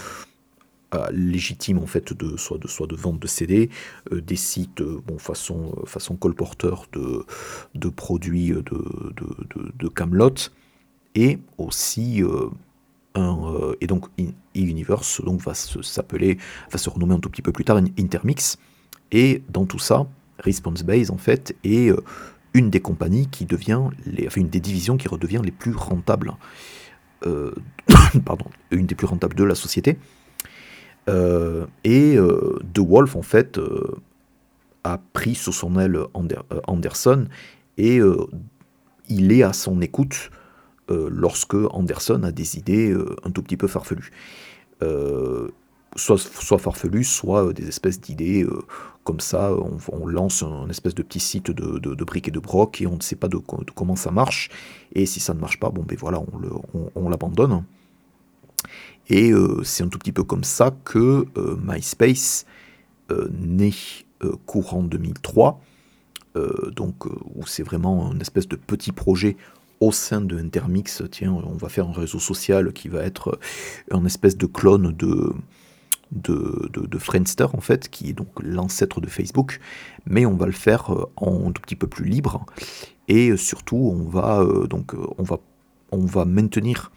[1.12, 3.72] légitimes en fait de soit de soit de vente de CD,
[4.12, 7.26] des sites bon façon façon colporteur de,
[7.74, 10.36] de produits de, de, de Camelot
[11.16, 12.22] et aussi
[13.16, 14.06] euh, et donc
[14.56, 16.38] e-universe donc va s'appeler,
[16.72, 18.58] va se renommer un tout petit peu plus tard Intermix.
[19.12, 20.08] Et dans tout ça,
[20.40, 22.04] Response Base en fait est euh,
[22.54, 23.82] une des compagnies qui devient,
[24.26, 26.34] enfin une des divisions qui redevient les plus rentables,
[27.26, 27.54] euh,
[28.26, 29.98] pardon, une des plus rentables de la société.
[31.08, 33.60] et De Wolf en fait
[34.84, 36.00] a pris sous son aile
[36.68, 37.28] Anderson
[37.78, 38.00] et
[39.10, 40.32] il est à son écoute
[40.90, 44.12] lorsque Anderson a des idées un tout petit peu farfelues.
[45.96, 48.46] soit, soit farfelues, soit des espèces d'idées
[49.04, 49.52] comme ça,
[49.92, 53.02] on, lance un espèce de petit site de, briques et de broc et on ne
[53.02, 54.50] sait pas de, comment ça marche.
[54.94, 56.22] Et si ça ne marche pas, bon ben voilà,
[56.96, 57.64] on l'abandonne.
[59.10, 62.46] Et euh, c'est un tout petit peu comme ça que euh, MySpace
[63.12, 63.72] euh, naît
[64.46, 65.60] courant 2003.
[66.78, 69.36] donc où c'est vraiment une espèce de petit projet
[69.84, 71.04] au sein de Intermix.
[71.22, 73.40] On va faire un réseau social qui va être
[73.92, 75.34] un espèce de clone de
[76.12, 79.60] de, Friendster en fait, qui est donc l'ancêtre de Facebook,
[80.06, 82.46] mais on va le faire euh, en tout petit peu plus libre
[83.08, 85.40] et euh, surtout on va euh, donc on va
[85.92, 86.92] on va maintenir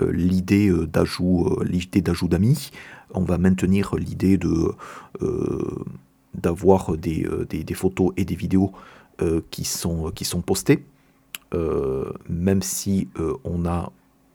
[0.00, 2.70] l'idée d'ajout l'idée d'ajout d'amis,
[3.14, 4.74] on va maintenir l'idée de
[6.34, 8.72] d'avoir des, des, photos et des vidéos
[9.50, 10.86] qui sont qui sont postées,
[12.28, 13.08] même si
[13.44, 13.92] on a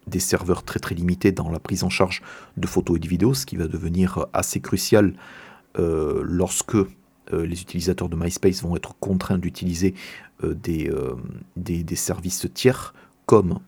[0.07, 2.21] des serveurs très très limités dans la prise en charge
[2.57, 5.13] de photos et de vidéos, ce qui va devenir assez crucial
[5.79, 6.85] euh, lorsque euh,
[7.31, 9.93] les utilisateurs de MySpace vont être contraints d'utiliser
[10.43, 10.91] euh, des,
[11.55, 12.93] des, services tiers
[13.25, 13.59] comme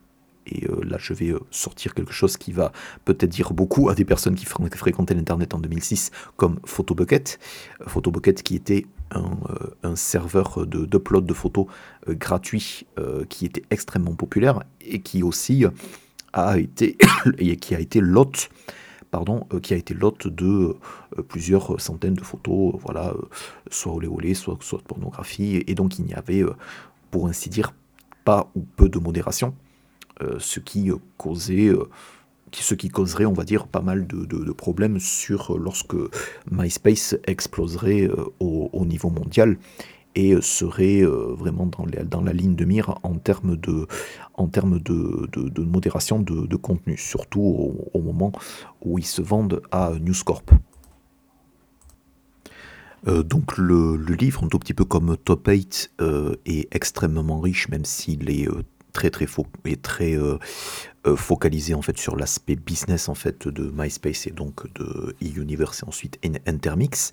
[0.46, 2.72] et là je vais sortir quelque chose qui va
[3.04, 7.38] peut-être dire beaucoup à des personnes qui fréquentaient l'internet en 2006 comme Photobucket.
[7.86, 9.38] Photobucket qui était un,
[9.82, 11.66] un serveur d'upload de, photos
[12.08, 12.86] gratuit
[13.28, 15.64] qui était extrêmement populaire et qui aussi
[16.32, 16.96] a été
[17.38, 18.50] et qui a été l'hôte
[19.10, 20.76] pardon, euh, qui a été l'hôte de
[21.18, 23.22] euh, plusieurs centaines de photos, voilà, euh,
[23.70, 26.44] soit olé olé, soit, soit pornographie, et donc il n'y avait,
[27.10, 27.72] pour ainsi dire,
[28.24, 29.54] pas ou peu de modération,
[30.38, 31.70] ce qui causait,
[32.52, 35.96] ce qui causerait, on va dire, pas mal de, problèmes sur lorsque
[36.50, 38.08] MySpace exploserait
[38.40, 39.56] au, niveau mondial
[40.14, 43.86] et serait vraiment dans, la ligne de mire en termes de,
[45.62, 48.32] modération de, contenu, surtout au, moment
[48.82, 50.50] où ils se vendent à News Corp.
[53.06, 57.68] Euh, donc le, livre, un tout petit peu comme Top 8, euh, est extrêmement riche,
[57.68, 58.62] même s'il est euh,
[58.92, 60.16] très très faux et très
[61.16, 65.86] focalisé en fait sur l'aspect business en fait de MySpace et donc de e-Universe et
[65.86, 67.12] ensuite Intermix.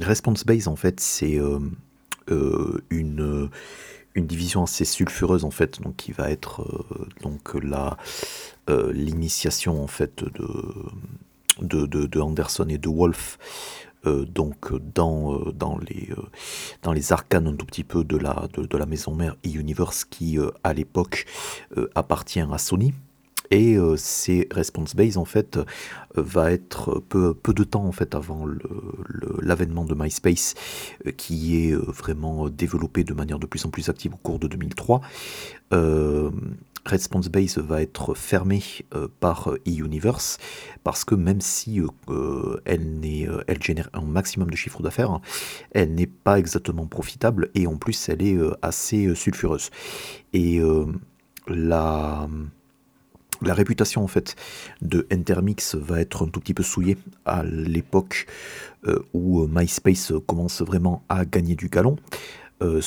[0.00, 1.38] Response Base en fait c'est
[2.28, 3.50] une
[4.14, 7.96] une division assez sulfureuse en fait, donc qui va être euh, donc la
[8.70, 10.48] euh, l'initiation en fait de
[11.60, 13.38] de, de Anderson et de Wolf.
[14.06, 16.10] Euh, donc dans, dans, les,
[16.82, 20.38] dans les arcanes un tout petit peu de la, de, la maison mère e-Universe qui
[20.64, 21.26] à l'époque
[21.94, 22.92] appartient à Sony,
[23.52, 25.64] et euh, ces response base en fait euh,
[26.14, 28.46] va être peu, peu de temps en fait avant
[29.40, 30.54] l'avènement de MySpace
[31.06, 34.48] euh, qui est vraiment développé de manière de plus en plus active au cours de
[34.48, 35.00] 2003.
[36.84, 38.62] Response Base va être fermée
[39.20, 40.38] par eUniverse
[40.82, 41.80] parce que même si
[42.64, 45.20] elle, elle génère un maximum de chiffre d'affaires,
[45.70, 49.70] elle n'est pas exactement profitable et en plus elle est assez sulfureuse.
[50.32, 50.60] Et
[53.42, 54.36] la réputation en fait
[54.80, 58.26] de Intermix va être un tout petit peu souillée à l'époque
[58.86, 61.96] euh, où MySpace commence vraiment à gagner du galon,
[62.62, 62.80] euh,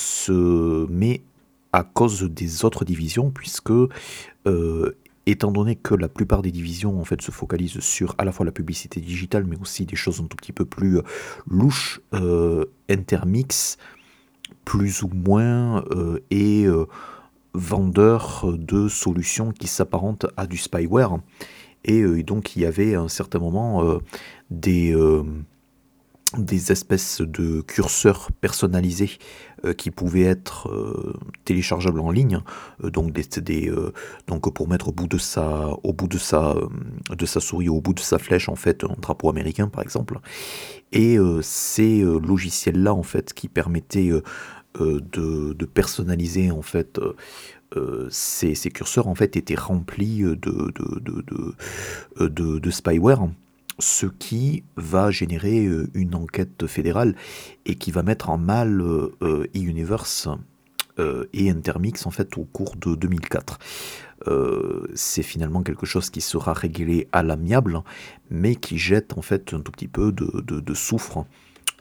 [1.76, 7.06] à cause des autres divisions, puisque euh, étant donné que la plupart des divisions en
[7.06, 10.26] fait se focalisent sur à la fois la publicité digitale, mais aussi des choses un
[10.26, 11.00] tout petit peu plus
[11.48, 12.00] louches,
[12.90, 13.78] Intermix
[14.64, 15.84] plus ou moins
[16.30, 16.68] et
[17.56, 21.18] vendeur de solutions qui s'apparentent à du spyware.
[21.86, 24.00] Et, euh, donc il y avait à un certain moment euh,
[24.50, 25.24] des, euh,
[26.38, 29.12] des espèces de curseurs personnalisés
[29.78, 30.70] qui pouvaient être
[31.44, 32.42] téléchargeables en ligne,
[32.84, 33.72] donc, des,
[34.28, 36.20] donc pour mettre au bout de sa, au bout de
[37.16, 40.20] de sa souris, au bout de sa flèche en fait, un drapeau américain par exemple.
[40.92, 44.12] Et ces logiciels-là en fait qui permettaient
[44.82, 47.16] euh, de, personnaliser en fait euh,
[47.76, 50.72] euh, ces, curseurs en fait étaient remplis de,
[52.70, 53.28] spyware
[53.80, 57.16] ce qui va générer une enquête fédérale
[57.66, 58.82] et qui va mettre en mal
[59.22, 60.30] e-Universe
[61.34, 63.60] et Intermix en fait au cours de 2004.
[64.94, 67.82] c'est finalement quelque chose qui sera réglé à l'amiable,
[68.30, 71.26] mais qui jette en fait un tout petit peu de, soufre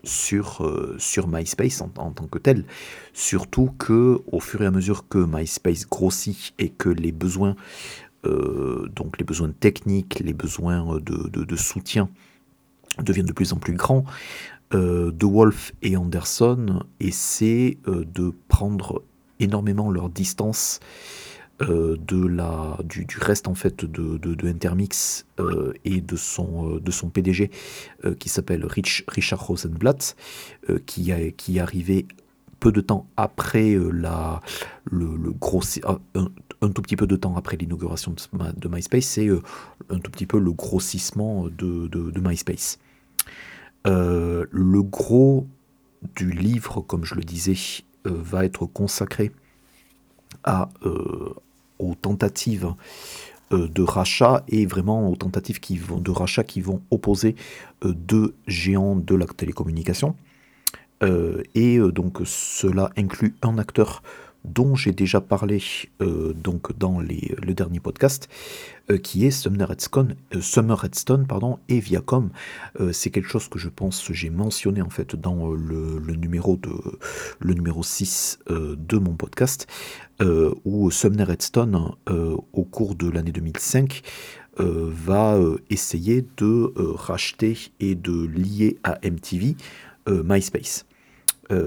[0.04, 2.64] sur, euh, MySpace en, tant que tel.
[3.12, 7.56] Surtout que au fur et à mesure que MySpace grossit et que les besoins, euh,
[8.24, 12.08] donc les besoins techniques, les besoins de, de, soutien
[13.02, 14.04] deviennent de plus en plus grands,
[14.72, 19.02] De Wolf et Anderson essaient de prendre
[19.40, 20.80] énormément leur distance
[21.60, 25.26] de la, du, reste en fait de, de, Intermix
[25.84, 26.80] et de son,
[27.12, 27.50] PDG
[28.18, 30.16] qui s'appelle Rich, Richard Rosenblatt,
[30.86, 32.06] qui, a, est arrivé
[32.60, 34.40] peu de temps après la,
[34.84, 35.60] le, gros,
[36.70, 39.28] tout petit peu de temps après l'inauguration de, MySpace, c'est
[39.90, 42.78] un tout petit peu le grossissement de, de MySpace.
[43.84, 45.46] le gros
[46.16, 47.54] du livre, comme je le disais,
[48.04, 49.32] va être consacré
[50.44, 50.68] à,
[51.78, 52.74] aux tentatives
[53.52, 57.36] euh, de rachat et vraiment aux tentatives qui vont, de rachat qui vont opposer
[57.84, 60.16] euh, deux géants de la télécommunication.
[61.02, 64.02] Euh, et donc cela inclut un acteur
[64.44, 65.62] dont j'ai déjà parlé
[66.00, 68.28] donc dans le dernier podcast,
[68.90, 71.26] euh, qui est Sumner euh, Summer Redstone
[71.70, 72.28] et Viacom.
[72.80, 76.70] Euh, c'est quelque chose que je pense j'ai mentionné en fait dans le, numéro, de,
[77.38, 79.66] le numéro 6 de mon podcast,
[80.64, 84.02] où Sumner Redstone, au cours de l'année 2005,
[84.58, 85.40] va
[85.70, 89.56] essayer de racheter et de lier à MTV
[90.06, 90.84] MySpace.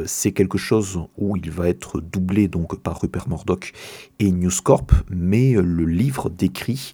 [0.06, 3.74] C'est quelque chose où il va être doublé donc par Rupert Murdoch
[4.20, 6.94] et News Corp, mais le livre décrit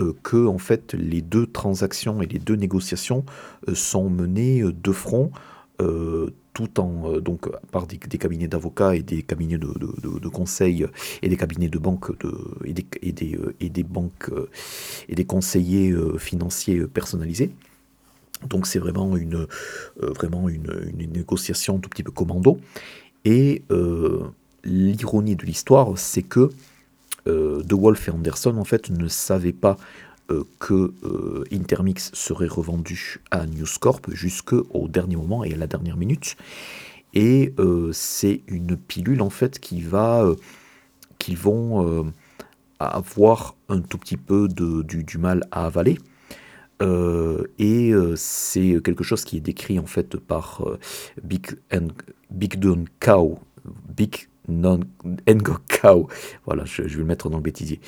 [0.00, 3.26] euh, que en fait les deux transactions et les deux négociations
[3.68, 5.30] euh, sont menées euh, de front
[6.52, 10.86] tout en donc par des, cabinets d'avocats et des cabinets de, de, conseil
[11.20, 12.12] et des cabinets de banque
[12.64, 14.30] et des banques
[15.08, 17.50] et des conseillers financiers personnalisés.
[18.48, 19.46] Donc c'est vraiment une
[20.48, 22.58] une, négociation tout petit peu commando.
[23.24, 23.62] Et
[24.64, 26.50] l'ironie de l'histoire, c'est que
[27.28, 29.76] euh, de Wolf et Anderson en fait ne savaient pas
[30.30, 35.68] euh, que euh, Intermix serait revendu à News Corp jusqu'au dernier moment et à la
[35.68, 36.36] dernière minute.
[37.14, 37.54] Et
[37.92, 40.26] c'est une pilule en fait qui va,
[41.18, 42.10] qu'ils vont
[42.78, 45.98] avoir un tout petit peu du, mal à avaler.
[47.58, 50.64] Et c'est quelque chose qui est décrit en fait par
[51.22, 51.88] Big, and,
[52.30, 53.38] Big Don Cow,
[53.96, 54.80] Big non,
[56.44, 57.80] voilà, je, vais le mettre dans le bêtisier,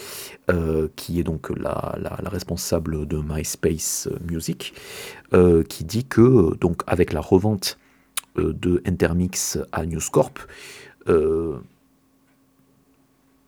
[0.50, 1.96] euh, qui est donc la,
[2.26, 4.72] responsable de MySpace Music,
[5.32, 7.78] euh, qui dit que donc avec la revente
[8.38, 10.38] euh, de Intermix à News Corp,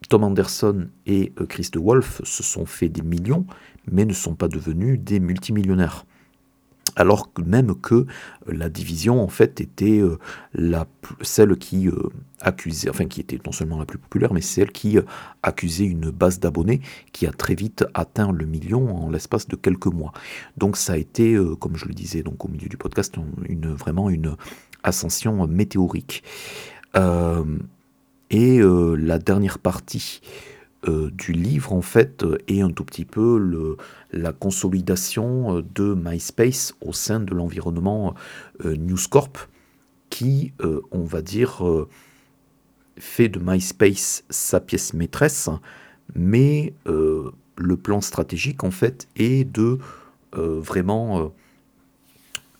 [0.09, 3.47] Tom Anderson et Chris de Wolf se sont fait des millions,
[3.91, 6.05] mais ne sont pas devenus des multimillionnaires
[6.97, 8.05] alors même que euh,
[8.49, 10.19] la division en fait était euh,
[11.21, 12.09] celle qui euh,
[12.41, 14.99] accusait, enfin qui était non seulement la plus populaire, mais celle qui
[15.43, 16.81] accusait une base d'abonnés
[17.13, 20.13] qui a très vite atteint le million en l'espace de quelques mois.
[20.57, 23.17] Donc ça a été, comme je le disais donc au milieu du podcast,
[23.49, 24.37] une, vraiment une
[24.83, 26.23] ascension météorique.
[28.31, 30.21] Et la dernière partie
[30.89, 33.77] euh, du livre, en fait, est un tout petit peu le,
[34.13, 38.15] la consolidation euh, de MySpace au sein de l'environnement
[38.65, 39.49] euh, News Corp,
[40.11, 40.53] qui,
[40.93, 41.63] on va dire,
[42.97, 45.51] fait de MySpace sa pièce maîtresse,
[46.15, 49.79] mais le plan stratégique, en fait, est de
[50.33, 51.33] vraiment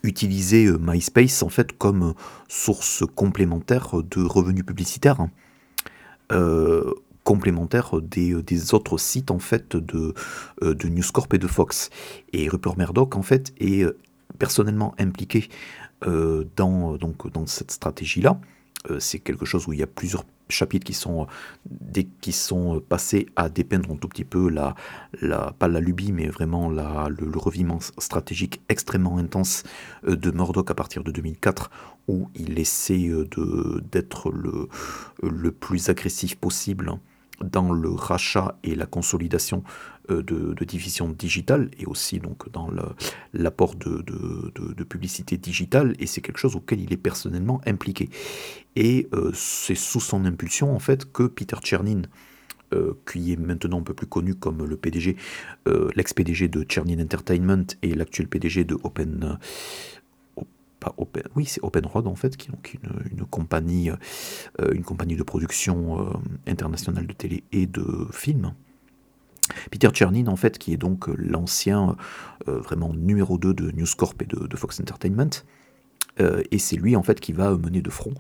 [0.03, 2.15] utiliser MySpace, en fait, comme
[2.49, 5.29] source complémentaire de revenus publicitaires
[7.27, 10.15] complémentaire des, euh, des, autres sites en fait de,
[10.63, 11.91] euh, de News Corp et de Fox.
[12.33, 13.99] Et Rupert Murdoch en fait est euh,
[14.39, 15.51] personnellement impliqué
[16.57, 18.39] dans, donc, dans cette stratégie-là.
[18.99, 21.27] c'est quelque chose où il y a plusieurs chapitres qui sont,
[21.65, 24.75] des, qui sont passés à dépeindre un tout petit peu la,
[25.23, 29.63] la pas la lubie, mais vraiment la, le, le stratégique extrêmement intense
[30.07, 31.71] de Murdoch à partir de 2004,
[32.09, 33.11] où il essaie
[33.91, 34.69] d'être le,
[35.23, 36.99] le plus agressif possible
[37.45, 39.63] dans le rachat et la consolidation
[40.11, 42.69] euh, de, divisions digitales et aussi donc dans
[43.33, 48.09] l'apport de, de, publicité digitale et c'est quelque chose auquel il est personnellement impliqué.
[48.75, 52.03] Et euh, c'est sous son impulsion en fait que Peter Chernin,
[52.73, 55.17] euh, qui est maintenant un peu plus connu comme le PDG,
[55.67, 59.39] l'ex-PDG de Chernin Entertainment et l'actuel PDG de Open
[61.35, 62.79] oui, c'est OpenRoad en fait, qui est donc
[63.11, 66.13] une, compagnie, euh, une compagnie de production euh,
[66.47, 68.53] internationale de télé et de films.
[69.71, 71.97] Peter Chernin, en fait, qui est donc l'ancien
[72.49, 75.45] euh, vraiment numéro 2 de News Corp et de, Fox Entertainment.
[76.19, 78.15] et c'est lui, en fait, qui va mener de front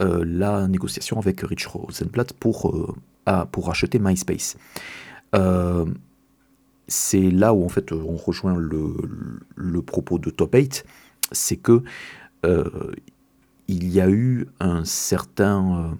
[0.00, 2.96] la négociation avec Rich Rosenblatt pour,
[3.52, 4.58] pour acheter MySpace.
[6.86, 8.94] c'est là où, en fait, on rejoint le,
[9.56, 10.84] le propos de Top 8
[11.32, 11.82] c'est que
[12.44, 15.96] il y a eu un certain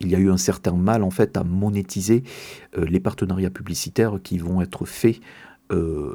[0.00, 2.24] il y a eu un certain mal en fait à monétiser
[2.76, 5.20] les partenariats publicitaires qui vont être faits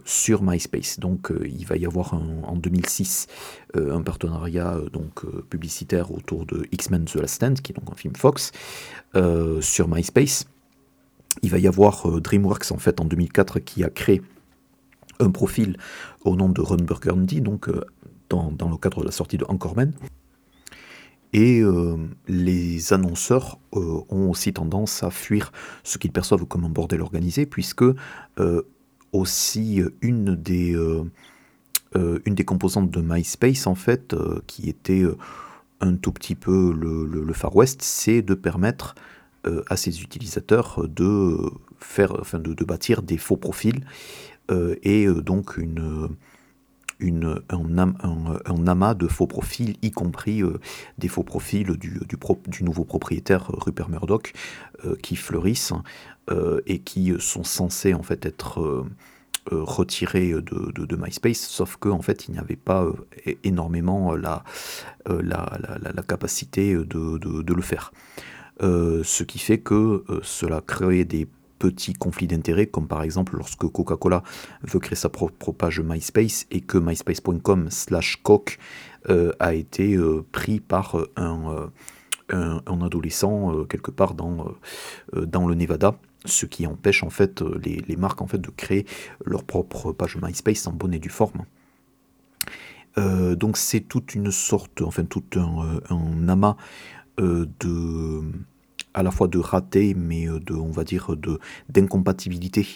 [0.05, 0.99] sur MySpace.
[0.99, 3.27] Donc il va y avoir en 2006
[3.75, 8.15] un partenariat donc publicitaire autour de X-Men The Last Stand, qui est donc un film
[8.15, 8.51] Fox,
[9.61, 10.45] sur MySpace.
[11.43, 14.21] Il va y avoir DreamWorks en fait en 2004 qui a créé
[15.19, 15.77] un profil
[16.23, 17.69] au nom de Ron Burgundy, donc
[18.29, 19.93] dans, dans, le cadre de la sortie de Anchorman.
[21.33, 25.51] Et euh, les annonceurs euh, ont aussi tendance à fuir
[25.83, 28.61] ce qu'ils perçoivent comme un bordel organisé, puisque euh,
[29.11, 30.75] aussi une des,
[32.45, 34.15] composantes de MySpace, en fait,
[34.47, 35.03] qui était
[35.79, 38.95] un tout petit peu le, Far West, c'est de permettre
[39.69, 43.85] à ses utilisateurs de bâtir des faux profils
[44.49, 46.09] et donc une
[46.99, 50.59] un, amas de faux profils, y compris euh,
[50.97, 54.33] des faux profils du, nouveau propriétaire euh, Rupert Murdoch,
[54.85, 55.73] euh, qui fleurissent
[56.65, 58.85] et qui sont censés en fait être
[59.49, 60.41] retirés de,
[60.73, 62.85] de, MySpace, sauf qu'en en fait il n'y avait pas
[63.45, 64.43] énormément la,
[65.05, 67.93] la, capacité de, le faire.
[68.59, 74.23] ce qui fait que cela crée des petits conflits d'intérêts, comme par exemple lorsque Coca-Cola
[74.63, 78.59] veut créer sa propre page MySpace et que myspace.com slash coq
[79.09, 81.69] euh, a été euh, pris par euh,
[82.29, 84.53] un, adolescent quelque part dans,
[85.13, 88.85] le Nevada ce qui empêche en fait les, marques en fait de créer
[89.25, 91.45] leur propre page MySpace en bonne et due forme.
[92.97, 96.57] donc c'est toute une sorte, enfin tout un amas
[97.17, 98.23] de
[98.97, 102.67] à la fois de raté, mais euh, de, on va dire, de, d'incompatibilité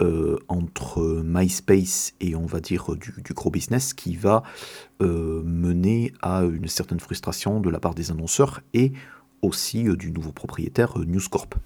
[0.00, 4.44] euh, entre MySpace et on va dire du, gros business qui va
[5.02, 8.92] euh, mener à une certaine frustration de la part des annonceurs et
[9.42, 11.56] aussi du nouveau propriétaire News Corp.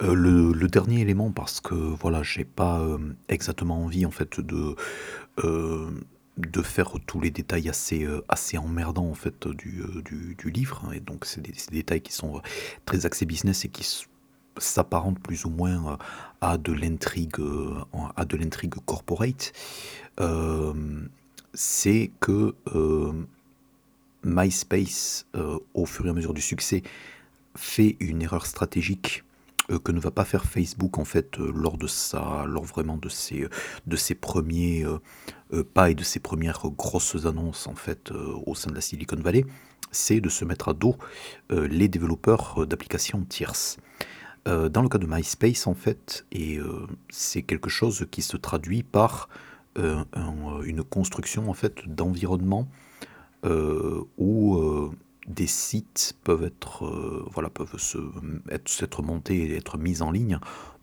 [0.00, 2.86] le, dernier élément parce que voilà j'ai pas
[3.28, 4.76] exactement envie en fait de
[6.38, 10.82] de faire tous les détails assez, euh, assez emmerdants en fait du, euh, du, livre.
[10.86, 12.40] Hein, et donc c'est des, détails qui sont euh,
[12.84, 13.86] très axés business et qui
[14.56, 15.98] s'apparentent plus ou moins
[16.40, 17.36] à de l'intrigue
[18.16, 19.52] à de l'intrigue corporate.
[21.54, 22.54] c'est que
[24.24, 25.26] MySpace,
[25.74, 26.82] au fur et à mesure du succès,
[27.54, 29.22] fait une erreur stratégique
[29.84, 33.46] que ne va pas faire Facebook en fait lors de sa, lors vraiment de ses,
[33.86, 34.86] de ses premiers
[35.52, 38.82] euh, pas et de ses premières grosses annonces en fait euh, au sein de la
[38.82, 39.46] Silicon Valley,
[39.90, 40.96] c'est de se mettre à dos
[41.52, 43.78] euh, les développeurs d'applications tierces.
[44.46, 46.58] dans le cas de MySpace en fait, et
[47.10, 49.28] c'est quelque chose qui se traduit par
[49.76, 52.66] une construction en fait d'environnement
[53.44, 54.38] où
[55.28, 56.84] des sites peuvent être
[57.32, 57.98] voilà peuvent se
[58.50, 60.38] être, montés et être mis en ligne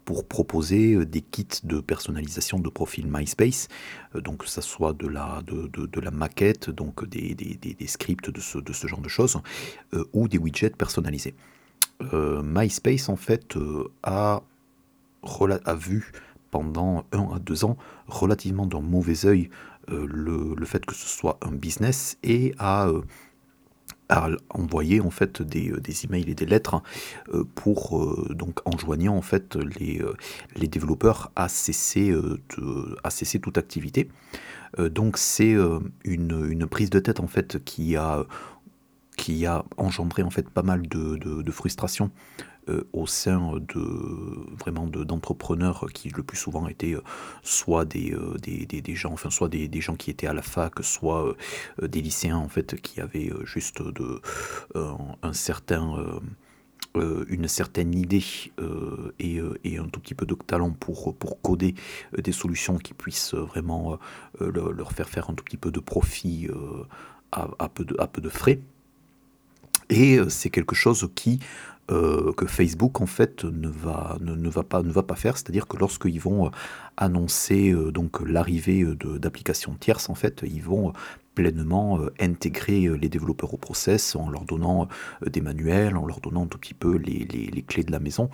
[0.05, 3.67] pour proposer euh, des kits de personnalisation de profil MySpace,
[4.15, 7.87] euh, donc que ça soit de la, de, de, la maquette, donc des, des, des,
[7.87, 9.37] scripts de ce, de ce, genre de choses,
[9.93, 11.35] euh, ou des widgets personnalisés.
[12.01, 13.57] MySpace en fait
[14.03, 14.41] a,
[15.23, 16.11] a, vu
[16.51, 17.77] pendant un à deux ans
[18.07, 19.49] relativement d'un mauvais œil
[19.87, 22.91] le, le, fait que ce soit un business et a
[24.09, 26.81] à envoyer en fait des, euh, des, emails et des lettres
[27.33, 30.01] euh, pour euh, donc enjoignant en fait les,
[30.55, 34.09] les développeurs à cesser, de, à cesser toute activité.
[34.77, 35.55] donc c'est
[36.03, 38.25] une, une, prise de tête en fait qui a
[39.17, 42.11] qui a engendré en fait pas mal de, de, de frustration
[42.93, 43.79] au sein de
[44.59, 47.03] vraiment d'entrepreneurs qui le plus souvent étaient euh,
[47.43, 50.41] soit euh, des, des, des, gens enfin soit des, des, gens qui étaient à la
[50.41, 51.35] fac soit
[51.81, 54.21] des lycéens en fait qui avaient juste de
[54.73, 55.95] un certain
[56.95, 58.23] une certaine idée
[59.19, 61.75] et, et, un tout petit peu de talent pour, pour coder
[62.17, 63.99] des solutions qui puissent vraiment
[64.39, 66.47] leur faire faire un tout petit peu de profit
[67.31, 68.59] à, peu de, à peu de frais.
[69.89, 71.39] Et c'est quelque chose qui
[71.91, 75.67] euh, que Facebook en fait ne va, ne, va, pas, ne va pas faire, c'est-à-dire
[75.67, 76.49] que lorsqu'ils vont euh,
[76.97, 78.83] annoncer euh, donc l'arrivée
[79.19, 80.93] d'applications tierces, en fait, ils vont
[81.35, 84.87] pleinement intégrer les développeurs au process en leur donnant
[85.27, 88.29] des manuels, en leur donnant un tout petit peu les, les, clés de la maison,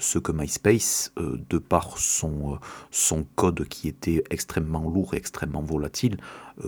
[0.00, 2.58] ce que MySpace, de par son,
[2.90, 6.16] son code qui était extrêmement lourd et extrêmement volatile,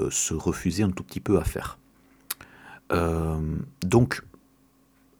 [0.09, 1.81] se refusait un tout petit peu à faire.
[3.85, 4.23] donc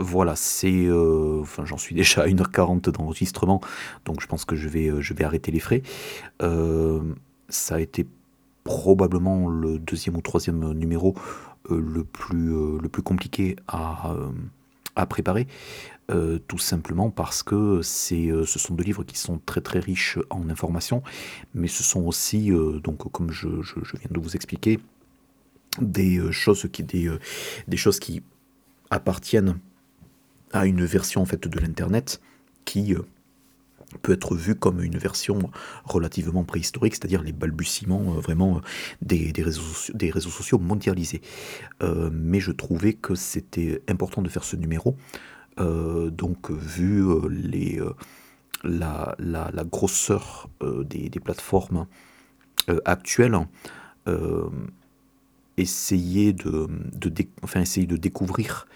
[0.03, 0.87] voilà, c'est.
[0.87, 3.61] Euh, enfin, j'en suis déjà à 1h40 d'enregistrement,
[4.05, 5.83] donc je pense que je vais, euh, arrêter les frais.
[6.43, 7.01] Euh,
[7.49, 8.07] ça a été
[8.65, 11.15] probablement le deuxième ou troisième numéro
[11.69, 14.15] le, plus, compliqué à,
[15.09, 15.47] préparer.
[16.09, 21.03] tout simplement parce que ce sont deux livres qui sont très très riches en informations,
[21.55, 22.51] mais ce sont aussi,
[22.83, 24.79] donc comme je, viens de vous expliquer,
[25.81, 28.23] des choses qui
[28.91, 29.59] appartiennent
[30.53, 32.21] à une version en fait de l'internet
[32.65, 32.95] qui
[34.01, 35.51] peut être vue comme une version
[35.85, 38.61] relativement préhistorique, c'est-à-dire les balbutiements vraiment
[39.03, 41.21] des, réseaux, des, réseaux, sociaux mondialisés.
[42.11, 44.97] mais je trouvais que c'était important de faire ce numéro
[45.61, 47.93] euh, donc vu euh, les, euh,
[48.65, 51.87] la, la, grosseur des, des, plateformes
[52.85, 53.37] actuelles,
[55.57, 56.69] essayer de,
[57.43, 58.69] enfin, essayer de découvrir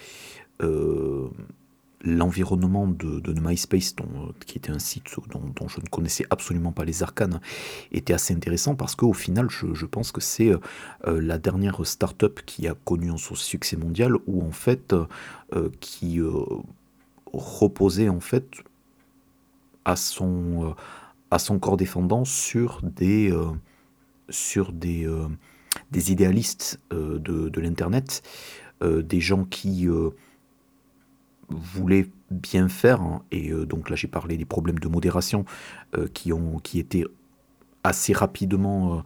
[2.06, 6.84] l'environnement de, de, MySpace, dont, qui était un site dont, je ne connaissais absolument pas
[6.84, 7.40] les arcanes,
[7.92, 10.52] était assez intéressant parce qu'au final, je, je, pense que c'est
[11.04, 14.94] la dernière startup qui a connu un succès mondial où en fait,
[15.80, 16.20] qui
[17.32, 18.46] reposait en fait
[19.84, 20.74] à son,
[21.30, 23.32] à son corps défendant sur des,
[24.30, 25.08] sur des,
[25.90, 28.22] des idéalistes de, de l'Internet,
[28.82, 29.88] des gens qui
[31.48, 35.44] voulait bien faire, hein, et euh, donc là j'ai parlé des problèmes de modération
[35.96, 37.04] euh, qui, ont, qui étaient
[37.84, 39.04] assez rapidement,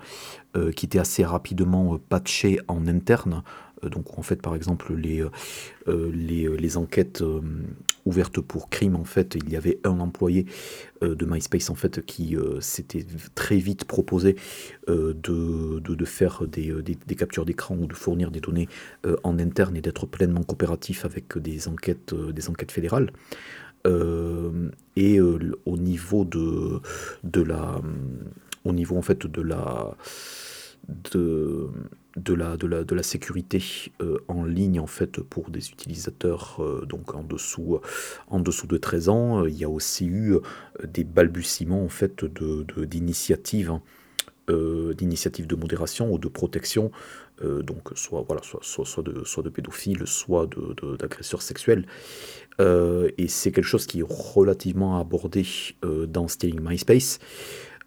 [0.57, 3.43] euh, qui étaient assez rapidement patchés en interne
[3.89, 5.31] donc en fait par exemple les, euh,
[5.89, 7.23] euh, enquêtes
[8.05, 10.47] ouvertes pour crime en fait il y avait un employé
[11.03, 14.37] de MySpace en fait qui s'était très vite proposé
[14.87, 18.69] de, faire des, captures d'écran ou de fournir des données
[19.23, 23.13] en interne et d'être pleinement coopératif avec des enquêtes, des enquêtes fédérales.
[23.87, 26.81] et au niveau de,
[27.25, 27.81] de la
[28.65, 29.97] au niveau en fait de la
[31.13, 31.69] de
[32.17, 33.63] de la, de la, de la sécurité
[34.01, 37.79] euh, en ligne en fait pour des utilisateurs euh, donc en dessous,
[38.29, 39.45] en dessous de 13 ans.
[39.45, 40.41] Il y a aussi eu euh,
[40.87, 43.83] des balbutiements en fait de, d'initiatives hein,
[44.49, 46.91] d'initiatives de modération ou de protection,
[47.41, 51.87] donc soit, voilà, soit, soit, soit, de, soit de pédophiles, soit de, d'agresseurs sexuels.
[52.59, 55.47] et c'est quelque chose qui est relativement abordé
[56.09, 57.21] dans Stealing MySpace,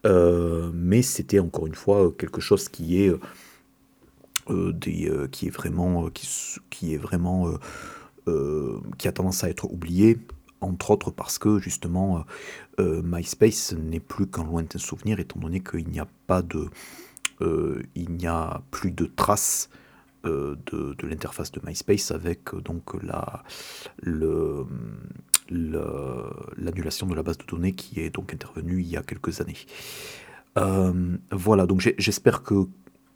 [0.05, 3.19] mais c'était encore une fois quelque chose qui est euh,
[4.49, 6.09] des, euh, qui est vraiment, euh,
[6.69, 7.53] qui, est vraiment
[8.97, 10.17] qui a tendance à être oublié,
[10.61, 12.23] entre autres parce que justement
[12.79, 16.69] MySpace n'est plus qu'un lointain souvenir, étant donné qu'il n'y a pas de,
[17.41, 19.69] il n'y a plus de traces
[20.23, 23.43] de, l'interface de MySpace avec donc la,
[26.57, 29.57] l'annulation de la base de données qui est donc intervenue il y a quelques années.
[31.29, 32.67] voilà, donc j'espère que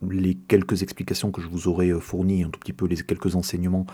[0.10, 3.36] les quelques explications que je vous aurais euh, fournies, un tout petit peu les quelques
[3.36, 3.86] enseignements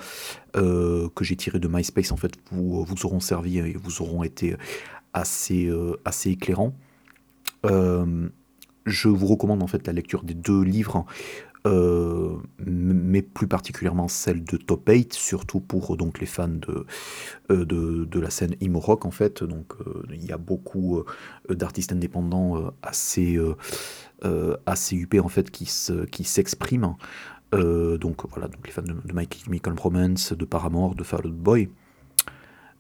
[0.56, 4.24] euh, que j'ai tirés de MySpace, en fait, vous, vous auront servi et vous auront
[4.24, 4.56] été
[5.14, 6.74] assez, euh, éclairants.
[7.64, 11.06] je vous recommande en fait la lecture des deux livres
[11.66, 12.36] euh,
[12.66, 16.86] mais plus particulièrement celle de Top 8, surtout pour donc les fans de,
[17.52, 19.44] euh, la scène emo rock en fait.
[19.44, 21.04] Donc euh, il y a beaucoup
[21.50, 23.40] d'artistes indépendants assez
[24.66, 26.96] assez huppés en fait qui se, qui s'expriment.
[27.52, 31.36] donc voilà, donc les fans de, de My Chemical Romance, de Paramore, de Fall Out
[31.36, 31.70] Boy.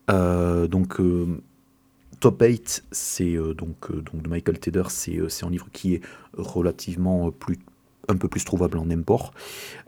[0.07, 0.97] donc
[2.19, 6.01] Top 8, c'est donc, donc de Michael Tedder, c'est un livre qui est
[6.37, 7.59] relativement plus
[8.07, 9.33] un peu plus trouvable en import.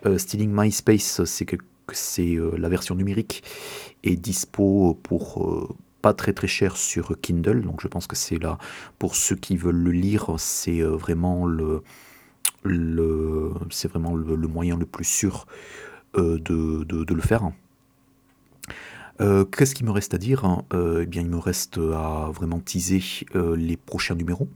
[0.05, 3.43] Euh, Stealing MySpace, c'est euh, la version numérique
[4.03, 5.67] est dispo pour euh,
[6.05, 7.61] pas très très cher sur Kindle.
[7.63, 8.59] Donc je pense que c'est là
[8.99, 11.81] pour ceux qui veulent le lire, c'est vraiment le,
[12.63, 15.47] le c'est vraiment le, moyen le plus sûr
[16.13, 17.49] de, de, le faire.
[19.19, 23.01] Qu'est-ce qu'il me reste à dire Eh bien, il me reste à vraiment teaser
[23.33, 24.47] les prochains numéros.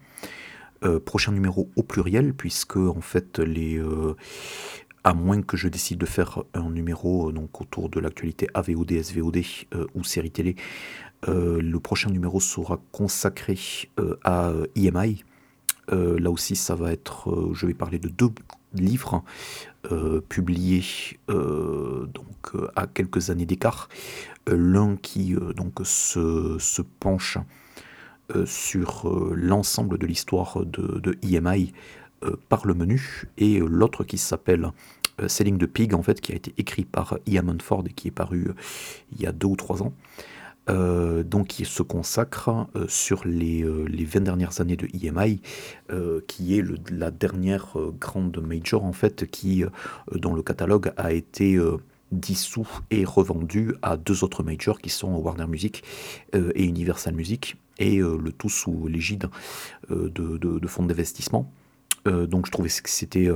[0.86, 4.16] Euh, prochain numéro au pluriel, puisque en fait les euh,
[5.04, 8.92] à moins que je décide de faire un numéro euh, donc autour de l'actualité AVOD,
[9.02, 9.40] SVOD
[9.96, 10.56] ou série télé,
[11.28, 13.58] le prochain numéro sera consacré
[14.24, 15.26] à IMI.
[15.90, 18.32] là aussi, ça va être, je vais parler de deux
[18.74, 19.24] livres
[20.30, 20.86] publiés
[21.28, 23.90] donc à quelques années d'écart.
[24.48, 27.38] L'un qui donc se, se penche
[28.36, 32.09] euh, sur euh, l'ensemble de l'histoire de, EMI euh,
[32.50, 34.72] par le menu, et l'autre qui s'appelle
[35.28, 38.12] Selling the Pig, en fait, qui a été écrit par Ian Manford et qui est
[38.12, 38.52] paru
[39.12, 39.94] il y a deux ou trois ans.
[40.68, 45.42] donc qui se consacre sur les, les, 20 dernières années de EMI,
[46.28, 49.64] qui est la dernière grande major en fait, qui
[50.14, 51.60] dont le catalogue a été
[52.12, 55.84] dissous et revendu à deux autres majors qui sont Warner Music
[56.34, 59.30] et Universal Music, et le tout sous l'égide
[59.90, 61.52] de, de, de, fonds d'investissement.
[62.06, 63.30] Donc je trouvais que c'était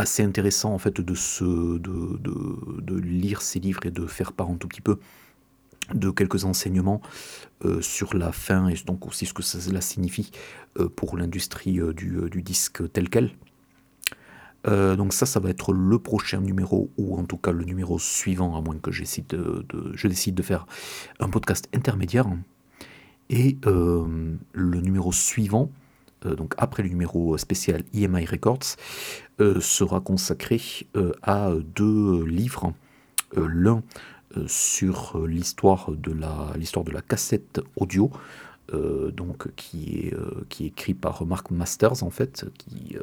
[0.00, 4.50] assez intéressant en fait de, se, de, de, lire ces livres et de faire part
[4.50, 4.98] un tout petit peu
[5.94, 7.00] de quelques enseignements
[7.64, 10.30] euh, sur la fin et donc aussi ce que cela signifie
[10.78, 13.30] euh, pour l'industrie euh, du, du, disque tel quel.
[14.64, 18.56] donc ça, ça va être le prochain numéro, ou en tout cas le numéro suivant,
[18.56, 20.66] à moins que de, je décide de faire
[21.18, 22.26] un podcast intermédiaire.
[23.30, 25.79] Et le numéro suivant, euh,
[26.24, 28.76] donc après le numéro spécial EMI Records,
[29.40, 30.60] euh, sera consacré
[30.96, 32.72] euh, à deux livres.
[33.36, 33.82] L'un
[34.46, 38.10] sur l'histoire de la l'histoire de la cassette audio,
[38.72, 40.14] donc qui est
[40.48, 42.96] qui est écrit par Mark Masters en fait, qui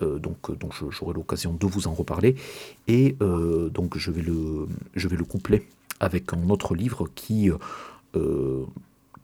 [0.00, 2.36] donc dont j'aurai l'occasion de vous en reparler
[2.86, 3.16] et
[3.72, 5.66] donc je vais le je vais le coupler
[6.00, 7.50] avec un autre livre qui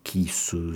[0.06, 0.72] qui, se,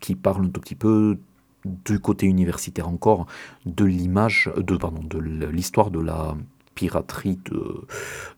[0.00, 1.18] qui parle un tout petit peu
[1.66, 3.26] du côté universitaire encore
[3.66, 6.34] de l'image, de, pardon, de l'histoire de la
[6.74, 7.86] piraterie de,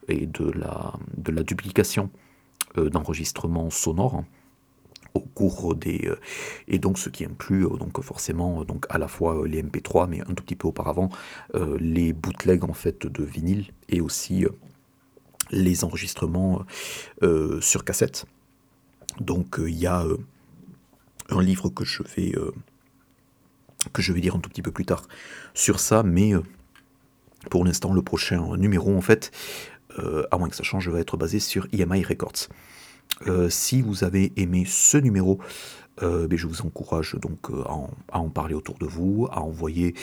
[0.09, 2.10] et de la, de la duplication
[2.77, 4.24] euh, d'enregistrements sonores
[5.14, 6.18] au cours des euh,
[6.66, 10.20] et donc ce qui inclut euh, donc forcément donc à la fois les MP3 mais
[10.23, 11.09] un tout petit peu auparavant
[11.78, 14.44] les bootlegs en fait de vinyle et aussi
[15.51, 16.62] les enregistrements
[17.60, 18.27] sur cassette
[19.20, 20.16] donc euh, il y a euh,
[21.30, 22.52] un livre que je vais euh,
[23.93, 25.02] que je vais lire un tout petit peu plus tard
[25.55, 26.32] sur ça, mais
[27.51, 29.30] pour l'instant le prochain numéro en fait,
[30.30, 32.48] à moins que ça change, va être basé sur EMI Records.
[33.48, 35.38] si vous avez aimé ce numéro,
[36.02, 37.62] euh, je vous encourage donc euh,
[38.12, 39.94] à en, parler autour de vous, à envoyer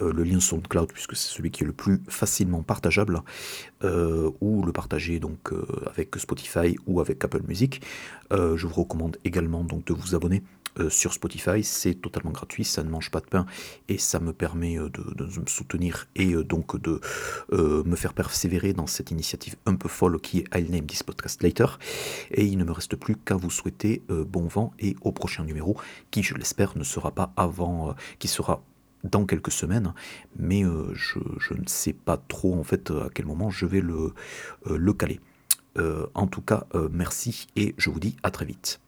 [0.00, 3.22] euh, le lien SoundCloud puisque c'est celui qui est le plus facilement partageable,
[4.40, 5.52] ou le partager donc
[5.86, 7.80] avec Spotify ou avec Apple Music.
[8.30, 10.42] je vous recommande également donc de vous abonner
[10.88, 11.62] sur Spotify.
[11.62, 13.46] C'est totalement gratuit, ça ne mange pas de pain
[13.88, 17.00] et ça me permet euh, de, me soutenir et euh, donc de
[17.50, 21.42] me faire persévérer dans cette initiative un peu folle qui est I'll Name This Podcast
[21.42, 21.78] Later.
[22.30, 25.76] Et il ne me reste plus qu'à vous souhaiter bon vent et au prochain numéro
[26.10, 28.62] qui, je l'espère, ne sera pas avant, qui sera
[29.04, 29.94] dans quelques semaines,
[30.36, 35.20] mais je, ne sais pas trop en fait à quel moment je vais le caler.
[36.14, 38.80] en tout cas, merci et je vous dis à très vite.